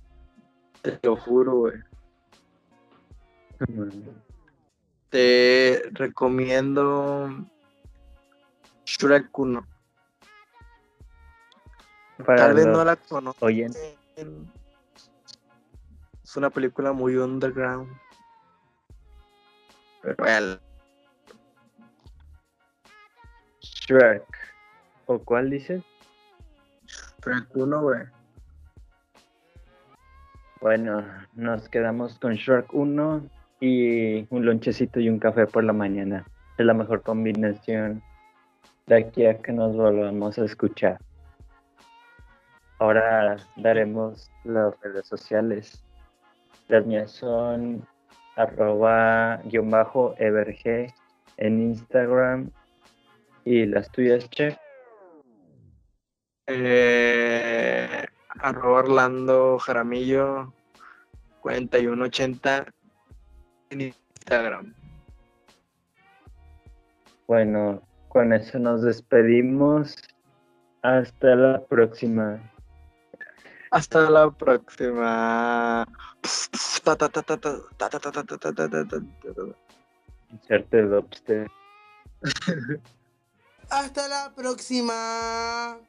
Te 0.82 1.00
lo 1.04 1.16
juro, 1.16 1.56
güey. 1.56 1.76
Te 5.10 5.84
recomiendo 5.92 7.46
Shrek 8.86 9.38
1. 9.38 9.68
Para 12.26 12.36
Tal 12.36 12.56
vez 12.56 12.66
no 12.66 12.84
la 12.84 12.96
conozco. 12.96 13.48
Es 13.48 13.68
una 16.36 16.50
película 16.50 16.92
muy 16.92 17.16
underground. 17.18 17.96
Pero 20.02 20.16
bueno, 20.18 20.60
Shrek. 23.62 24.45
¿O 25.08 25.20
cuál 25.20 25.50
dices? 25.50 25.84
Shrek 27.22 27.56
1, 27.56 27.82
güey. 27.82 28.02
Bueno, 30.62 31.06
nos 31.34 31.70
quedamos 31.70 32.18
con 32.20 32.34
Shrek 32.34 32.74
1 32.74 33.30
y 33.60 34.28
un 34.34 34.46
lonchecito 34.46 35.00
y 35.00 35.10
un 35.10 35.20
café 35.20 35.46
por 35.46 35.64
la 35.64 35.74
mañana. 35.74 36.26
Es 36.58 36.66
la 36.66 36.74
mejor 36.74 37.02
combinación 37.02 38.02
de 38.88 38.96
aquí 38.98 39.26
a 39.26 39.38
que 39.40 39.52
nos 39.52 39.76
volvamos 39.76 40.38
a 40.40 40.46
escuchar. 40.46 41.00
Ahora 42.80 43.38
daremos 43.58 44.30
las 44.44 44.80
redes 44.82 45.08
sociales. 45.08 45.84
Las 46.68 46.86
mías 46.86 47.12
son 47.12 47.86
arroba 48.36 49.38
guion 49.46 49.70
bajo 49.70 50.16
everg 50.18 50.94
en 51.38 51.62
Instagram 51.62 52.50
y 53.46 53.66
las 53.66 53.92
tuyas, 53.92 54.30
Che. 54.30 54.65
Eh, 56.48 58.06
arroba 58.40 58.80
Orlando 58.80 59.58
Jaramillo 59.58 60.54
4180 61.42 62.66
en 63.72 63.82
Instagram. 63.82 64.74
Bueno, 67.28 67.82
con 68.10 68.34
eso 68.34 68.60
nos 68.60 68.84
despedimos. 68.84 69.96
Hasta 70.84 71.36
la 71.36 71.66
próxima. 71.66 72.40
Hasta 73.72 74.10
la 74.10 74.30
próxima. 74.30 75.86
Inserte 80.32 80.80
el 80.80 81.06
Hasta 83.70 84.08
la 84.08 84.32
próxima. 84.36 85.80